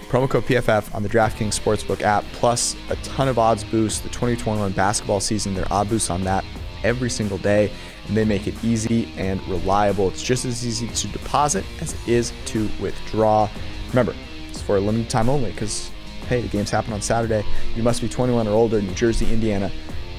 Promo 0.10 0.30
code 0.30 0.44
PFF 0.44 0.94
on 0.94 1.02
the 1.02 1.10
DraftKings 1.10 1.60
Sportsbook 1.60 2.02
app, 2.02 2.24
plus 2.34 2.76
a 2.90 2.96
ton 2.98 3.28
of 3.28 3.40
odds 3.40 3.64
boosts. 3.64 4.00
The 4.00 4.10
2021 4.10 4.72
basketball 4.74 5.20
season, 5.20 5.56
there 5.56 5.66
are 5.66 5.82
odd 5.82 5.90
boosts 5.90 6.12
on 6.12 6.24
that 6.26 6.46
every 6.84 7.10
single 7.10 7.40
day, 7.40 7.72
and 8.08 8.16
they 8.16 8.26
make 8.26 8.46
it 8.46 8.64
easy 8.64 9.12
and 9.18 9.42
reliable. 9.48 10.10
It's 10.10 10.22
just 10.22 10.46
as 10.46 10.66
easy 10.66 10.88
to 10.88 11.08
deposit 11.08 11.66
as 11.82 11.94
it 11.94 12.08
is 12.08 12.32
to 12.46 12.70
withdraw. 12.80 13.50
Remember, 13.90 14.14
it's 14.50 14.62
for 14.62 14.78
a 14.78 14.80
limited 14.80 15.10
time 15.10 15.30
only 15.30 15.52
because, 15.52 15.90
hey, 16.34 16.42
the 16.42 16.48
games 16.48 16.72
happen 16.72 16.94
on 16.94 17.02
Saturday. 17.02 17.46
You 17.76 17.84
must 17.84 18.02
be 18.02 18.10
21 18.10 18.48
or 18.48 18.52
older, 18.52 18.80
in 18.80 18.88
New 18.88 18.96
Jersey, 18.96 19.32
Indiana, 19.32 19.72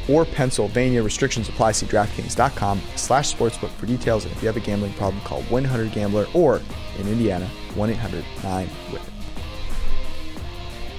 or 0.08 0.24
Pennsylvania. 0.24 1.02
Restrictions 1.02 1.48
apply. 1.48 1.72
See 1.72 1.86
DraftKings.com 1.86 2.80
slash 2.94 3.34
sportsbook 3.34 3.70
for 3.70 3.86
details. 3.86 4.24
And 4.24 4.32
if 4.32 4.42
you 4.42 4.46
have 4.46 4.56
a 4.56 4.60
gambling 4.60 4.92
problem, 4.94 5.20
call 5.22 5.42
1-800-GAMBLER 5.44 6.26
or 6.34 6.60
in 6.98 7.08
Indiana, 7.08 7.50
1-800-9-WIN. 7.70 9.02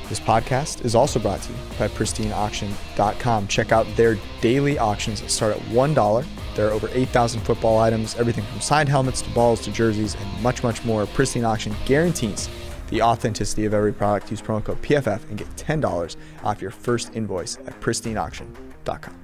This 0.10 0.20
podcast 0.20 0.86
is 0.86 0.94
also 0.94 1.20
brought 1.20 1.42
to 1.44 1.52
you 1.52 1.58
by 1.80 1.88
PristineAuction.com. 1.88 3.48
Check 3.48 3.72
out 3.72 3.88
their 3.96 4.20
daily 4.40 4.78
auctions 4.78 5.22
that 5.22 5.32
start 5.32 5.56
at 5.56 5.62
$1. 5.70 6.26
There 6.56 6.68
are 6.68 6.72
over 6.72 6.90
8,000 6.92 7.42
football 7.42 7.80
items, 7.80 8.16
everything 8.16 8.44
from 8.46 8.62
signed 8.62 8.88
helmets 8.88 9.22
to 9.24 9.30
balls 9.32 9.62
to 9.62 9.72
jerseys, 9.72 10.16
and 10.16 10.44
much, 10.44 10.62
much 10.62 10.84
more. 10.86 11.08
Pristine 11.08 11.44
Auction 11.44 11.76
guarantees 11.86 12.50
the 12.90 13.02
authenticity 13.02 13.66
of 13.66 13.74
every 13.74 13.94
product. 13.94 14.32
Use 14.32 14.42
promo 14.42 14.64
code 14.64 14.82
PFF 14.82 15.28
and 15.30 15.38
get 15.38 15.48
$10 15.56 16.16
off 16.44 16.62
your 16.62 16.72
first 16.72 17.16
invoice 17.16 17.58
at 17.66 17.80
PristineAuction.com. 17.82 19.20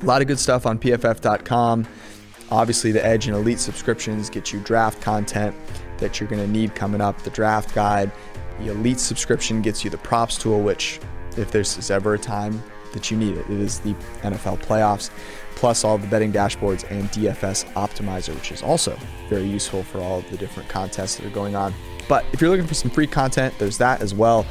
A 0.00 0.04
lot 0.04 0.22
of 0.22 0.28
good 0.28 0.38
stuff 0.38 0.66
on 0.66 0.78
PFF.com. 0.78 1.86
Obviously, 2.50 2.92
the 2.92 3.04
Edge 3.04 3.26
and 3.26 3.36
Elite 3.36 3.60
subscriptions 3.60 4.30
get 4.30 4.52
you 4.52 4.60
draft 4.60 5.02
content 5.02 5.54
that 5.98 6.18
you're 6.20 6.28
going 6.28 6.40
to 6.40 6.50
need 6.50 6.74
coming 6.74 7.00
up, 7.00 7.20
the 7.22 7.30
draft 7.30 7.74
guide. 7.74 8.10
The 8.60 8.70
Elite 8.70 9.00
subscription 9.00 9.60
gets 9.60 9.84
you 9.84 9.90
the 9.90 9.98
props 9.98 10.38
tool, 10.38 10.60
which, 10.60 11.00
if 11.36 11.50
there's 11.50 11.90
ever 11.90 12.14
a 12.14 12.18
time 12.18 12.62
that 12.92 13.10
you 13.10 13.16
need 13.16 13.36
it. 13.36 13.48
It 13.50 13.60
is 13.60 13.80
the 13.80 13.94
NFL 14.22 14.58
playoffs, 14.62 15.10
plus 15.56 15.84
all 15.84 15.98
the 15.98 16.06
betting 16.06 16.32
dashboards 16.32 16.90
and 16.90 17.04
DFS 17.10 17.70
optimizer, 17.74 18.34
which 18.34 18.52
is 18.52 18.62
also 18.62 18.96
very 19.28 19.44
useful 19.44 19.82
for 19.82 20.00
all 20.00 20.20
of 20.20 20.30
the 20.30 20.36
different 20.36 20.68
contests 20.68 21.16
that 21.16 21.26
are 21.26 21.30
going 21.30 21.54
on. 21.54 21.74
But 22.08 22.24
if 22.32 22.40
you're 22.40 22.50
looking 22.50 22.66
for 22.66 22.74
some 22.74 22.90
free 22.90 23.06
content, 23.06 23.54
there's 23.58 23.78
that 23.78 24.00
as 24.00 24.14
well. 24.14 24.46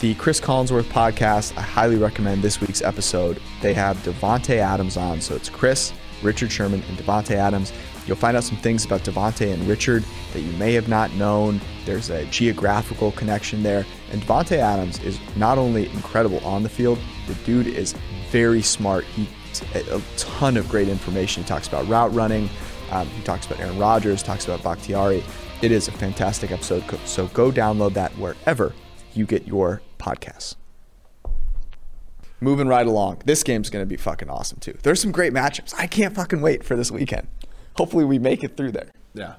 The 0.00 0.14
Chris 0.14 0.40
Collinsworth 0.40 0.84
podcast, 0.84 1.56
I 1.56 1.62
highly 1.62 1.96
recommend 1.96 2.42
this 2.42 2.60
week's 2.60 2.82
episode. 2.82 3.40
They 3.62 3.74
have 3.74 3.96
Davante 3.98 4.56
Adams 4.56 4.96
on, 4.96 5.20
so 5.20 5.34
it's 5.34 5.48
Chris, 5.48 5.92
Richard 6.22 6.52
Sherman, 6.52 6.82
and 6.88 6.98
Davante 6.98 7.34
Adams. 7.34 7.72
You'll 8.06 8.16
find 8.16 8.36
out 8.36 8.44
some 8.44 8.58
things 8.58 8.84
about 8.84 9.02
Davante 9.02 9.52
and 9.52 9.66
Richard 9.68 10.04
that 10.32 10.40
you 10.40 10.52
may 10.52 10.72
have 10.74 10.88
not 10.88 11.12
known. 11.14 11.60
There's 11.84 12.10
a 12.10 12.24
geographical 12.26 13.12
connection 13.12 13.62
there. 13.62 13.84
And 14.10 14.22
Davante 14.22 14.56
Adams 14.56 14.98
is 15.00 15.18
not 15.36 15.58
only 15.58 15.90
incredible 15.90 16.38
on 16.46 16.62
the 16.62 16.68
field, 16.68 16.98
the 17.26 17.34
dude 17.44 17.66
is 17.66 17.94
very 18.30 18.62
smart. 18.62 19.04
He 19.04 19.28
a 19.74 20.00
ton 20.16 20.56
of 20.56 20.68
great 20.68 20.88
information. 20.88 21.42
He 21.42 21.48
talks 21.48 21.68
about 21.68 21.88
route 21.88 22.14
running. 22.14 22.48
Um, 22.90 23.06
he 23.08 23.22
talks 23.22 23.46
about 23.46 23.60
Aaron 23.60 23.78
Rodgers. 23.78 24.22
Talks 24.22 24.44
about 24.44 24.62
Bakhtiari. 24.62 25.24
It 25.60 25.72
is 25.72 25.88
a 25.88 25.92
fantastic 25.92 26.52
episode. 26.52 26.84
So 27.04 27.26
go 27.28 27.50
download 27.50 27.94
that 27.94 28.12
wherever 28.12 28.72
you 29.14 29.26
get 29.26 29.46
your 29.46 29.82
podcasts. 29.98 30.54
Moving 32.40 32.68
right 32.68 32.86
along. 32.86 33.22
This 33.24 33.42
game's 33.42 33.68
going 33.68 33.82
to 33.82 33.86
be 33.86 33.96
fucking 33.96 34.30
awesome 34.30 34.60
too. 34.60 34.78
There's 34.84 35.00
some 35.00 35.10
great 35.10 35.32
matchups. 35.32 35.74
I 35.76 35.88
can't 35.88 36.14
fucking 36.14 36.40
wait 36.40 36.62
for 36.62 36.76
this 36.76 36.92
weekend. 36.92 37.26
Hopefully 37.76 38.04
we 38.04 38.20
make 38.20 38.44
it 38.44 38.56
through 38.56 38.70
there. 38.72 38.90
Yeah. 39.14 39.34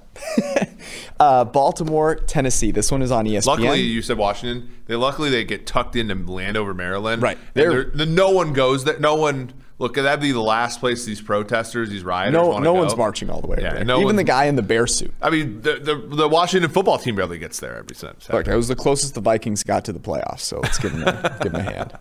uh, 1.22 1.46
Baltimore, 1.46 2.16
Tennessee. 2.16 2.72
This 2.72 2.92
one 2.92 3.02
is 3.02 3.12
on 3.12 3.26
ESPN. 3.26 3.46
Luckily, 3.46 3.82
you 3.82 4.02
said 4.02 4.18
Washington. 4.18 4.70
They 4.88 4.96
luckily 4.96 5.30
they 5.30 5.46
get 5.46 5.66
tucked 5.66 5.96
into 5.96 6.16
Landover, 6.16 6.74
Maryland. 6.74 7.22
Right. 7.22 7.38
They're, 7.54 7.86
no 7.94 8.32
one 8.32 8.52
goes 8.52 8.84
there. 8.84 9.00
No 9.00 9.16
one. 9.16 9.54
Look, 9.80 9.94
could 9.94 10.04
that'd 10.04 10.20
be 10.20 10.34
the 10.34 10.42
last 10.42 10.82
place 10.82 11.06
these 11.06 11.22
protesters, 11.22 11.90
these 11.90 12.04
rioters. 12.04 12.34
No, 12.34 12.60
no 12.60 12.74
go. 12.74 12.80
one's 12.82 12.98
marching 12.98 13.30
all 13.30 13.40
the 13.40 13.48
way. 13.48 13.60
Yeah, 13.62 13.76
there. 13.76 13.86
no 13.86 14.02
even 14.02 14.18
the 14.18 14.26
guy 14.26 14.46
in 14.46 14.58
the 14.58 14.62
bear 14.62 14.86
suit. 14.86 15.14
I 15.22 15.30
mean, 15.30 15.62
the, 15.62 15.76
the 15.76 15.96
the 15.96 16.28
Washington 16.28 16.70
football 16.70 16.98
team 16.98 17.16
barely 17.16 17.40
gets 17.40 17.62
there 17.62 17.78
every 17.78 17.96
since. 17.96 18.30
Look, 18.30 18.46
that 18.46 18.56
was 18.56 18.68
the 18.68 18.76
closest 18.76 19.14
the 19.16 19.22
Vikings 19.22 19.64
got 19.64 19.86
to 19.86 19.94
the 19.94 20.00
playoffs, 20.00 20.42
so 20.42 20.60
let's 20.60 20.78
give 20.80 20.92
them 20.92 21.08
a, 21.08 21.38
give 21.42 21.54
them 21.54 21.66
a 21.66 21.72
hand. 21.72 21.98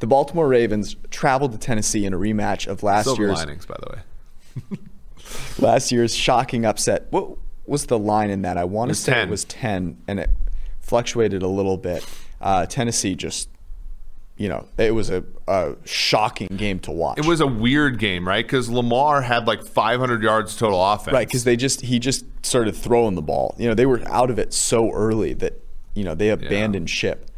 The 0.00 0.06
Baltimore 0.06 0.48
Ravens 0.48 0.96
traveled 1.10 1.52
to 1.52 1.58
Tennessee 1.58 2.06
in 2.06 2.14
a 2.14 2.18
rematch 2.18 2.66
of 2.66 2.82
last 2.82 3.04
Silver 3.04 3.24
year's 3.24 3.36
linings, 3.36 3.66
by 3.66 3.76
the 3.80 3.96
way. 3.96 4.78
last 5.58 5.92
year's 5.92 6.14
shocking 6.14 6.64
upset. 6.64 7.06
What 7.10 7.36
was 7.66 7.86
the 7.86 7.98
line 7.98 8.30
in 8.30 8.42
that? 8.42 8.56
I 8.56 8.64
want 8.64 8.90
to 8.90 8.94
say 8.94 9.12
10. 9.12 9.28
it 9.28 9.30
was 9.30 9.44
10, 9.44 10.02
and 10.08 10.20
it 10.20 10.30
fluctuated 10.80 11.42
a 11.42 11.48
little 11.48 11.76
bit. 11.76 12.06
Uh, 12.40 12.66
Tennessee 12.66 13.14
just, 13.14 13.48
you 14.36 14.48
know, 14.48 14.66
it 14.76 14.94
was 14.94 15.10
a, 15.10 15.24
a 15.48 15.76
shocking 15.84 16.48
game 16.56 16.78
to 16.80 16.90
watch. 16.90 17.18
It 17.18 17.24
was 17.24 17.40
a 17.40 17.46
weird 17.46 17.98
game, 17.98 18.28
right? 18.28 18.44
Because 18.44 18.68
Lamar 18.68 19.22
had 19.22 19.46
like 19.46 19.64
500 19.64 20.22
yards 20.22 20.56
total 20.56 20.82
offense. 20.84 21.14
right 21.14 21.26
because 21.26 21.44
they 21.44 21.56
just 21.56 21.80
he 21.80 21.98
just 21.98 22.26
started 22.44 22.76
throwing 22.76 23.14
the 23.14 23.22
ball. 23.22 23.54
You 23.58 23.68
know, 23.68 23.74
they 23.74 23.86
were 23.86 24.06
out 24.08 24.30
of 24.30 24.38
it 24.38 24.52
so 24.52 24.90
early 24.92 25.32
that 25.34 25.62
you 25.94 26.04
know 26.04 26.14
they 26.14 26.28
abandoned 26.30 26.90
ship. 26.90 27.30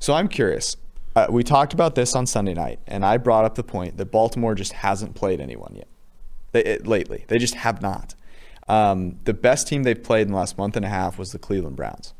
So 0.00 0.14
I'm 0.14 0.28
curious. 0.28 0.76
Uh, 1.14 1.26
we 1.30 1.44
talked 1.44 1.74
about 1.74 1.94
this 1.94 2.16
on 2.16 2.26
Sunday 2.26 2.54
night, 2.54 2.80
and 2.86 3.04
I 3.04 3.18
brought 3.18 3.44
up 3.44 3.54
the 3.54 3.62
point 3.62 3.98
that 3.98 4.06
Baltimore 4.06 4.54
just 4.54 4.72
hasn't 4.72 5.14
played 5.14 5.40
anyone 5.40 5.74
yet. 5.76 5.86
They, 6.52 6.64
it, 6.64 6.86
lately, 6.86 7.24
they 7.28 7.38
just 7.38 7.54
have 7.54 7.82
not. 7.82 8.14
Um, 8.66 9.18
the 9.24 9.34
best 9.34 9.68
team 9.68 9.82
they've 9.82 10.02
played 10.02 10.22
in 10.22 10.32
the 10.32 10.38
last 10.38 10.56
month 10.56 10.76
and 10.76 10.84
a 10.84 10.88
half 10.88 11.18
was 11.18 11.32
the 11.32 11.38
Cleveland 11.38 11.76
Browns, 11.76 12.14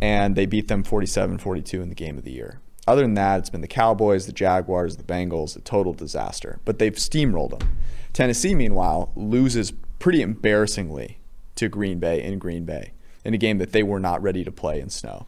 and 0.00 0.36
they 0.36 0.46
beat 0.46 0.68
them 0.68 0.84
47-42 0.84 1.82
in 1.82 1.88
the 1.88 1.94
game 1.94 2.16
of 2.16 2.24
the 2.24 2.30
year. 2.32 2.60
Other 2.86 3.02
than 3.02 3.14
that, 3.14 3.40
it's 3.40 3.50
been 3.50 3.62
the 3.62 3.68
Cowboys, 3.68 4.26
the 4.26 4.32
Jaguars, 4.32 4.96
the 4.96 5.02
Bengals, 5.02 5.56
a 5.56 5.60
total 5.60 5.92
disaster. 5.92 6.60
But 6.64 6.78
they've 6.78 6.94
steamrolled 6.94 7.58
them. 7.58 7.78
Tennessee, 8.12 8.54
meanwhile, 8.54 9.10
loses 9.16 9.72
pretty 9.98 10.22
embarrassingly 10.22 11.18
to 11.56 11.68
Green 11.68 11.98
Bay 11.98 12.22
in 12.22 12.38
Green 12.38 12.64
Bay 12.64 12.92
in 13.24 13.34
a 13.34 13.38
game 13.38 13.58
that 13.58 13.72
they 13.72 13.82
were 13.82 13.98
not 13.98 14.22
ready 14.22 14.44
to 14.44 14.52
play 14.52 14.80
in 14.80 14.88
snow 14.88 15.26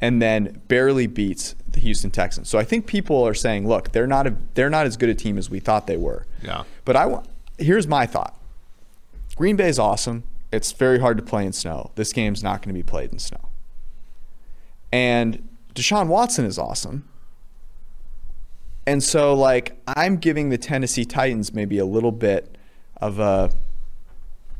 and 0.00 0.20
then 0.20 0.60
barely 0.68 1.06
beats 1.06 1.54
the 1.66 1.80
Houston 1.80 2.10
Texans. 2.10 2.48
So 2.48 2.58
I 2.58 2.64
think 2.64 2.86
people 2.86 3.26
are 3.26 3.34
saying, 3.34 3.66
look, 3.66 3.92
they're 3.92 4.06
not 4.06 4.26
a, 4.26 4.36
they're 4.54 4.70
not 4.70 4.86
as 4.86 4.96
good 4.96 5.08
a 5.08 5.14
team 5.14 5.38
as 5.38 5.48
we 5.48 5.60
thought 5.60 5.86
they 5.86 5.96
were. 5.96 6.26
Yeah. 6.42 6.64
But 6.84 6.96
I 6.96 7.20
here's 7.58 7.86
my 7.86 8.06
thought. 8.06 8.38
Green 9.36 9.56
Bay 9.56 9.68
is 9.68 9.78
awesome. 9.78 10.24
It's 10.52 10.72
very 10.72 11.00
hard 11.00 11.16
to 11.16 11.22
play 11.22 11.46
in 11.46 11.52
snow. 11.52 11.90
This 11.94 12.12
game's 12.12 12.42
not 12.42 12.60
going 12.60 12.74
to 12.74 12.78
be 12.78 12.82
played 12.82 13.12
in 13.12 13.18
snow. 13.18 13.48
And 14.92 15.48
Deshaun 15.74 16.08
Watson 16.08 16.44
is 16.44 16.58
awesome. 16.58 17.08
And 18.86 19.02
so 19.02 19.34
like 19.34 19.80
I'm 19.86 20.16
giving 20.16 20.50
the 20.50 20.58
Tennessee 20.58 21.04
Titans 21.04 21.52
maybe 21.52 21.78
a 21.78 21.86
little 21.86 22.12
bit 22.12 22.56
of 22.98 23.18
a 23.18 23.50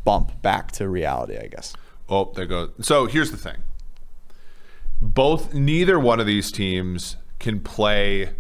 bump 0.05 0.41
back 0.43 0.73
to 0.73 0.89
reality, 0.89 1.37
I 1.37 1.47
guess. 1.47 1.75
Oh, 2.09 2.33
there 2.35 2.47
goes. 2.47 2.71
So 2.81 3.07
here's 3.07 3.31
the 3.31 3.37
thing. 3.37 3.57
Both, 5.01 5.55
neither 5.55 5.99
one 5.99 6.21
of 6.21 6.27
these 6.27 6.51
teams 6.51 7.17
can 7.39 7.61
play. 7.61 8.31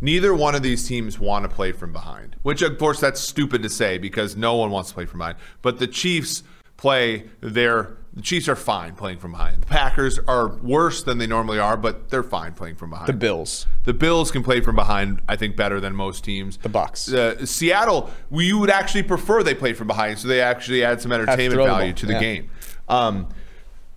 Neither 0.00 0.34
one 0.34 0.54
of 0.54 0.62
these 0.62 0.86
teams 0.86 1.18
want 1.18 1.44
to 1.44 1.48
play 1.48 1.72
from 1.72 1.92
behind, 1.92 2.36
which 2.42 2.62
of 2.62 2.78
course 2.78 3.00
that's 3.00 3.20
stupid 3.20 3.62
to 3.62 3.68
say 3.68 3.96
because 3.98 4.36
no 4.36 4.56
one 4.56 4.70
wants 4.70 4.90
to 4.90 4.94
play 4.94 5.06
from 5.06 5.18
behind. 5.18 5.38
But 5.62 5.78
the 5.78 5.86
Chiefs 5.86 6.42
play 6.76 7.30
their. 7.40 7.96
The 8.14 8.22
Chiefs 8.22 8.48
are 8.48 8.54
fine 8.54 8.94
playing 8.94 9.18
from 9.18 9.32
behind. 9.32 9.62
The 9.62 9.66
Packers 9.66 10.20
are 10.20 10.48
worse 10.48 11.02
than 11.02 11.18
they 11.18 11.26
normally 11.26 11.58
are, 11.58 11.76
but 11.76 12.10
they're 12.10 12.22
fine 12.22 12.52
playing 12.52 12.76
from 12.76 12.90
behind. 12.90 13.08
The 13.08 13.12
Bills. 13.12 13.66
The 13.84 13.92
Bills 13.92 14.30
can 14.30 14.44
play 14.44 14.60
from 14.60 14.76
behind, 14.76 15.20
I 15.28 15.34
think, 15.34 15.56
better 15.56 15.80
than 15.80 15.96
most 15.96 16.22
teams. 16.22 16.56
The 16.58 16.68
Bucks. 16.68 17.12
Uh, 17.12 17.44
Seattle, 17.44 18.10
we 18.30 18.52
would 18.52 18.70
actually 18.70 19.02
prefer 19.02 19.42
they 19.42 19.54
play 19.54 19.72
from 19.72 19.88
behind, 19.88 20.20
so 20.20 20.28
they 20.28 20.40
actually 20.40 20.84
add 20.84 21.02
some 21.02 21.10
entertainment 21.10 21.60
value 21.60 21.92
to 21.92 22.06
the 22.06 22.12
yeah. 22.12 22.20
game. 22.20 22.50
Um, 22.88 23.28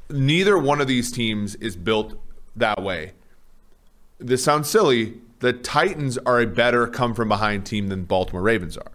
neither 0.10 0.58
one 0.58 0.82
of 0.82 0.88
these 0.88 1.12
teams 1.12 1.54
is 1.56 1.76
built 1.76 2.20
that 2.56 2.82
way. 2.82 3.12
This 4.18 4.44
sounds 4.44 4.68
silly. 4.68 5.22
The 5.40 5.54
Titans 5.54 6.18
are 6.20 6.42
a 6.42 6.48
better 6.48 6.88
come 6.88 7.14
from 7.14 7.28
behind 7.28 7.68
team 7.68 7.90
than 7.90 8.06
Baltimore 8.06 8.42
Ravens 8.42 8.78
are. 8.78 8.92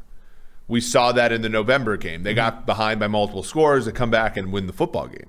We 0.68 0.80
saw 0.80 1.12
that 1.12 1.32
in 1.32 1.42
the 1.42 1.48
November 1.48 1.96
game. 1.96 2.22
They 2.22 2.30
mm-hmm. 2.30 2.36
got 2.36 2.66
behind 2.66 3.00
by 3.00 3.08
multiple 3.08 3.42
scores 3.42 3.84
to 3.84 3.92
come 3.92 4.10
back 4.10 4.36
and 4.36 4.52
win 4.52 4.66
the 4.66 4.72
football 4.72 5.06
game. 5.06 5.28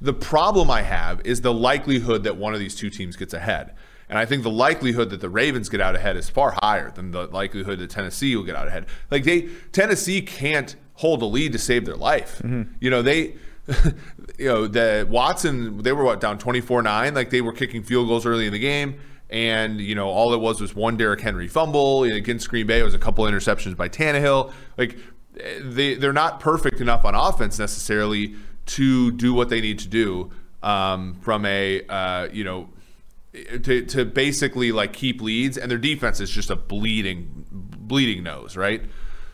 The 0.00 0.12
problem 0.12 0.70
I 0.70 0.82
have 0.82 1.20
is 1.24 1.40
the 1.40 1.52
likelihood 1.52 2.22
that 2.24 2.36
one 2.36 2.54
of 2.54 2.60
these 2.60 2.74
two 2.74 2.90
teams 2.90 3.16
gets 3.16 3.34
ahead. 3.34 3.74
And 4.08 4.18
I 4.18 4.26
think 4.26 4.42
the 4.42 4.50
likelihood 4.50 5.10
that 5.10 5.20
the 5.20 5.30
Ravens 5.30 5.68
get 5.68 5.80
out 5.80 5.96
ahead 5.96 6.16
is 6.16 6.28
far 6.28 6.54
higher 6.62 6.90
than 6.90 7.10
the 7.10 7.26
likelihood 7.26 7.78
that 7.78 7.90
Tennessee 7.90 8.36
will 8.36 8.44
get 8.44 8.54
out 8.54 8.68
ahead. 8.68 8.86
Like 9.10 9.24
they 9.24 9.48
Tennessee 9.72 10.20
can't 10.20 10.76
hold 10.94 11.22
a 11.22 11.26
lead 11.26 11.52
to 11.52 11.58
save 11.58 11.86
their 11.86 11.96
life. 11.96 12.40
Mm-hmm. 12.44 12.74
You 12.80 12.90
know, 12.90 13.02
they 13.02 13.36
you 14.38 14.46
know, 14.46 14.66
the 14.66 15.06
Watson, 15.08 15.78
they 15.82 15.92
were 15.92 16.04
what 16.04 16.20
down 16.20 16.38
24-9, 16.38 17.14
like 17.14 17.30
they 17.30 17.40
were 17.40 17.52
kicking 17.52 17.82
field 17.82 18.08
goals 18.08 18.26
early 18.26 18.46
in 18.46 18.52
the 18.52 18.58
game 18.58 19.00
and 19.30 19.80
you 19.80 19.94
know 19.94 20.08
all 20.08 20.34
it 20.34 20.40
was 20.40 20.60
was 20.60 20.74
one 20.74 20.96
Derrick 20.96 21.20
Henry 21.20 21.48
fumble 21.48 22.04
against 22.04 22.48
Green 22.48 22.66
Bay. 22.66 22.80
It 22.80 22.84
was 22.84 22.94
a 22.94 22.98
couple 22.98 23.24
interceptions 23.24 23.76
by 23.76 23.88
Tannehill. 23.88 24.52
Like 24.76 24.98
they 25.60 25.94
they're 25.94 26.12
not 26.12 26.40
perfect 26.40 26.80
enough 26.80 27.04
on 27.04 27.14
offense 27.14 27.58
necessarily 27.58 28.34
to 28.66 29.10
do 29.12 29.34
what 29.34 29.48
they 29.48 29.60
need 29.60 29.78
to 29.80 29.88
do 29.88 30.30
um, 30.62 31.14
from 31.20 31.44
a 31.44 31.82
uh, 31.88 32.28
you 32.32 32.44
know 32.44 32.68
to, 33.62 33.84
to 33.86 34.04
basically 34.04 34.72
like 34.72 34.92
keep 34.92 35.20
leads, 35.20 35.58
and 35.58 35.70
their 35.70 35.78
defense 35.78 36.20
is 36.20 36.30
just 36.30 36.50
a 36.50 36.56
bleeding 36.56 37.46
bleeding 37.50 38.22
nose, 38.22 38.56
right? 38.56 38.82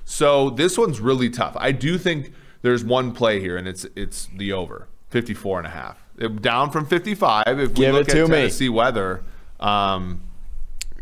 So 0.04 0.50
this 0.50 0.78
one's 0.78 1.00
really 1.00 1.30
tough. 1.30 1.56
I 1.58 1.72
do 1.72 1.98
think 1.98 2.32
there's 2.62 2.84
one 2.84 3.12
play 3.12 3.40
here, 3.40 3.56
and 3.56 3.68
it's 3.68 3.86
it's 3.94 4.28
the 4.36 4.52
over 4.52 4.88
54 5.10 5.58
and 5.58 5.66
a 5.66 5.70
half. 5.70 6.04
Down 6.40 6.70
from 6.70 6.86
55. 6.86 7.44
If 7.46 7.56
we 7.70 7.74
Give 7.74 7.94
look 7.94 8.08
it 8.08 8.12
to 8.12 8.22
at 8.24 8.28
me. 8.28 8.36
Tennessee 8.36 8.68
weather, 8.68 9.24
um, 9.60 10.22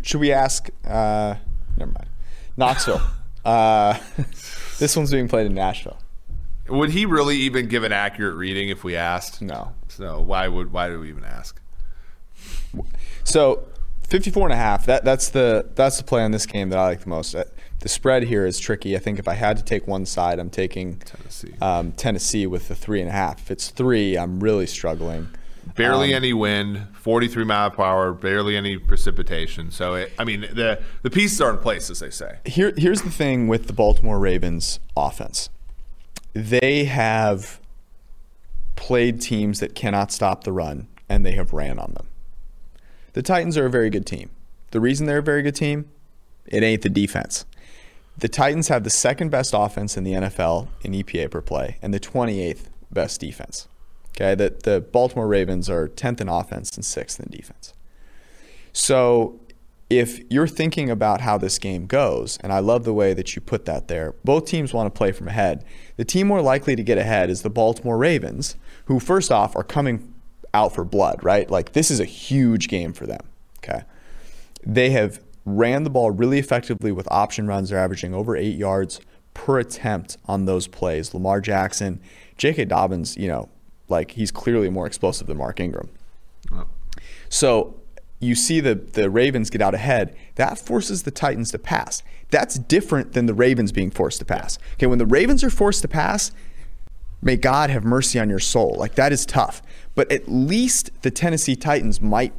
Should 0.02 0.20
we 0.20 0.32
ask? 0.32 0.68
Uh, 0.86 1.36
never 1.76 1.92
mind. 1.92 2.08
Knoxville. 2.56 3.00
uh, 3.44 3.98
this 4.78 4.96
one's 4.96 5.10
being 5.10 5.28
played 5.28 5.46
in 5.46 5.54
Nashville. 5.54 5.98
would 6.68 6.90
he 6.90 7.06
really 7.06 7.36
even 7.36 7.66
give 7.68 7.82
an 7.84 7.92
accurate 7.92 8.36
reading 8.36 8.68
if 8.68 8.84
we 8.84 8.96
asked? 8.96 9.40
No. 9.40 9.72
So 9.88 10.20
why 10.20 10.48
would 10.48 10.72
why 10.72 10.88
do 10.88 11.00
we 11.00 11.08
even 11.08 11.24
ask? 11.24 11.60
So 13.24 13.66
54 14.08 14.46
and 14.46 14.52
a 14.52 14.56
half. 14.56 14.86
That 14.86 15.04
that's 15.04 15.30
the 15.30 15.68
that's 15.74 15.98
the 15.98 16.04
play 16.04 16.22
on 16.22 16.30
this 16.30 16.46
game 16.46 16.68
that 16.70 16.78
I 16.78 16.84
like 16.84 17.00
the 17.00 17.08
most. 17.08 17.34
Uh, 17.34 17.44
The 17.80 17.88
spread 17.88 18.24
here 18.24 18.44
is 18.46 18.58
tricky. 18.58 18.96
I 18.96 18.98
think 18.98 19.18
if 19.18 19.28
I 19.28 19.34
had 19.34 19.56
to 19.56 19.62
take 19.62 19.86
one 19.86 20.04
side, 20.06 20.38
I'm 20.38 20.50
taking 20.50 20.96
Tennessee. 20.98 21.54
um, 21.60 21.92
Tennessee 21.92 22.46
with 22.46 22.68
the 22.68 22.74
three 22.74 23.00
and 23.00 23.08
a 23.08 23.12
half. 23.12 23.38
If 23.42 23.50
it's 23.50 23.70
three, 23.70 24.16
I'm 24.18 24.40
really 24.40 24.66
struggling. 24.66 25.28
Barely 25.78 26.12
Um, 26.12 26.16
any 26.16 26.32
wind, 26.32 26.88
43 26.94 27.44
mile 27.44 27.70
per 27.70 27.82
hour, 27.82 28.12
barely 28.12 28.56
any 28.56 28.76
precipitation. 28.76 29.70
So 29.70 29.94
it, 29.94 30.12
I 30.18 30.24
mean, 30.24 30.40
the 30.40 30.82
the 31.02 31.10
pieces 31.10 31.40
are 31.40 31.50
in 31.50 31.58
place, 31.58 31.88
as 31.88 32.00
they 32.00 32.10
say. 32.10 32.38
Here, 32.44 32.74
here's 32.76 33.02
the 33.02 33.10
thing 33.10 33.46
with 33.48 33.68
the 33.68 33.72
Baltimore 33.72 34.18
Ravens 34.18 34.80
offense. 34.96 35.48
They 36.34 36.84
have 36.84 37.60
played 38.76 39.20
teams 39.20 39.60
that 39.60 39.74
cannot 39.74 40.12
stop 40.12 40.44
the 40.44 40.52
run, 40.52 40.88
and 41.08 41.24
they 41.24 41.32
have 41.32 41.52
ran 41.52 41.78
on 41.78 41.92
them. 41.94 42.08
The 43.12 43.22
Titans 43.22 43.56
are 43.56 43.66
a 43.66 43.70
very 43.70 43.90
good 43.90 44.06
team. 44.06 44.30
The 44.72 44.80
reason 44.80 45.06
they're 45.06 45.18
a 45.18 45.22
very 45.22 45.42
good 45.42 45.56
team, 45.56 45.90
it 46.46 46.62
ain't 46.62 46.82
the 46.82 46.90
defense. 46.90 47.46
The 48.16 48.28
Titans 48.28 48.68
have 48.68 48.82
the 48.82 48.90
second 48.90 49.30
best 49.30 49.54
offense 49.56 49.96
in 49.96 50.02
the 50.02 50.12
NFL 50.12 50.68
in 50.82 50.92
EPA 50.92 51.30
per 51.30 51.40
play 51.40 51.78
and 51.80 51.94
the 51.94 52.00
28th 52.00 52.66
best 52.90 53.20
defense. 53.20 53.68
Okay, 54.16 54.34
that 54.34 54.64
the 54.64 54.80
Baltimore 54.80 55.28
Ravens 55.28 55.70
are 55.70 55.88
10th 55.88 56.20
in 56.20 56.28
offense 56.28 56.74
and 56.76 56.84
6th 56.84 57.20
in 57.20 57.30
defense. 57.30 57.72
So 58.72 59.40
if 59.90 60.20
you're 60.30 60.48
thinking 60.48 60.90
about 60.90 61.20
how 61.22 61.38
this 61.38 61.58
game 61.58 61.86
goes, 61.86 62.36
and 62.42 62.52
I 62.52 62.58
love 62.58 62.84
the 62.84 62.92
way 62.92 63.14
that 63.14 63.34
you 63.34 63.42
put 63.42 63.64
that 63.64 63.88
there, 63.88 64.14
both 64.24 64.44
teams 64.44 64.74
want 64.74 64.92
to 64.92 64.96
play 64.96 65.12
from 65.12 65.28
ahead. 65.28 65.64
The 65.96 66.04
team 66.04 66.26
more 66.26 66.42
likely 66.42 66.76
to 66.76 66.82
get 66.82 66.98
ahead 66.98 67.30
is 67.30 67.42
the 67.42 67.50
Baltimore 67.50 67.96
Ravens, 67.96 68.56
who, 68.86 69.00
first 69.00 69.32
off, 69.32 69.56
are 69.56 69.64
coming 69.64 70.14
out 70.52 70.74
for 70.74 70.84
blood, 70.84 71.22
right? 71.22 71.50
Like, 71.50 71.72
this 71.72 71.90
is 71.90 72.00
a 72.00 72.04
huge 72.04 72.68
game 72.68 72.92
for 72.92 73.06
them, 73.06 73.20
okay? 73.58 73.82
They 74.64 74.90
have 74.90 75.20
ran 75.44 75.84
the 75.84 75.90
ball 75.90 76.10
really 76.10 76.38
effectively 76.38 76.92
with 76.92 77.08
option 77.10 77.46
runs. 77.46 77.70
They're 77.70 77.78
averaging 77.78 78.14
over 78.14 78.36
eight 78.36 78.56
yards 78.56 79.00
per 79.32 79.58
attempt 79.58 80.18
on 80.26 80.44
those 80.44 80.66
plays. 80.66 81.14
Lamar 81.14 81.40
Jackson, 81.40 82.00
J.K. 82.36 82.66
Dobbins, 82.66 83.16
you 83.16 83.28
know, 83.28 83.48
like 83.88 84.12
he's 84.12 84.30
clearly 84.30 84.70
more 84.70 84.86
explosive 84.86 85.26
than 85.26 85.36
Mark 85.36 85.60
Ingram. 85.60 85.88
So 87.28 87.74
you 88.20 88.34
see 88.34 88.60
the, 88.60 88.74
the 88.74 89.10
Ravens 89.10 89.50
get 89.50 89.62
out 89.62 89.74
ahead, 89.74 90.16
that 90.36 90.58
forces 90.58 91.04
the 91.04 91.10
Titans 91.10 91.50
to 91.52 91.58
pass. 91.58 92.02
That's 92.30 92.58
different 92.58 93.12
than 93.12 93.26
the 93.26 93.34
Ravens 93.34 93.72
being 93.72 93.90
forced 93.90 94.18
to 94.18 94.24
pass. 94.24 94.58
Okay, 94.74 94.86
when 94.86 94.98
the 94.98 95.06
Ravens 95.06 95.44
are 95.44 95.50
forced 95.50 95.82
to 95.82 95.88
pass, 95.88 96.32
may 97.22 97.36
God 97.36 97.70
have 97.70 97.84
mercy 97.84 98.18
on 98.18 98.28
your 98.28 98.38
soul. 98.38 98.74
Like 98.78 98.94
that 98.96 99.12
is 99.12 99.24
tough. 99.24 99.62
But 99.94 100.10
at 100.12 100.28
least 100.28 100.90
the 101.02 101.10
Tennessee 101.10 101.56
Titans 101.56 102.00
might 102.00 102.32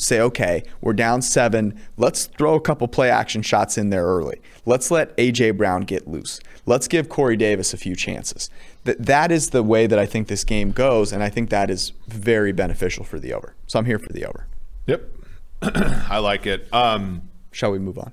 say, 0.00 0.20
okay, 0.20 0.62
we're 0.80 0.92
down 0.92 1.22
seven. 1.22 1.80
Let's 1.96 2.26
throw 2.26 2.54
a 2.54 2.60
couple 2.60 2.88
play 2.88 3.10
action 3.10 3.42
shots 3.42 3.78
in 3.78 3.90
there 3.90 4.04
early. 4.04 4.40
Let's 4.66 4.90
let 4.90 5.12
A.J. 5.18 5.52
Brown 5.52 5.82
get 5.82 6.08
loose. 6.08 6.40
Let's 6.66 6.88
give 6.88 7.08
Corey 7.08 7.36
Davis 7.36 7.74
a 7.74 7.76
few 7.76 7.94
chances. 7.94 8.50
That, 8.84 9.04
that 9.04 9.30
is 9.30 9.50
the 9.50 9.62
way 9.62 9.86
that 9.86 9.98
I 9.98 10.06
think 10.06 10.28
this 10.28 10.44
game 10.44 10.72
goes, 10.72 11.12
and 11.12 11.22
I 11.22 11.28
think 11.28 11.50
that 11.50 11.70
is 11.70 11.92
very 12.08 12.52
beneficial 12.52 13.04
for 13.04 13.18
the 13.18 13.32
over. 13.32 13.54
So 13.66 13.78
I'm 13.78 13.84
here 13.84 13.98
for 13.98 14.12
the 14.12 14.24
over. 14.24 14.46
Yep. 14.86 15.02
I 15.62 16.18
like 16.18 16.46
it. 16.46 16.72
Um, 16.72 17.28
Shall 17.52 17.72
we 17.72 17.78
move 17.78 17.98
on? 17.98 18.12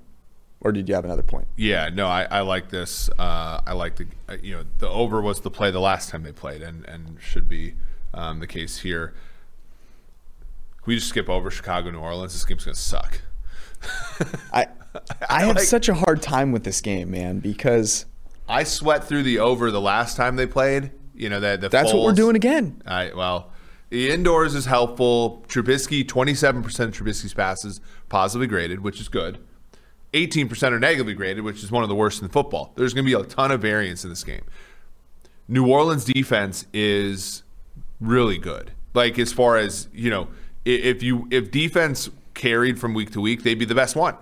Or 0.59 0.71
did 0.71 0.89
you 0.89 0.95
have 0.95 1.05
another 1.05 1.23
point? 1.23 1.47
Yeah, 1.55 1.89
no, 1.93 2.07
I, 2.07 2.23
I 2.23 2.41
like 2.41 2.69
this. 2.69 3.09
Uh, 3.17 3.61
I 3.65 3.73
like 3.73 3.95
the 3.95 4.07
uh, 4.27 4.37
you 4.41 4.55
know 4.55 4.63
the 4.79 4.89
over 4.89 5.21
was 5.21 5.41
the 5.41 5.51
play 5.51 5.69
the 5.69 5.79
last 5.79 6.09
time 6.09 6.23
they 6.23 6.31
played, 6.31 6.63
and 6.63 6.83
and 6.85 7.17
should 7.21 7.47
be 7.47 7.75
um, 8.13 8.39
the 8.39 8.47
case 8.47 8.79
here. 8.79 9.13
We 10.87 10.95
just 10.95 11.09
skip 11.09 11.29
over 11.29 11.51
Chicago, 11.51 11.91
New 11.91 11.99
Orleans? 11.99 12.31
This 12.31 12.45
game's 12.45 12.63
gonna 12.63 12.75
suck. 12.75 13.21
I 14.53 14.67
I 15.29 15.41
have 15.41 15.57
like, 15.57 15.65
such 15.65 15.89
a 15.89 15.93
hard 15.93 16.21
time 16.21 16.51
with 16.51 16.63
this 16.63 16.81
game, 16.81 17.11
man, 17.11 17.39
because 17.39 18.05
I 18.47 18.63
sweat 18.63 19.03
through 19.03 19.23
the 19.23 19.39
over 19.39 19.69
the 19.69 19.81
last 19.81 20.15
time 20.17 20.37
they 20.37 20.47
played. 20.47 20.91
You 21.13 21.29
know 21.29 21.41
that 21.41 21.61
the 21.61 21.69
that's 21.69 21.93
what 21.93 22.03
we're 22.03 22.13
doing 22.13 22.37
again. 22.37 22.81
I 22.85 23.11
well, 23.13 23.51
the 23.89 24.09
indoors 24.09 24.55
is 24.55 24.65
helpful. 24.65 25.43
Trubisky, 25.49 26.05
27% 26.05 26.63
of 26.79 26.93
Trubisky's 26.93 27.33
passes 27.33 27.81
positively 28.07 28.47
graded, 28.47 28.79
which 28.79 29.01
is 29.01 29.09
good. 29.09 29.39
18% 30.13 30.71
are 30.71 30.79
negatively 30.79 31.13
graded, 31.13 31.43
which 31.43 31.63
is 31.63 31.69
one 31.69 31.83
of 31.83 31.89
the 31.89 31.95
worst 31.95 32.21
in 32.21 32.29
football. 32.29 32.71
There's 32.75 32.93
going 32.93 33.05
to 33.05 33.09
be 33.09 33.21
a 33.21 33.25
ton 33.25 33.51
of 33.51 33.61
variance 33.61 34.03
in 34.05 34.09
this 34.09 34.23
game. 34.23 34.43
New 35.49 35.67
Orleans 35.67 36.05
defense 36.05 36.65
is 36.73 37.43
really 37.99 38.37
good. 38.37 38.71
Like 38.93 39.19
as 39.19 39.33
far 39.33 39.57
as, 39.57 39.89
you 39.93 40.09
know, 40.09 40.29
if 40.67 41.03
you 41.03 41.27
if 41.31 41.51
defense 41.51 42.09
carried 42.33 42.79
from 42.79 42.93
week 42.93 43.11
to 43.11 43.21
week, 43.21 43.43
they'd 43.43 43.59
be 43.59 43.65
the 43.65 43.75
best 43.75 43.95
one. 43.95 44.15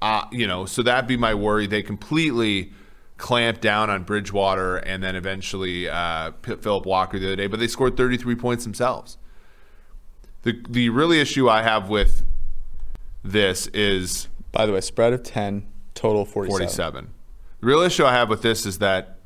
Uh, 0.00 0.24
you 0.32 0.46
know, 0.46 0.64
so 0.64 0.82
that'd 0.82 1.06
be 1.06 1.16
my 1.16 1.34
worry. 1.34 1.66
They 1.66 1.82
completely 1.82 2.72
clamped 3.18 3.60
down 3.60 3.88
on 3.88 4.02
Bridgewater 4.02 4.78
and 4.78 5.02
then 5.02 5.14
eventually 5.14 5.88
uh, 5.88 6.32
Philip 6.42 6.86
Walker 6.86 7.18
the 7.18 7.26
other 7.26 7.36
day, 7.36 7.46
but 7.46 7.60
they 7.60 7.68
scored 7.68 7.96
33 7.96 8.34
points 8.34 8.64
themselves. 8.64 9.18
The 10.42 10.60
the 10.68 10.88
really 10.88 11.20
issue 11.20 11.48
I 11.48 11.62
have 11.62 11.88
with 11.88 12.24
this 13.22 13.68
is 13.68 14.28
by 14.52 14.66
the 14.66 14.72
way, 14.72 14.80
spread 14.80 15.12
of 15.12 15.22
10, 15.22 15.66
total 15.94 16.24
47. 16.24 16.58
47. 16.58 17.10
The 17.60 17.66
real 17.66 17.80
issue 17.80 18.04
I 18.04 18.12
have 18.12 18.28
with 18.28 18.42
this 18.42 18.66
is 18.66 18.78
that 18.78 19.18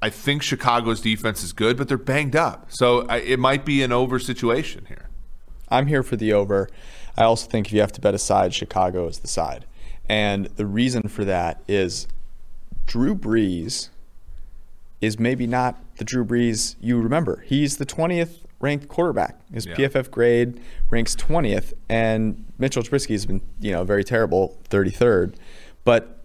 I 0.00 0.10
think 0.10 0.42
Chicago's 0.42 1.00
defense 1.00 1.42
is 1.42 1.52
good, 1.52 1.76
but 1.76 1.88
they're 1.88 1.98
banged 1.98 2.34
up. 2.34 2.66
So 2.70 3.06
I, 3.08 3.18
it 3.18 3.38
might 3.38 3.64
be 3.64 3.82
an 3.82 3.92
over 3.92 4.18
situation 4.18 4.86
here. 4.88 5.08
I'm 5.70 5.86
here 5.86 6.02
for 6.02 6.16
the 6.16 6.32
over. 6.32 6.68
I 7.16 7.24
also 7.24 7.48
think 7.48 7.66
if 7.66 7.72
you 7.72 7.80
have 7.80 7.92
to 7.92 8.00
bet 8.00 8.14
a 8.14 8.18
side, 8.18 8.54
Chicago 8.54 9.06
is 9.06 9.18
the 9.18 9.28
side. 9.28 9.66
And 10.08 10.46
the 10.56 10.66
reason 10.66 11.08
for 11.08 11.24
that 11.24 11.62
is 11.68 12.06
Drew 12.86 13.14
Brees 13.14 13.90
is 15.00 15.18
maybe 15.18 15.46
not 15.46 15.78
the 15.96 16.04
Drew 16.04 16.24
Brees 16.24 16.76
you 16.80 17.00
remember. 17.00 17.44
He's 17.46 17.76
the 17.76 17.86
20th 17.86 18.44
ranked 18.60 18.88
quarterback. 18.88 19.38
His 19.52 19.66
yeah. 19.66 19.76
PFF 19.76 20.10
grade 20.10 20.60
ranks 20.90 21.14
20th, 21.14 21.72
and 21.88 22.44
Mitchell 22.58 22.82
Trubisky 22.82 23.10
has 23.10 23.26
been, 23.26 23.40
you 23.60 23.70
know, 23.72 23.84
very 23.84 24.02
terrible, 24.02 24.58
33rd. 24.70 25.34
But 25.84 26.24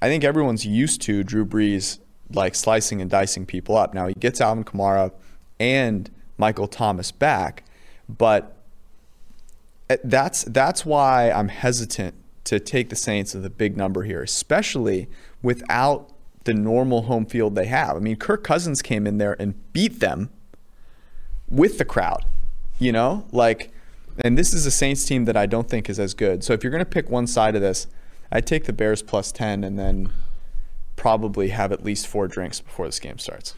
I 0.00 0.08
think 0.08 0.24
everyone's 0.24 0.64
used 0.64 1.02
to 1.02 1.22
Drew 1.22 1.44
Brees 1.44 1.98
like 2.32 2.54
slicing 2.54 3.00
and 3.02 3.10
dicing 3.10 3.44
people 3.44 3.76
up. 3.76 3.92
Now 3.92 4.06
he 4.06 4.14
gets 4.14 4.40
Alvin 4.40 4.64
Kamara 4.64 5.12
and 5.58 6.10
Michael 6.38 6.68
Thomas 6.68 7.10
back, 7.10 7.64
but 8.08 8.56
Uh, 9.90 9.96
that's 10.04 10.44
that's 10.44 10.86
why 10.86 11.30
I'm 11.32 11.48
hesitant 11.48 12.14
to 12.44 12.60
take 12.60 12.88
the 12.88 12.96
Saints 12.96 13.34
as 13.34 13.44
a 13.44 13.50
big 13.50 13.76
number 13.76 14.04
here, 14.04 14.22
especially 14.22 15.08
without 15.42 16.12
the 16.44 16.54
normal 16.54 17.02
home 17.02 17.26
field 17.26 17.56
they 17.56 17.66
have. 17.66 17.96
I 17.96 17.98
mean, 17.98 18.16
Kirk 18.16 18.44
Cousins 18.44 18.82
came 18.82 19.06
in 19.06 19.18
there 19.18 19.36
and 19.40 19.54
beat 19.72 20.00
them 20.00 20.30
with 21.48 21.78
the 21.78 21.84
crowd, 21.84 22.24
you 22.78 22.92
know? 22.92 23.26
Like, 23.30 23.72
and 24.24 24.38
this 24.38 24.54
is 24.54 24.64
a 24.64 24.70
Saints 24.70 25.04
team 25.04 25.26
that 25.26 25.36
I 25.36 25.46
don't 25.46 25.68
think 25.68 25.90
is 25.90 25.98
as 25.98 26.14
good. 26.14 26.42
So 26.44 26.52
if 26.52 26.62
you're 26.62 26.70
going 26.70 26.84
to 26.84 26.90
pick 26.90 27.10
one 27.10 27.26
side 27.26 27.56
of 27.56 27.60
this, 27.60 27.88
I'd 28.32 28.46
take 28.46 28.64
the 28.64 28.72
Bears 28.72 29.02
plus 29.02 29.32
10 29.32 29.64
and 29.64 29.78
then 29.78 30.12
probably 30.96 31.48
have 31.48 31.72
at 31.72 31.84
least 31.84 32.06
four 32.06 32.28
drinks 32.28 32.60
before 32.60 32.86
this 32.86 33.00
game 33.00 33.18
starts. 33.18 33.54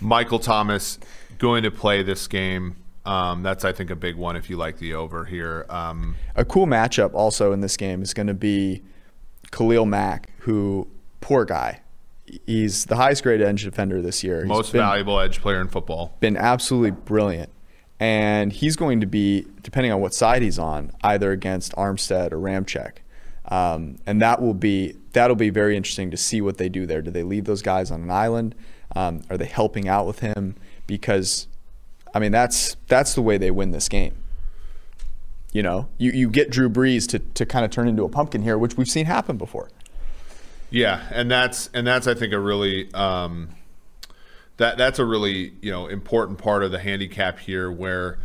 Michael 0.00 0.38
Thomas 0.38 0.98
going 1.38 1.62
to 1.62 1.70
play 1.70 2.02
this 2.02 2.26
game. 2.26 2.76
Um, 3.06 3.42
that's, 3.42 3.64
I 3.64 3.72
think, 3.72 3.90
a 3.90 3.96
big 3.96 4.16
one 4.16 4.36
if 4.36 4.48
you 4.48 4.56
like 4.56 4.78
the 4.78 4.94
over 4.94 5.24
here. 5.24 5.66
Um, 5.68 6.16
a 6.36 6.44
cool 6.44 6.66
matchup 6.66 7.12
also 7.14 7.52
in 7.52 7.60
this 7.60 7.76
game 7.76 8.02
is 8.02 8.14
going 8.14 8.28
to 8.28 8.34
be 8.34 8.82
Khalil 9.50 9.86
Mack, 9.86 10.30
who 10.38 10.88
poor 11.20 11.44
guy. 11.44 11.80
He's 12.46 12.86
the 12.86 12.96
highest 12.96 13.22
grade 13.22 13.42
edge 13.42 13.64
defender 13.64 14.00
this 14.00 14.24
year. 14.24 14.44
Most 14.46 14.72
been, 14.72 14.80
valuable 14.80 15.20
edge 15.20 15.40
player 15.40 15.60
in 15.60 15.68
football. 15.68 16.16
Been 16.20 16.36
absolutely 16.36 16.92
brilliant. 16.92 17.50
And 18.00 18.52
he's 18.52 18.76
going 18.76 19.00
to 19.00 19.06
be, 19.06 19.46
depending 19.62 19.92
on 19.92 20.00
what 20.00 20.14
side 20.14 20.42
he's 20.42 20.58
on, 20.58 20.90
either 21.02 21.30
against 21.30 21.72
Armstead 21.76 22.32
or 22.32 22.38
Ramczyk. 22.38 22.98
Um, 23.46 23.96
and 24.06 24.22
that 24.22 24.40
will 24.40 24.54
be 24.54 24.96
that'll 25.12 25.36
be 25.36 25.50
very 25.50 25.76
interesting 25.76 26.10
to 26.10 26.16
see 26.16 26.40
what 26.40 26.56
they 26.56 26.68
do 26.68 26.86
there. 26.86 27.02
Do 27.02 27.10
they 27.10 27.22
leave 27.22 27.44
those 27.44 27.62
guys 27.62 27.90
on 27.90 28.02
an 28.02 28.10
island? 28.10 28.54
Um, 28.96 29.22
are 29.28 29.36
they 29.36 29.46
helping 29.46 29.86
out 29.88 30.06
with 30.06 30.20
him? 30.20 30.56
Because, 30.86 31.46
I 32.14 32.20
mean, 32.20 32.32
that's 32.32 32.76
that's 32.86 33.14
the 33.14 33.22
way 33.22 33.36
they 33.36 33.50
win 33.50 33.72
this 33.72 33.88
game. 33.88 34.14
You 35.52 35.62
know, 35.62 35.88
you, 35.98 36.10
you 36.10 36.30
get 36.30 36.50
Drew 36.50 36.68
Brees 36.68 37.08
to, 37.08 37.18
to 37.18 37.46
kind 37.46 37.64
of 37.64 37.70
turn 37.70 37.86
into 37.86 38.04
a 38.04 38.08
pumpkin 38.08 38.42
here, 38.42 38.58
which 38.58 38.76
we've 38.76 38.88
seen 38.88 39.06
happen 39.06 39.36
before. 39.36 39.70
Yeah, 40.70 41.02
and 41.12 41.30
that's 41.30 41.70
and 41.74 41.86
that's 41.86 42.06
I 42.06 42.14
think 42.14 42.32
a 42.32 42.40
really 42.40 42.92
um, 42.94 43.50
that 44.56 44.78
that's 44.78 44.98
a 44.98 45.04
really 45.04 45.52
you 45.60 45.70
know 45.70 45.86
important 45.86 46.38
part 46.38 46.62
of 46.62 46.70
the 46.70 46.78
handicap 46.78 47.38
here 47.38 47.70
where 47.70 48.18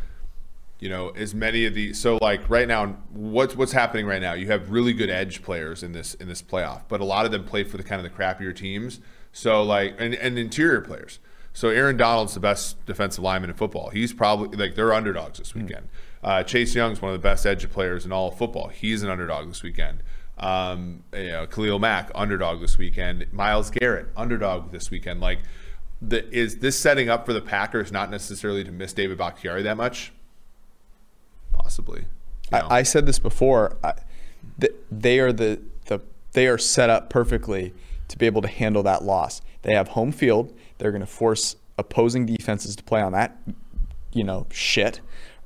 you 0.80 0.89
know 0.89 1.10
as 1.10 1.36
many 1.36 1.65
of 1.65 1.73
the 1.73 1.93
so 1.93 2.17
like 2.21 2.49
right 2.49 2.67
now 2.67 2.97
what's 3.12 3.56
what's 3.56 3.71
happening 3.71 4.06
right 4.06 4.21
now 4.21 4.34
you 4.34 4.47
have 4.47 4.71
really 4.71 4.93
good 4.93 5.10
edge 5.10 5.43
players 5.43 5.84
in 5.84 5.91
this 5.91 6.13
in 6.15 6.28
this 6.28 6.41
playoff 6.41 6.84
but 6.88 7.02
a 7.02 7.06
lot 7.06 7.25
of 7.25 7.32
them 7.32 7.43
play 7.43 7.64
for 7.64 7.78
the 7.78 7.84
kind 7.84 8.03
of 8.03 8.09
the 8.09 8.18
crappier 8.18 8.55
teams 8.55 8.99
so 9.34 9.61
like 9.61 9.95
and, 9.99 10.16
and 10.16 10.39
interior 10.39 10.80
players 10.82 11.20
so 11.54 11.70
Aaron 11.70 11.97
Donald's 11.97 12.34
the 12.34 12.39
best 12.39 12.84
defensive 12.86 13.24
lineman 13.24 13.50
in 13.50 13.56
football 13.56 13.89
he's 13.89 14.14
probably 14.14 14.58
like 14.58 14.76
they're 14.76 14.93
underdogs 14.93 15.39
this 15.39 15.52
hmm. 15.52 15.62
weekend 15.62 15.88
uh, 16.24 16.43
Chase 16.43 16.76
Young's 16.76 17.02
one 17.02 17.14
of 17.14 17.20
the 17.22 17.24
best 17.24 17.45
edge 17.45 17.70
players 17.70 18.06
in 18.06 18.12
all 18.12 18.30
of 18.30 18.38
football 18.38 18.68
he's 18.68 19.04
an 19.04 19.10
underdog 19.10 19.47
this 19.47 19.64
weekend 19.64 20.04
um, 20.39 21.04
you 21.14 21.28
know, 21.28 21.47
Khalil 21.47 21.80
Mack, 21.80 22.12
underdog 22.16 22.62
this 22.62 22.78
weekend. 22.78 23.26
Myles 23.32 23.70
Garrett, 23.70 24.08
underdog 24.16 24.72
this 24.72 24.89
weekend. 24.89 25.20
Like, 25.20 25.39
the, 26.02 26.30
is 26.34 26.60
this 26.60 26.80
setting 26.80 27.10
up 27.10 27.26
for 27.26 27.34
the 27.34 27.41
Packers 27.41 27.91
not 27.91 28.10
necessarily 28.10 28.64
to 28.64 28.72
miss 28.72 28.93
David 28.93 29.18
Bakhtiari 29.18 29.64
that 29.64 29.76
much? 29.76 30.14
Possibly. 31.52 32.06
You 32.52 32.60
know? 32.60 32.68
I, 32.70 32.78
I, 32.78 32.84
said 32.84 33.06
this 33.06 33.20
before. 33.20 33.78
I, 33.84 33.93
they 34.89 35.20
are 35.20 35.34
the, 35.34 35.60
the 35.88 36.00
they 36.32 36.47
are 36.47 36.58
set 36.58 36.89
up 36.89 37.10
perfectly 37.10 37.74
to 38.08 38.18
be 38.18 38.26
able 38.26 38.41
to 38.41 38.47
handle 38.47 38.82
that 38.84 39.04
loss. 39.04 39.41
They 39.64 39.74
have 39.74 39.89
home 39.89 40.14
field. 40.14 40.58
They're 40.80 40.91
going 40.91 41.01
to 41.01 41.07
force 41.07 41.55
opposing 41.77 42.25
defenses 42.25 42.75
to 42.75 42.84
play 42.84 43.01
on 43.01 43.13
that, 43.13 43.38
you 44.11 44.23
know, 44.23 44.47
shit 44.51 44.99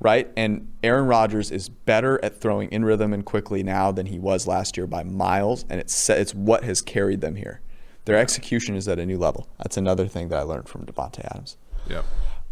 right? 0.03 0.29
And 0.35 0.71
Aaron 0.83 1.07
Rodgers 1.07 1.49
is 1.49 1.69
better 1.69 2.23
at 2.23 2.39
throwing 2.39 2.69
in 2.71 2.85
rhythm 2.85 3.13
and 3.13 3.25
quickly 3.25 3.63
now 3.63 3.91
than 3.91 4.07
he 4.07 4.19
was 4.19 4.45
last 4.45 4.77
year 4.77 4.85
by 4.85 5.03
miles, 5.03 5.65
and 5.69 5.79
it's 5.79 6.09
it's 6.09 6.35
what 6.35 6.63
has 6.63 6.81
carried 6.81 7.21
them 7.21 7.35
here. 7.35 7.61
Their 8.05 8.17
execution 8.17 8.75
is 8.75 8.87
at 8.87 8.99
a 8.99 9.05
new 9.05 9.17
level. 9.17 9.47
That's 9.57 9.77
another 9.77 10.07
thing 10.07 10.27
that 10.27 10.37
I 10.37 10.43
learned 10.43 10.67
from 10.67 10.85
Davante 10.85 11.23
Adams. 11.23 11.55
Yep. 11.89 12.05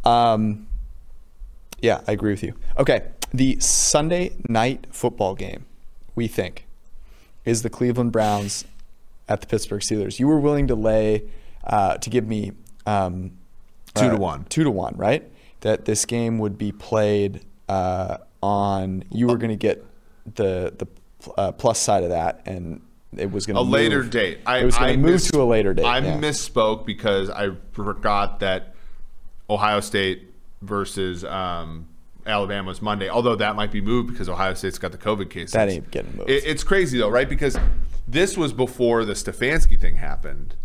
Um, 0.05 0.67
yeah, 1.81 2.01
I 2.07 2.13
agree 2.13 2.31
with 2.31 2.41
you. 2.41 2.55
Okay, 2.77 3.09
the 3.33 3.59
Sunday 3.59 4.31
night 4.47 4.87
football 4.91 5.35
game, 5.35 5.65
we 6.15 6.27
think, 6.27 6.65
is 7.43 7.63
the 7.63 7.69
Cleveland 7.69 8.13
Browns 8.13 8.63
at 9.27 9.41
the 9.41 9.47
Pittsburgh 9.47 9.81
Steelers. 9.81 10.19
You 10.19 10.27
were 10.27 10.39
willing 10.39 10.67
to 10.67 10.75
lay 10.75 11.23
uh, 11.65 11.97
to 11.97 12.09
give 12.09 12.25
me 12.25 12.53
um, 12.85 13.31
Two 13.93 14.09
to 14.09 14.15
uh, 14.15 14.19
one. 14.19 14.45
two 14.45 14.63
to 14.63 14.71
one, 14.71 14.95
right? 14.95 15.29
That 15.61 15.85
this 15.85 16.05
game 16.05 16.39
would 16.39 16.57
be 16.57 16.71
played 16.71 17.43
uh, 17.67 18.17
on. 18.41 19.03
You 19.11 19.27
were 19.27 19.37
going 19.37 19.49
to 19.49 19.55
get 19.57 19.85
the 20.35 20.73
the 20.77 20.87
uh, 21.37 21.51
plus 21.51 21.79
side 21.79 22.03
of 22.03 22.09
that, 22.09 22.41
and 22.45 22.81
it 23.17 23.31
was 23.31 23.45
going 23.45 23.55
to 23.55 23.61
a 23.61 23.65
to 23.65 23.69
later 23.69 24.03
date. 24.03 24.39
I, 24.45 24.59
it 24.59 24.65
was 24.65 24.77
going 24.77 24.93
to 24.93 24.97
move 24.97 25.11
miss- 25.11 25.31
to 25.31 25.41
a 25.41 25.43
later 25.43 25.73
date. 25.73 25.85
I 25.85 25.99
yeah. 25.99 26.17
misspoke 26.17 26.85
because 26.85 27.29
I 27.29 27.51
forgot 27.73 28.39
that 28.39 28.75
Ohio 29.49 29.81
State 29.81 30.33
versus 30.61 31.25
um, 31.25 31.87
Alabama 32.25 32.69
was 32.69 32.81
Monday. 32.81 33.09
Although 33.09 33.35
that 33.35 33.55
might 33.55 33.71
be 33.71 33.81
moved 33.81 34.09
because 34.09 34.29
Ohio 34.29 34.53
State's 34.53 34.77
got 34.77 34.91
the 34.93 34.97
COVID 34.97 35.29
cases. 35.29 35.51
That 35.51 35.69
ain't 35.69 35.91
getting 35.91 36.15
moved. 36.15 36.29
It- 36.29 36.45
it's 36.45 36.63
crazy 36.63 36.97
though, 36.97 37.09
right? 37.09 37.27
Because 37.27 37.57
this 38.07 38.37
was 38.37 38.53
before 38.53 39.05
the 39.05 39.13
Stefanski 39.13 39.79
thing 39.79 39.97
happened, 39.97 40.55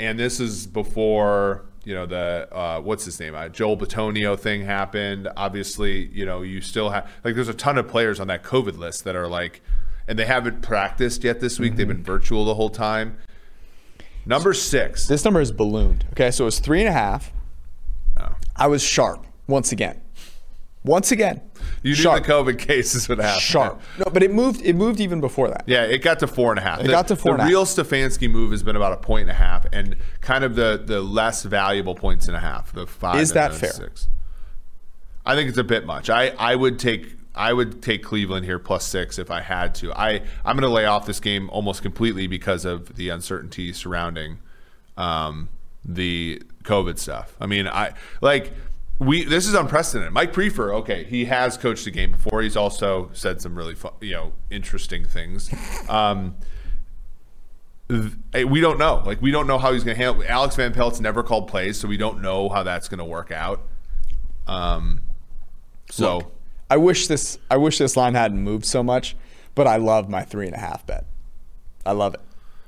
and 0.00 0.18
this 0.18 0.40
is 0.40 0.66
before 0.66 1.66
you 1.84 1.94
know 1.94 2.06
the 2.06 2.48
uh, 2.50 2.80
what's 2.80 3.04
his 3.04 3.20
name, 3.20 3.34
uh, 3.34 3.48
Joel 3.48 3.76
Bitonio 3.76 4.38
thing 4.38 4.64
happened. 4.64 5.28
Obviously, 5.36 6.06
you 6.06 6.26
know 6.26 6.42
you 6.42 6.60
still 6.60 6.90
have 6.90 7.08
like 7.24 7.34
there's 7.34 7.48
a 7.48 7.54
ton 7.54 7.78
of 7.78 7.86
players 7.86 8.18
on 8.18 8.26
that 8.28 8.42
COVID 8.42 8.78
list 8.78 9.04
that 9.04 9.14
are 9.14 9.28
like, 9.28 9.62
and 10.08 10.18
they 10.18 10.26
haven't 10.26 10.62
practiced 10.62 11.22
yet 11.22 11.40
this 11.40 11.58
week. 11.58 11.76
They've 11.76 11.86
been 11.86 12.02
virtual 12.02 12.44
the 12.44 12.54
whole 12.54 12.70
time. 12.70 13.18
Number 14.26 14.52
six. 14.52 15.06
This 15.06 15.24
number 15.24 15.40
is 15.40 15.52
ballooned. 15.52 16.06
Okay, 16.12 16.30
so 16.30 16.44
it 16.44 16.46
was 16.46 16.58
three 16.58 16.80
and 16.80 16.88
a 16.88 16.92
half. 16.92 17.32
Oh. 18.18 18.34
I 18.56 18.66
was 18.66 18.82
sharp 18.82 19.26
once 19.46 19.72
again. 19.72 20.00
Once 20.82 21.12
again. 21.12 21.42
You 21.82 21.90
knew 21.90 21.94
sharp. 21.94 22.24
the 22.24 22.32
COVID 22.32 22.58
cases 22.58 23.08
would 23.08 23.18
happen. 23.18 23.40
Sharp. 23.40 23.82
No, 23.98 24.06
but 24.10 24.22
it 24.22 24.32
moved. 24.32 24.62
It 24.62 24.74
moved 24.74 24.98
even 25.00 25.20
before 25.20 25.48
that. 25.48 25.64
Yeah, 25.66 25.82
it 25.84 25.98
got 25.98 26.18
to 26.20 26.26
four 26.26 26.52
and 26.52 26.58
a 26.58 26.62
half. 26.62 26.80
It 26.80 26.88
got 26.88 27.08
to 27.08 27.16
four 27.16 27.36
The 27.36 27.44
real 27.44 27.66
Stefanski 27.66 28.30
move 28.30 28.50
has 28.52 28.62
been 28.62 28.76
about 28.76 28.92
a 28.92 28.96
point 28.96 29.22
and 29.22 29.30
a 29.30 29.34
half, 29.34 29.66
and 29.72 29.96
kind 30.22 30.42
of 30.42 30.56
the 30.56 30.82
the 30.82 31.02
less 31.02 31.42
valuable 31.42 31.94
points 31.94 32.28
and 32.28 32.36
a 32.36 32.40
half. 32.40 32.72
The 32.72 32.86
five. 32.86 33.20
Is 33.20 33.32
that 33.34 33.54
fair? 33.54 33.72
Six. 33.72 34.08
I 35.26 35.34
think 35.34 35.50
it's 35.50 35.58
a 35.58 35.64
bit 35.64 35.84
much. 35.84 36.08
I 36.08 36.28
I 36.38 36.56
would 36.56 36.78
take. 36.78 37.14
I 37.34 37.52
would 37.52 37.82
take 37.82 38.02
Cleveland 38.02 38.44
here 38.44 38.58
plus 38.58 38.84
six 38.84 39.18
if 39.18 39.30
I 39.30 39.40
had 39.40 39.74
to. 39.76 39.92
I 39.92 40.22
I'm 40.44 40.56
going 40.56 40.62
to 40.62 40.68
lay 40.68 40.86
off 40.86 41.06
this 41.06 41.20
game 41.20 41.48
almost 41.50 41.82
completely 41.82 42.26
because 42.26 42.64
of 42.64 42.96
the 42.96 43.10
uncertainty 43.10 43.72
surrounding 43.72 44.38
um, 44.96 45.48
the 45.84 46.42
COVID 46.64 46.98
stuff. 46.98 47.36
I 47.40 47.46
mean, 47.46 47.68
I 47.68 47.92
like 48.20 48.52
we. 49.00 49.24
This 49.24 49.48
is 49.48 49.54
unprecedented. 49.54 50.12
Mike 50.12 50.32
Priefer, 50.32 50.72
okay, 50.74 51.02
he 51.04 51.24
has 51.24 51.56
coached 51.56 51.86
a 51.88 51.90
game 51.90 52.12
before. 52.12 52.42
He's 52.42 52.56
also 52.56 53.10
said 53.12 53.40
some 53.40 53.56
really 53.56 53.74
fun, 53.74 53.92
you 54.00 54.12
know 54.12 54.32
interesting 54.50 55.04
things. 55.04 55.50
Um, 55.88 56.36
th- 57.88 58.46
we 58.46 58.60
don't 58.60 58.78
know. 58.78 59.02
Like 59.04 59.20
we 59.20 59.32
don't 59.32 59.48
know 59.48 59.58
how 59.58 59.72
he's 59.72 59.82
going 59.82 59.96
to 59.96 60.02
handle. 60.04 60.24
Alex 60.28 60.54
Van 60.54 60.72
Pelt's 60.72 61.00
never 61.00 61.24
called 61.24 61.48
plays, 61.48 61.80
so 61.80 61.88
we 61.88 61.96
don't 61.96 62.22
know 62.22 62.48
how 62.48 62.62
that's 62.62 62.88
going 62.88 62.98
to 62.98 63.04
work 63.04 63.32
out. 63.32 63.66
Um, 64.46 65.00
so. 65.90 66.18
Look, 66.18 66.36
I 66.70 66.76
wish 66.76 67.08
this. 67.08 67.38
I 67.50 67.56
wish 67.56 67.78
this 67.78 67.96
line 67.96 68.14
hadn't 68.14 68.40
moved 68.40 68.64
so 68.64 68.82
much, 68.82 69.16
but 69.56 69.66
I 69.66 69.76
love 69.76 70.08
my 70.08 70.22
three 70.22 70.46
and 70.46 70.54
a 70.54 70.60
half 70.60 70.86
bet. 70.86 71.04
I 71.84 71.92
love 71.92 72.14
it. 72.14 72.20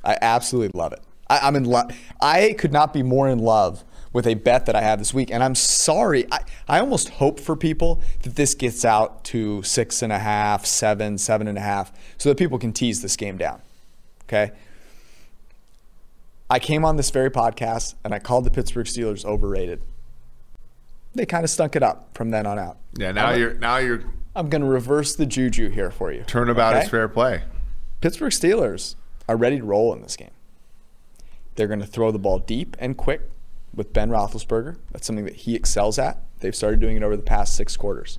I 0.03 0.18
absolutely 0.20 0.76
love 0.78 0.93
it. 0.93 1.01
I, 1.30 1.39
I'm 1.39 1.55
in 1.55 1.64
love. 1.64 1.93
I 2.20 2.55
could 2.59 2.72
not 2.72 2.93
be 2.93 3.05
more 3.05 3.28
in 3.28 3.39
love 3.39 3.85
with 4.13 4.27
a 4.27 4.35
bet 4.35 4.67
that 4.67 4.77
I 4.77 4.83
have 4.83 4.99
this 4.99 5.15
week, 5.15 5.31
and 5.31 5.43
I'm 5.43 5.55
sorry. 5.55 6.27
I, 6.31 6.41
I 6.69 6.81
almost 6.81 7.09
hope 7.11 7.41
for 7.41 7.57
people 7.57 8.01
that 8.23 8.37
this 8.37 8.55
gets 8.55 8.85
out 8.85 9.25
to 9.25 9.63
six 9.63 10.03
and 10.03 10.13
a 10.13 10.19
half, 10.19 10.67
seven, 10.67 11.17
seven 11.19 11.49
and 11.49 11.57
a 11.57 11.63
half, 11.63 11.93
so 12.19 12.29
that 12.29 12.37
people 12.39 12.59
can 12.59 12.73
tease 12.73 13.01
this 13.03 13.17
game 13.17 13.39
down. 13.39 13.63
Okay. 14.25 14.53
I 16.51 16.59
came 16.59 16.85
on 16.85 16.97
this 16.97 17.11
very 17.11 17.31
podcast 17.31 17.95
and 18.05 18.13
I 18.13 18.19
called 18.19 18.45
the 18.45 18.51
Pittsburgh 18.51 18.87
Steelers 18.87 19.25
overrated. 19.25 19.83
They 21.15 21.25
kind 21.27 21.45
of 21.45 21.51
stunk 21.51 21.77
it 21.77 21.83
up 21.83 22.11
from 22.15 22.31
then 22.31 22.47
on 22.47 22.59
out. 22.59 22.77
Yeah, 22.99 23.13
now 23.13 23.29
I'm- 23.29 23.41
you're 23.41 23.55
now 23.55 23.77
you're 23.79 24.03
I'm 24.35 24.49
going 24.49 24.63
to 24.63 24.69
reverse 24.69 25.15
the 25.15 25.27
juju 25.27 25.69
here 25.71 25.91
for 25.91 26.11
you. 26.13 26.25
turnabout 26.27 26.75
Okay? 26.75 26.85
is 26.85 26.91
fair 26.91 27.07
play. 27.09 27.43
Pittsburgh 28.01 28.33
Steelers 28.33 28.95
are 29.29 29.37
ready 29.37 29.59
to 29.59 29.65
roll 29.65 29.93
in 29.95 30.01
this 30.03 30.17
game. 30.17 30.31
They're 31.55 31.67
going 31.69 31.81
to 31.81 31.87
throw 31.87 32.11
the 32.11 32.19
ball 32.19 32.39
deep 32.39 32.75
and 32.79 32.97
quick 32.97 33.31
with 33.75 33.93
Ben 33.93 34.11
Roethlisberger. 34.11 34.77
That's 34.91 35.07
something 35.07 35.25
that 35.25 35.35
he 35.37 35.55
excels 35.55 35.99
at. 35.99 36.23
They've 36.41 36.55
started 36.55 36.81
doing 36.81 36.97
it 36.97 37.03
over 37.03 37.16
the 37.16 37.23
past 37.23 37.55
six 37.57 37.77
quarters. 37.77 38.18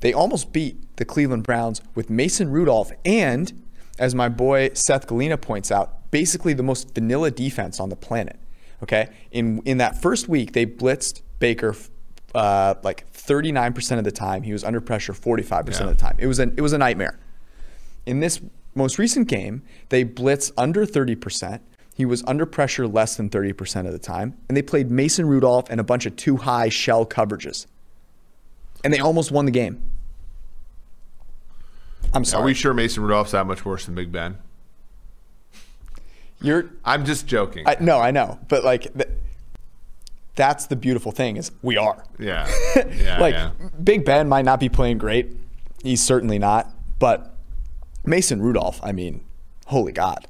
They 0.00 0.12
almost 0.12 0.52
beat 0.52 0.96
the 0.96 1.04
Cleveland 1.04 1.42
Browns 1.44 1.80
with 1.94 2.10
Mason 2.10 2.50
Rudolph 2.50 2.92
and, 3.04 3.62
as 3.98 4.14
my 4.14 4.28
boy 4.28 4.70
Seth 4.74 5.06
Galina 5.06 5.40
points 5.40 5.70
out, 5.72 6.10
basically 6.10 6.52
the 6.52 6.62
most 6.62 6.94
vanilla 6.94 7.30
defense 7.30 7.80
on 7.80 7.88
the 7.88 7.96
planet. 7.96 8.38
Okay, 8.82 9.08
in 9.30 9.62
in 9.64 9.78
that 9.78 10.02
first 10.02 10.28
week, 10.28 10.52
they 10.52 10.66
blitzed 10.66 11.22
Baker 11.38 11.74
uh, 12.34 12.74
like 12.82 13.10
39% 13.10 13.96
of 13.98 14.04
the 14.04 14.12
time. 14.12 14.42
He 14.42 14.52
was 14.52 14.62
under 14.64 14.82
pressure 14.82 15.14
45% 15.14 15.50
Yeah. 15.70 15.84
of 15.84 15.88
the 15.88 15.94
time. 15.94 16.16
It 16.18 16.26
was 16.26 16.38
an 16.38 16.52
it 16.58 16.60
was 16.60 16.74
a 16.74 16.78
nightmare. 16.78 17.18
In 18.04 18.20
this 18.20 18.38
most 18.74 18.98
recent 18.98 19.28
game, 19.28 19.62
they 19.88 20.04
blitz 20.04 20.52
under 20.58 20.84
30%. 20.84 21.60
He 21.96 22.04
was 22.04 22.22
under 22.26 22.44
pressure 22.44 22.86
less 22.86 23.16
than 23.16 23.30
30% 23.30 23.86
of 23.86 23.92
the 23.92 23.98
time. 23.98 24.36
And 24.48 24.56
they 24.56 24.60
played 24.60 24.90
Mason 24.90 25.26
Rudolph 25.26 25.70
and 25.70 25.80
a 25.80 25.82
bunch 25.82 26.04
of 26.04 26.14
too 26.14 26.36
high 26.36 26.68
shell 26.68 27.06
coverages. 27.06 27.64
And 28.84 28.92
they 28.92 28.98
almost 28.98 29.32
won 29.32 29.46
the 29.46 29.50
game. 29.50 29.80
I'm 32.12 32.22
sorry. 32.22 32.42
Are 32.42 32.44
we 32.44 32.52
sure 32.52 32.74
Mason 32.74 33.02
Rudolph's 33.02 33.32
that 33.32 33.46
much 33.46 33.64
worse 33.64 33.86
than 33.86 33.94
Big 33.94 34.12
Ben? 34.12 34.36
You're 36.42 36.68
I'm 36.84 37.06
just 37.06 37.26
joking. 37.26 37.66
I, 37.66 37.78
no, 37.80 37.98
I 37.98 38.10
know. 38.10 38.38
But 38.46 38.62
like 38.62 38.92
th- 38.92 39.08
that's 40.34 40.66
the 40.66 40.76
beautiful 40.76 41.12
thing 41.12 41.38
is 41.38 41.50
we 41.62 41.78
are. 41.78 42.04
yeah, 42.18 42.46
yeah, 42.94 43.18
like 43.18 43.34
yeah. 43.34 43.52
Big 43.82 44.04
Ben 44.04 44.28
might 44.28 44.44
not 44.44 44.60
be 44.60 44.68
playing 44.68 44.98
great. 44.98 45.34
He's 45.82 46.02
certainly 46.02 46.38
not. 46.38 46.70
But 46.98 47.34
Mason 48.04 48.42
Rudolph, 48.42 48.80
I 48.82 48.92
mean, 48.92 49.24
holy 49.64 49.92
God. 49.92 50.28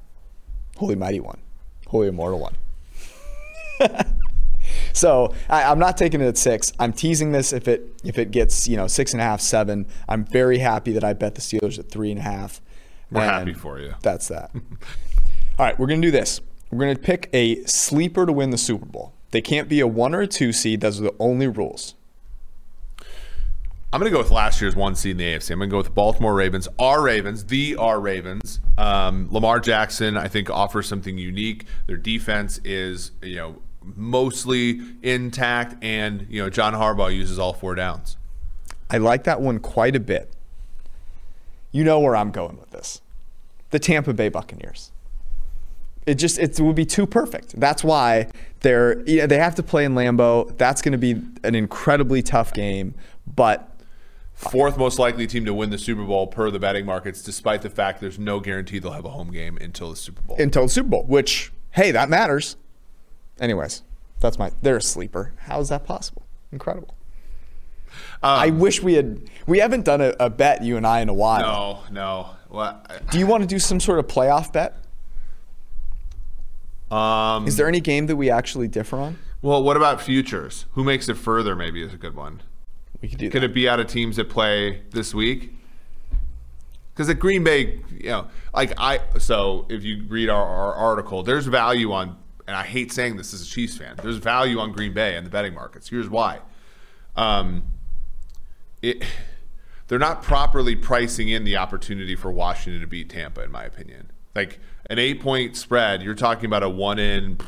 Holy 0.76 0.94
mighty 0.94 1.18
one. 1.18 1.38
Holy 1.86 2.08
immortal 2.08 2.38
one. 2.40 2.54
so 4.92 5.34
I, 5.48 5.64
I'm 5.64 5.78
not 5.78 5.96
taking 5.96 6.20
it 6.20 6.26
at 6.26 6.38
six. 6.38 6.72
I'm 6.78 6.92
teasing 6.92 7.32
this 7.32 7.52
if 7.52 7.68
it 7.68 8.00
if 8.04 8.18
it 8.18 8.30
gets, 8.30 8.68
you 8.68 8.76
know, 8.76 8.86
six 8.86 9.12
and 9.12 9.20
a 9.20 9.24
half, 9.24 9.40
seven. 9.40 9.86
I'm 10.08 10.24
very 10.24 10.58
happy 10.58 10.92
that 10.92 11.04
I 11.04 11.12
bet 11.12 11.34
the 11.34 11.40
Steelers 11.40 11.78
at 11.78 11.90
three 11.90 12.10
and 12.10 12.20
a 12.20 12.22
half. 12.22 12.60
We're 13.10 13.22
And 13.22 13.30
happy 13.30 13.54
for 13.54 13.78
you. 13.78 13.94
That's 14.02 14.28
that. 14.28 14.50
All 15.58 15.64
right, 15.66 15.78
we're 15.78 15.86
going 15.86 16.02
to 16.02 16.06
do 16.06 16.12
this. 16.12 16.40
We're 16.70 16.80
going 16.80 16.96
to 16.96 17.02
pick 17.02 17.30
a 17.32 17.64
sleeper 17.64 18.26
to 18.26 18.32
win 18.32 18.50
the 18.50 18.58
Super 18.58 18.86
Bowl. 18.86 19.14
They 19.30 19.40
can't 19.40 19.68
be 19.68 19.80
a 19.80 19.86
one 19.86 20.14
or 20.14 20.20
a 20.20 20.26
two 20.26 20.52
seed. 20.52 20.80
Those 20.80 21.00
are 21.00 21.04
the 21.04 21.14
only 21.18 21.46
rules. 21.46 21.94
I'm 23.96 24.00
going 24.00 24.12
to 24.12 24.14
go 24.14 24.22
with 24.22 24.30
last 24.30 24.60
year's 24.60 24.76
one 24.76 24.94
seed 24.94 25.12
in 25.12 25.16
the 25.16 25.24
AFC. 25.24 25.52
I'm 25.52 25.58
going 25.58 25.70
to 25.70 25.72
go 25.72 25.78
with 25.78 25.86
the 25.86 25.92
Baltimore 25.92 26.34
Ravens. 26.34 26.68
Our 26.78 27.00
Ravens, 27.00 27.46
the 27.46 27.76
our 27.76 27.98
Ravens. 27.98 28.60
Um, 28.76 29.26
Lamar 29.30 29.58
Jackson, 29.58 30.18
I 30.18 30.28
think, 30.28 30.50
offers 30.50 30.86
something 30.86 31.16
unique. 31.16 31.64
Their 31.86 31.96
defense 31.96 32.60
is, 32.62 33.12
you 33.22 33.36
know, 33.36 33.62
mostly 33.80 34.82
intact, 35.02 35.82
and 35.82 36.26
you 36.28 36.42
know, 36.42 36.50
John 36.50 36.74
Harbaugh 36.74 37.16
uses 37.16 37.38
all 37.38 37.54
four 37.54 37.74
downs. 37.74 38.18
I 38.90 38.98
like 38.98 39.24
that 39.24 39.40
one 39.40 39.60
quite 39.60 39.96
a 39.96 40.00
bit. 40.00 40.30
You 41.72 41.82
know 41.82 41.98
where 41.98 42.16
I'm 42.16 42.32
going 42.32 42.58
with 42.58 42.72
this. 42.72 43.00
The 43.70 43.78
Tampa 43.78 44.12
Bay 44.12 44.28
Buccaneers. 44.28 44.92
It 46.04 46.16
just 46.16 46.38
it 46.38 46.60
would 46.60 46.76
be 46.76 46.84
too 46.84 47.06
perfect. 47.06 47.58
That's 47.58 47.82
why 47.82 48.28
they're 48.60 49.00
yeah, 49.08 49.24
they 49.24 49.38
have 49.38 49.54
to 49.54 49.62
play 49.62 49.86
in 49.86 49.94
Lambeau. 49.94 50.54
That's 50.58 50.82
going 50.82 50.92
to 50.92 50.98
be 50.98 51.12
an 51.44 51.54
incredibly 51.54 52.22
tough 52.22 52.52
game, 52.52 52.92
but 53.34 53.72
Fourth 54.36 54.76
most 54.76 54.98
likely 54.98 55.26
team 55.26 55.46
to 55.46 55.54
win 55.54 55.70
the 55.70 55.78
Super 55.78 56.04
Bowl 56.04 56.26
per 56.26 56.50
the 56.50 56.58
betting 56.58 56.84
markets, 56.84 57.22
despite 57.22 57.62
the 57.62 57.70
fact 57.70 58.00
there's 58.00 58.18
no 58.18 58.38
guarantee 58.38 58.78
they'll 58.78 58.92
have 58.92 59.06
a 59.06 59.10
home 59.10 59.32
game 59.32 59.56
until 59.58 59.88
the 59.90 59.96
Super 59.96 60.20
Bowl. 60.22 60.36
until 60.38 60.64
the 60.64 60.68
Super 60.68 60.90
Bowl, 60.90 61.04
which 61.04 61.52
hey, 61.70 61.90
that 61.90 62.10
matters. 62.10 62.56
Anyways, 63.40 63.82
that's 64.20 64.38
my 64.38 64.52
they're 64.60 64.76
a 64.76 64.82
sleeper. 64.82 65.32
How 65.40 65.58
is 65.60 65.70
that 65.70 65.84
possible? 65.86 66.22
Incredible. 66.52 66.94
I 68.22 68.50
wish 68.50 68.82
we 68.82 68.94
had 68.94 69.22
we 69.46 69.58
haven't 69.58 69.84
done 69.86 70.02
a, 70.02 70.14
a 70.20 70.28
bet 70.28 70.62
you 70.62 70.76
and 70.76 70.86
I 70.86 71.00
in 71.00 71.08
a 71.08 71.14
while. 71.14 71.84
no, 71.90 71.92
no. 71.92 72.30
What? 72.48 73.10
Do 73.10 73.18
you 73.18 73.26
want 73.26 73.42
to 73.42 73.46
do 73.46 73.58
some 73.58 73.80
sort 73.80 73.98
of 73.98 74.06
playoff 74.06 74.52
bet? 74.52 74.76
Um, 76.90 77.46
Is 77.46 77.56
there 77.56 77.68
any 77.68 77.80
game 77.80 78.06
that 78.06 78.16
we 78.16 78.30
actually 78.30 78.68
differ 78.68 78.98
on? 78.98 79.18
well, 79.42 79.62
what 79.62 79.76
about 79.76 80.00
futures? 80.00 80.66
Who 80.72 80.84
makes 80.84 81.08
it 81.08 81.14
further? 81.16 81.56
Maybe 81.56 81.82
is 81.82 81.92
a 81.94 81.96
good 81.96 82.14
one. 82.14 82.42
We 83.00 83.08
could 83.08 83.18
do 83.18 83.30
Could 83.30 83.42
that. 83.42 83.50
it 83.50 83.54
be 83.54 83.68
out 83.68 83.80
of 83.80 83.86
teams 83.86 84.16
that 84.16 84.28
play 84.28 84.82
this 84.90 85.14
week? 85.14 85.52
Because 86.92 87.10
at 87.10 87.18
Green 87.18 87.44
Bay, 87.44 87.80
you 87.90 88.08
know, 88.08 88.28
like 88.54 88.72
I, 88.78 89.00
so 89.18 89.66
if 89.68 89.84
you 89.84 90.04
read 90.08 90.30
our, 90.30 90.44
our 90.44 90.74
article, 90.74 91.22
there's 91.22 91.46
value 91.46 91.92
on, 91.92 92.16
and 92.46 92.56
I 92.56 92.62
hate 92.64 92.90
saying 92.90 93.16
this 93.18 93.34
as 93.34 93.42
a 93.42 93.46
Chiefs 93.46 93.76
fan, 93.76 93.96
there's 94.02 94.16
value 94.16 94.58
on 94.58 94.72
Green 94.72 94.94
Bay 94.94 95.14
and 95.14 95.26
the 95.26 95.30
betting 95.30 95.52
markets. 95.52 95.90
Here's 95.90 96.08
why. 96.08 96.40
Um, 97.14 97.64
it, 98.80 99.04
they're 99.88 99.98
not 99.98 100.22
properly 100.22 100.74
pricing 100.74 101.28
in 101.28 101.44
the 101.44 101.56
opportunity 101.56 102.16
for 102.16 102.30
Washington 102.30 102.80
to 102.80 102.86
beat 102.86 103.10
Tampa, 103.10 103.42
in 103.42 103.50
my 103.50 103.64
opinion. 103.64 104.10
Like 104.34 104.58
an 104.88 104.98
eight 104.98 105.20
point 105.20 105.56
spread, 105.56 106.02
you're 106.02 106.14
talking 106.14 106.46
about 106.46 106.62
a 106.62 106.68
one 106.68 106.98
in 106.98 107.38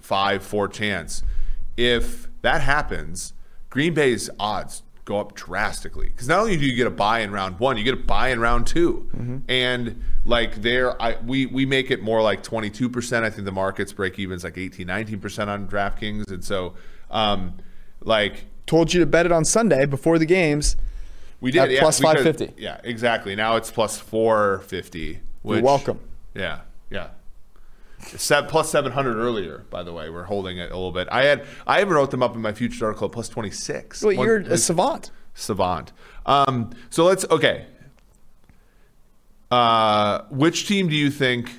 five, 0.00 0.42
four 0.42 0.68
chance. 0.68 1.22
If 1.76 2.28
that 2.42 2.62
happens, 2.62 3.32
Green 3.70 3.94
Bay's 3.94 4.30
odds 4.38 4.82
go 5.04 5.18
up 5.20 5.34
drastically 5.34 6.08
because 6.08 6.28
not 6.28 6.40
only 6.40 6.56
do 6.58 6.66
you 6.66 6.76
get 6.76 6.86
a 6.86 6.90
bye 6.90 7.20
in 7.20 7.30
round 7.30 7.58
one, 7.58 7.78
you 7.78 7.84
get 7.84 7.94
a 7.94 7.96
bye 7.96 8.28
in 8.28 8.40
round 8.40 8.66
2 8.66 9.42
and 9.48 10.02
like 10.26 10.56
there, 10.56 11.00
I 11.00 11.16
we 11.24 11.46
we 11.46 11.64
make 11.64 11.90
it 11.90 12.02
more 12.02 12.20
like 12.20 12.42
twenty 12.42 12.68
two 12.70 12.88
percent. 12.90 13.24
I 13.24 13.30
think 13.30 13.44
the 13.46 13.52
markets 13.52 13.92
break 13.92 14.18
evens 14.18 14.44
like 14.44 14.58
18, 14.58 14.86
19 14.86 15.20
percent 15.20 15.48
on 15.50 15.66
DraftKings, 15.66 16.28
and 16.30 16.44
so 16.44 16.74
um, 17.10 17.54
like 18.02 18.44
Told 18.66 18.92
you 18.92 19.00
to 19.00 19.06
bet 19.06 19.24
it 19.24 19.32
on 19.32 19.46
Sunday 19.46 19.86
before 19.86 20.18
the 20.18 20.26
games. 20.26 20.76
we 21.40 21.50
did 21.50 21.62
At 21.62 21.70
yeah, 21.70 21.80
plus 21.80 21.96
could- 22.00 22.04
550. 22.08 22.62
Yeah, 22.62 22.78
exactly. 22.84 23.34
Now 23.34 23.56
it's 23.56 23.70
plus 23.70 23.98
four 23.98 24.58
fifty. 24.66 25.20
You're 25.42 25.62
welcome. 25.62 26.00
Yeah, 26.34 26.60
yeah. 26.90 27.08
Set, 28.00 28.48
plus 28.48 28.70
seven 28.70 28.92
hundred 28.92 29.16
earlier. 29.16 29.64
By 29.70 29.82
the 29.82 29.92
way, 29.92 30.08
we're 30.08 30.24
holding 30.24 30.56
it 30.58 30.70
a 30.70 30.74
little 30.74 30.92
bit. 30.92 31.08
I 31.10 31.24
had 31.24 31.44
I 31.66 31.80
even 31.80 31.92
wrote 31.92 32.10
them 32.10 32.22
up 32.22 32.34
in 32.34 32.40
my 32.40 32.52
future 32.52 32.86
article 32.86 33.08
plus 33.08 33.28
twenty 33.28 33.50
six. 33.50 34.02
Well, 34.02 34.12
you're 34.12 34.38
a 34.38 34.56
savant. 34.56 35.10
savant. 35.34 35.92
Um, 36.24 36.70
so 36.90 37.04
let's 37.04 37.24
okay. 37.30 37.66
Uh, 39.50 40.22
which 40.30 40.68
team 40.68 40.88
do 40.88 40.94
you 40.94 41.10
think 41.10 41.52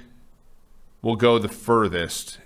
will 1.01 1.15
go 1.15 1.39
the 1.39 1.49
furthest 1.49 2.39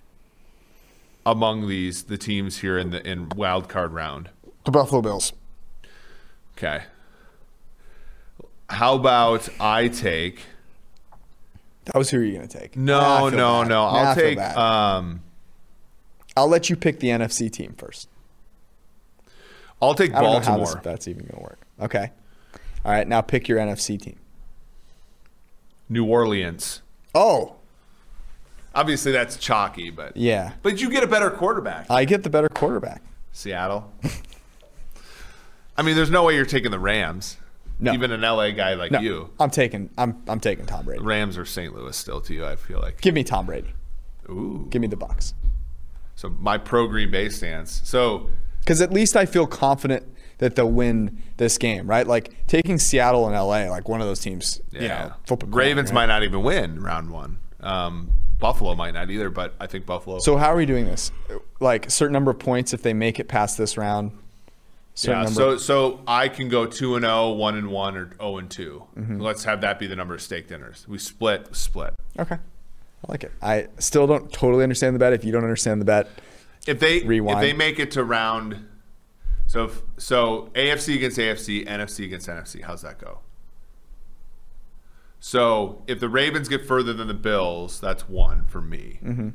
among 1.25 1.67
these 1.67 2.03
the 2.03 2.17
teams 2.17 2.59
here 2.59 2.77
in 2.77 2.89
the 2.89 3.07
in 3.07 3.29
wild 3.35 3.69
card 3.69 3.93
round? 3.93 4.29
The 4.65 4.71
Buffalo 4.71 5.01
Bills. 5.01 5.33
Okay. 6.57 6.83
How 8.69 8.95
about 8.95 9.49
I 9.59 9.87
take? 9.87 10.39
That 11.85 11.95
was 11.95 12.09
who 12.09 12.19
you're 12.19 12.35
going 12.37 12.47
to 12.47 12.59
take. 12.59 12.77
No, 12.77 12.99
Now 12.99 13.25
I 13.25 13.29
feel 13.29 13.37
no, 13.37 13.61
bad. 13.61 13.67
no. 13.69 13.83
I'll 13.83 14.15
take. 14.15 14.39
Um, 14.39 15.21
I'll 16.37 16.47
let 16.47 16.69
you 16.69 16.75
pick 16.75 16.99
the 16.99 17.09
NFC 17.09 17.51
team 17.51 17.75
first. 17.77 18.07
I'll 19.81 19.93
take 19.93 20.11
I 20.13 20.21
don't 20.21 20.23
know 20.23 20.39
how 20.39 20.57
Baltimore. 20.57 20.65
this, 20.75 20.83
that's 20.83 21.07
even 21.07 21.23
going 21.23 21.35
to 21.35 21.41
work. 21.41 21.59
Okay. 21.81 22.11
All 22.85 22.91
right. 22.91 23.07
Now 23.07 23.21
pick 23.21 23.47
your 23.47 23.59
NFC 23.59 24.01
team. 24.01 24.17
New 25.89 26.05
Orleans. 26.05 26.81
Oh, 27.13 27.55
Obviously, 28.75 29.11
that's 29.11 29.37
chalky, 29.37 29.91
but 29.91 30.17
yeah. 30.17 30.53
But 30.63 30.81
you 30.81 30.89
get 30.89 31.03
a 31.03 31.07
better 31.07 31.29
quarterback. 31.29 31.85
I 31.91 32.05
get 32.05 32.23
the 32.23 32.29
better 32.31 32.49
quarterback. 32.49 33.03
Seattle. 33.31 33.91
I 35.77 35.83
mean, 35.83 35.95
there's 35.95 36.09
no 36.09 36.23
way 36.23 36.35
you're 36.35 36.45
taking 36.45 36.71
the 36.71 36.79
Rams. 36.79 37.37
No. 37.79 37.91
Even 37.93 38.11
an 38.11 38.21
LA 38.21 38.51
guy 38.51 38.75
like 38.75 38.91
No, 38.91 38.99
you. 38.99 39.29
I'm 39.39 39.49
taking. 39.49 39.89
I'm. 39.97 40.21
I'm 40.27 40.39
taking 40.39 40.65
Tom 40.65 40.85
Brady. 40.85 41.03
Rams 41.03 41.37
or 41.37 41.45
St. 41.45 41.75
Louis 41.75 41.95
still 41.95 42.21
to 42.21 42.33
you, 42.33 42.45
I 42.45 42.55
feel 42.55 42.79
like. 42.79 43.01
Give 43.01 43.13
me 43.13 43.23
Tom 43.23 43.45
Brady. 43.45 43.73
Ooh. 44.29 44.67
Give 44.69 44.81
me 44.81 44.87
the 44.87 44.95
Bucs. 44.95 45.33
So 46.15 46.29
my 46.29 46.57
pro 46.57 46.87
Green 46.87 47.11
Bay 47.11 47.29
stance. 47.29 47.81
So 47.83 48.29
Because 48.59 48.79
at 48.81 48.93
least 48.93 49.15
I 49.17 49.25
feel 49.25 49.47
confident 49.47 50.05
that 50.37 50.55
they'll 50.55 50.71
win 50.71 51.21
this 51.37 51.57
game, 51.57 51.87
right? 51.87 52.05
Like 52.07 52.33
taking 52.47 52.77
Seattle 52.77 53.25
and 53.27 53.35
LA, 53.35 53.69
like 53.69 53.89
one 53.89 54.01
of 54.01 54.07
those 54.07 54.19
teams. 54.19 54.61
yeah. 54.71 54.81
You 54.81 54.87
know, 55.27 55.37
coin, 55.37 55.51
Ravens 55.51 55.89
right? 55.89 55.95
might 55.95 56.05
not 56.07 56.23
even 56.23 56.43
win 56.43 56.81
round 56.81 57.11
one. 57.11 57.39
Um, 57.59 58.11
Buffalo 58.39 58.75
might 58.75 58.93
not 58.93 59.09
either, 59.09 59.29
but 59.29 59.53
I 59.59 59.67
think 59.67 59.85
Buffalo. 59.85 60.19
So 60.19 60.37
how 60.37 60.47
are 60.47 60.55
we 60.57 60.65
doing 60.65 60.85
this? 60.85 61.11
Like 61.59 61.89
certain 61.89 62.13
number 62.13 62.31
of 62.31 62.39
points 62.39 62.73
if 62.73 62.81
they 62.81 62.93
make 62.93 63.19
it 63.19 63.27
past 63.27 63.57
this 63.57 63.77
round. 63.77 64.11
Yeah, 64.95 65.23
number. 65.23 65.31
so 65.31 65.57
so 65.57 66.01
I 66.07 66.27
can 66.29 66.49
go 66.49 66.65
two 66.67 66.95
and 66.95 67.03
0, 67.03 67.31
1 67.31 67.57
and 67.57 67.69
one, 67.69 67.97
or 67.97 68.11
zero 68.15 68.37
and 68.37 68.49
2 68.49 68.83
Mm-hmm. 68.95 69.19
Let's 69.19 69.43
have 69.45 69.61
that 69.61 69.79
be 69.79 69.87
the 69.87 69.95
number 69.95 70.13
of 70.13 70.21
steak 70.21 70.47
dinners. 70.47 70.85
We 70.87 70.99
split, 70.99 71.55
split. 71.55 71.93
okay, 72.19 72.35
I 72.35 72.39
like 73.11 73.23
it. 73.23 73.31
I 73.41 73.67
still 73.79 74.05
don't 74.05 74.31
totally 74.31 74.61
understand 74.63 74.95
the 74.95 74.99
bet. 74.99 75.13
If 75.13 75.23
you 75.25 75.31
don't 75.31 75.43
understand 75.43 75.81
the 75.81 75.85
bet, 75.85 76.07
If 76.67 76.79
they 76.79 77.01
Rewind. 77.03 77.39
if 77.39 77.41
they 77.41 77.53
make 77.53 77.79
it 77.79 77.89
to 77.91 78.03
round, 78.03 78.67
so 79.47 79.65
if, 79.65 79.81
so 79.97 80.51
AFC 80.53 80.95
against 80.95 81.17
AFC, 81.17 81.65
NFC 81.67 82.05
against 82.05 82.27
NFC. 82.27 82.61
How's 82.61 82.83
that 82.83 82.99
go? 82.99 83.19
So 85.19 85.83
if 85.87 85.99
the 85.99 86.09
Ravens 86.09 86.49
get 86.49 86.65
further 86.67 86.93
than 86.93 87.07
the 87.07 87.13
Bills, 87.13 87.79
that's 87.79 88.07
one 88.09 88.45
for 88.45 88.61
me. 88.61 88.99
Mm-hmm. 89.03 89.29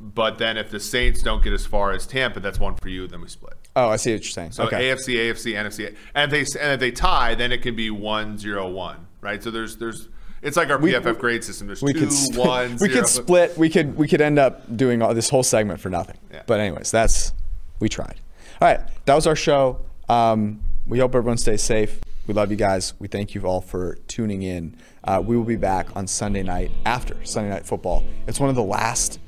But 0.00 0.38
then 0.38 0.56
if 0.58 0.70
the 0.70 0.78
Saints 0.80 1.22
don't 1.22 1.42
get 1.42 1.52
as 1.54 1.64
far 1.64 1.92
as 1.92 2.06
Tampa, 2.06 2.40
that's 2.40 2.60
one 2.60 2.74
for 2.76 2.88
you. 2.88 3.06
Then 3.06 3.22
we 3.22 3.28
split. 3.28 3.54
oh, 3.76 3.88
I 3.88 3.96
see 3.96 4.12
what 4.12 4.22
you're 4.22 4.30
saying. 4.30 4.52
So 4.52 4.64
okay, 4.64 4.90
AFC, 4.90 5.14
AFC, 5.14 5.54
NFC, 5.54 5.96
and 6.14 6.30
if 6.32 6.52
they 6.52 6.60
and 6.60 6.72
if 6.72 6.80
they 6.80 6.90
tie, 6.90 7.34
then 7.34 7.50
it 7.52 7.62
can 7.62 7.74
be 7.74 7.90
one 7.90 8.36
zero 8.38 8.68
one, 8.70 9.06
right? 9.22 9.42
So 9.42 9.50
there's 9.50 9.76
there's 9.76 10.08
it's 10.42 10.56
like 10.56 10.68
our 10.68 10.78
We- 10.78 10.92
PFF 10.92 11.18
grade 11.18 11.42
system. 11.42 11.66
There's 11.66 11.82
we 11.82 11.94
two, 11.94 12.00
could 12.00 12.12
sp- 12.12 12.36
one, 12.36 12.72
we 12.72 12.88
zero. 12.88 12.92
could 13.00 13.06
split. 13.08 13.56
We 13.56 13.70
could 13.70 13.96
we 13.96 14.06
could 14.06 14.20
end 14.20 14.38
up 14.38 14.76
doing 14.76 15.00
all, 15.00 15.14
this 15.14 15.30
whole 15.30 15.42
segment 15.42 15.80
for 15.80 15.88
nothing. 15.88 16.18
Yeah. 16.30 16.42
But 16.46 16.60
anyways, 16.60 16.90
that's 16.90 17.32
we 17.80 17.88
tried. 17.88 18.16
All 18.60 18.68
right, 18.68 18.80
that 19.06 19.14
was 19.14 19.26
our 19.26 19.36
show. 19.36 19.80
Um, 20.10 20.60
we 20.86 20.98
hope 20.98 21.14
everyone 21.14 21.38
stays 21.38 21.62
safe. 21.62 22.00
We 22.26 22.34
love 22.34 22.50
you 22.50 22.56
guys. 22.56 22.92
We 22.98 23.08
thank 23.08 23.34
you 23.34 23.42
all 23.46 23.60
for 23.62 23.96
tuning 24.08 24.42
in. 24.42 24.76
Uh, 25.04 25.22
we 25.24 25.36
will 25.36 25.44
be 25.44 25.56
back 25.56 25.94
on 25.96 26.06
Sunday 26.06 26.42
night 26.42 26.70
after 26.84 27.16
Sunday 27.24 27.50
Night 27.50 27.64
Football. 27.64 28.04
It's 28.26 28.38
one 28.40 28.50
of 28.50 28.56
the 28.56 28.62
last 28.64 29.20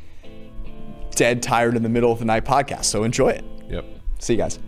dead 1.18 1.42
tired 1.42 1.76
in 1.76 1.82
the 1.82 1.88
middle 1.88 2.12
of 2.12 2.20
the 2.20 2.24
night 2.24 2.44
podcast. 2.44 2.84
So 2.84 3.02
enjoy 3.02 3.30
it. 3.30 3.44
Yep. 3.68 3.84
See 4.20 4.34
you 4.34 4.38
guys. 4.38 4.58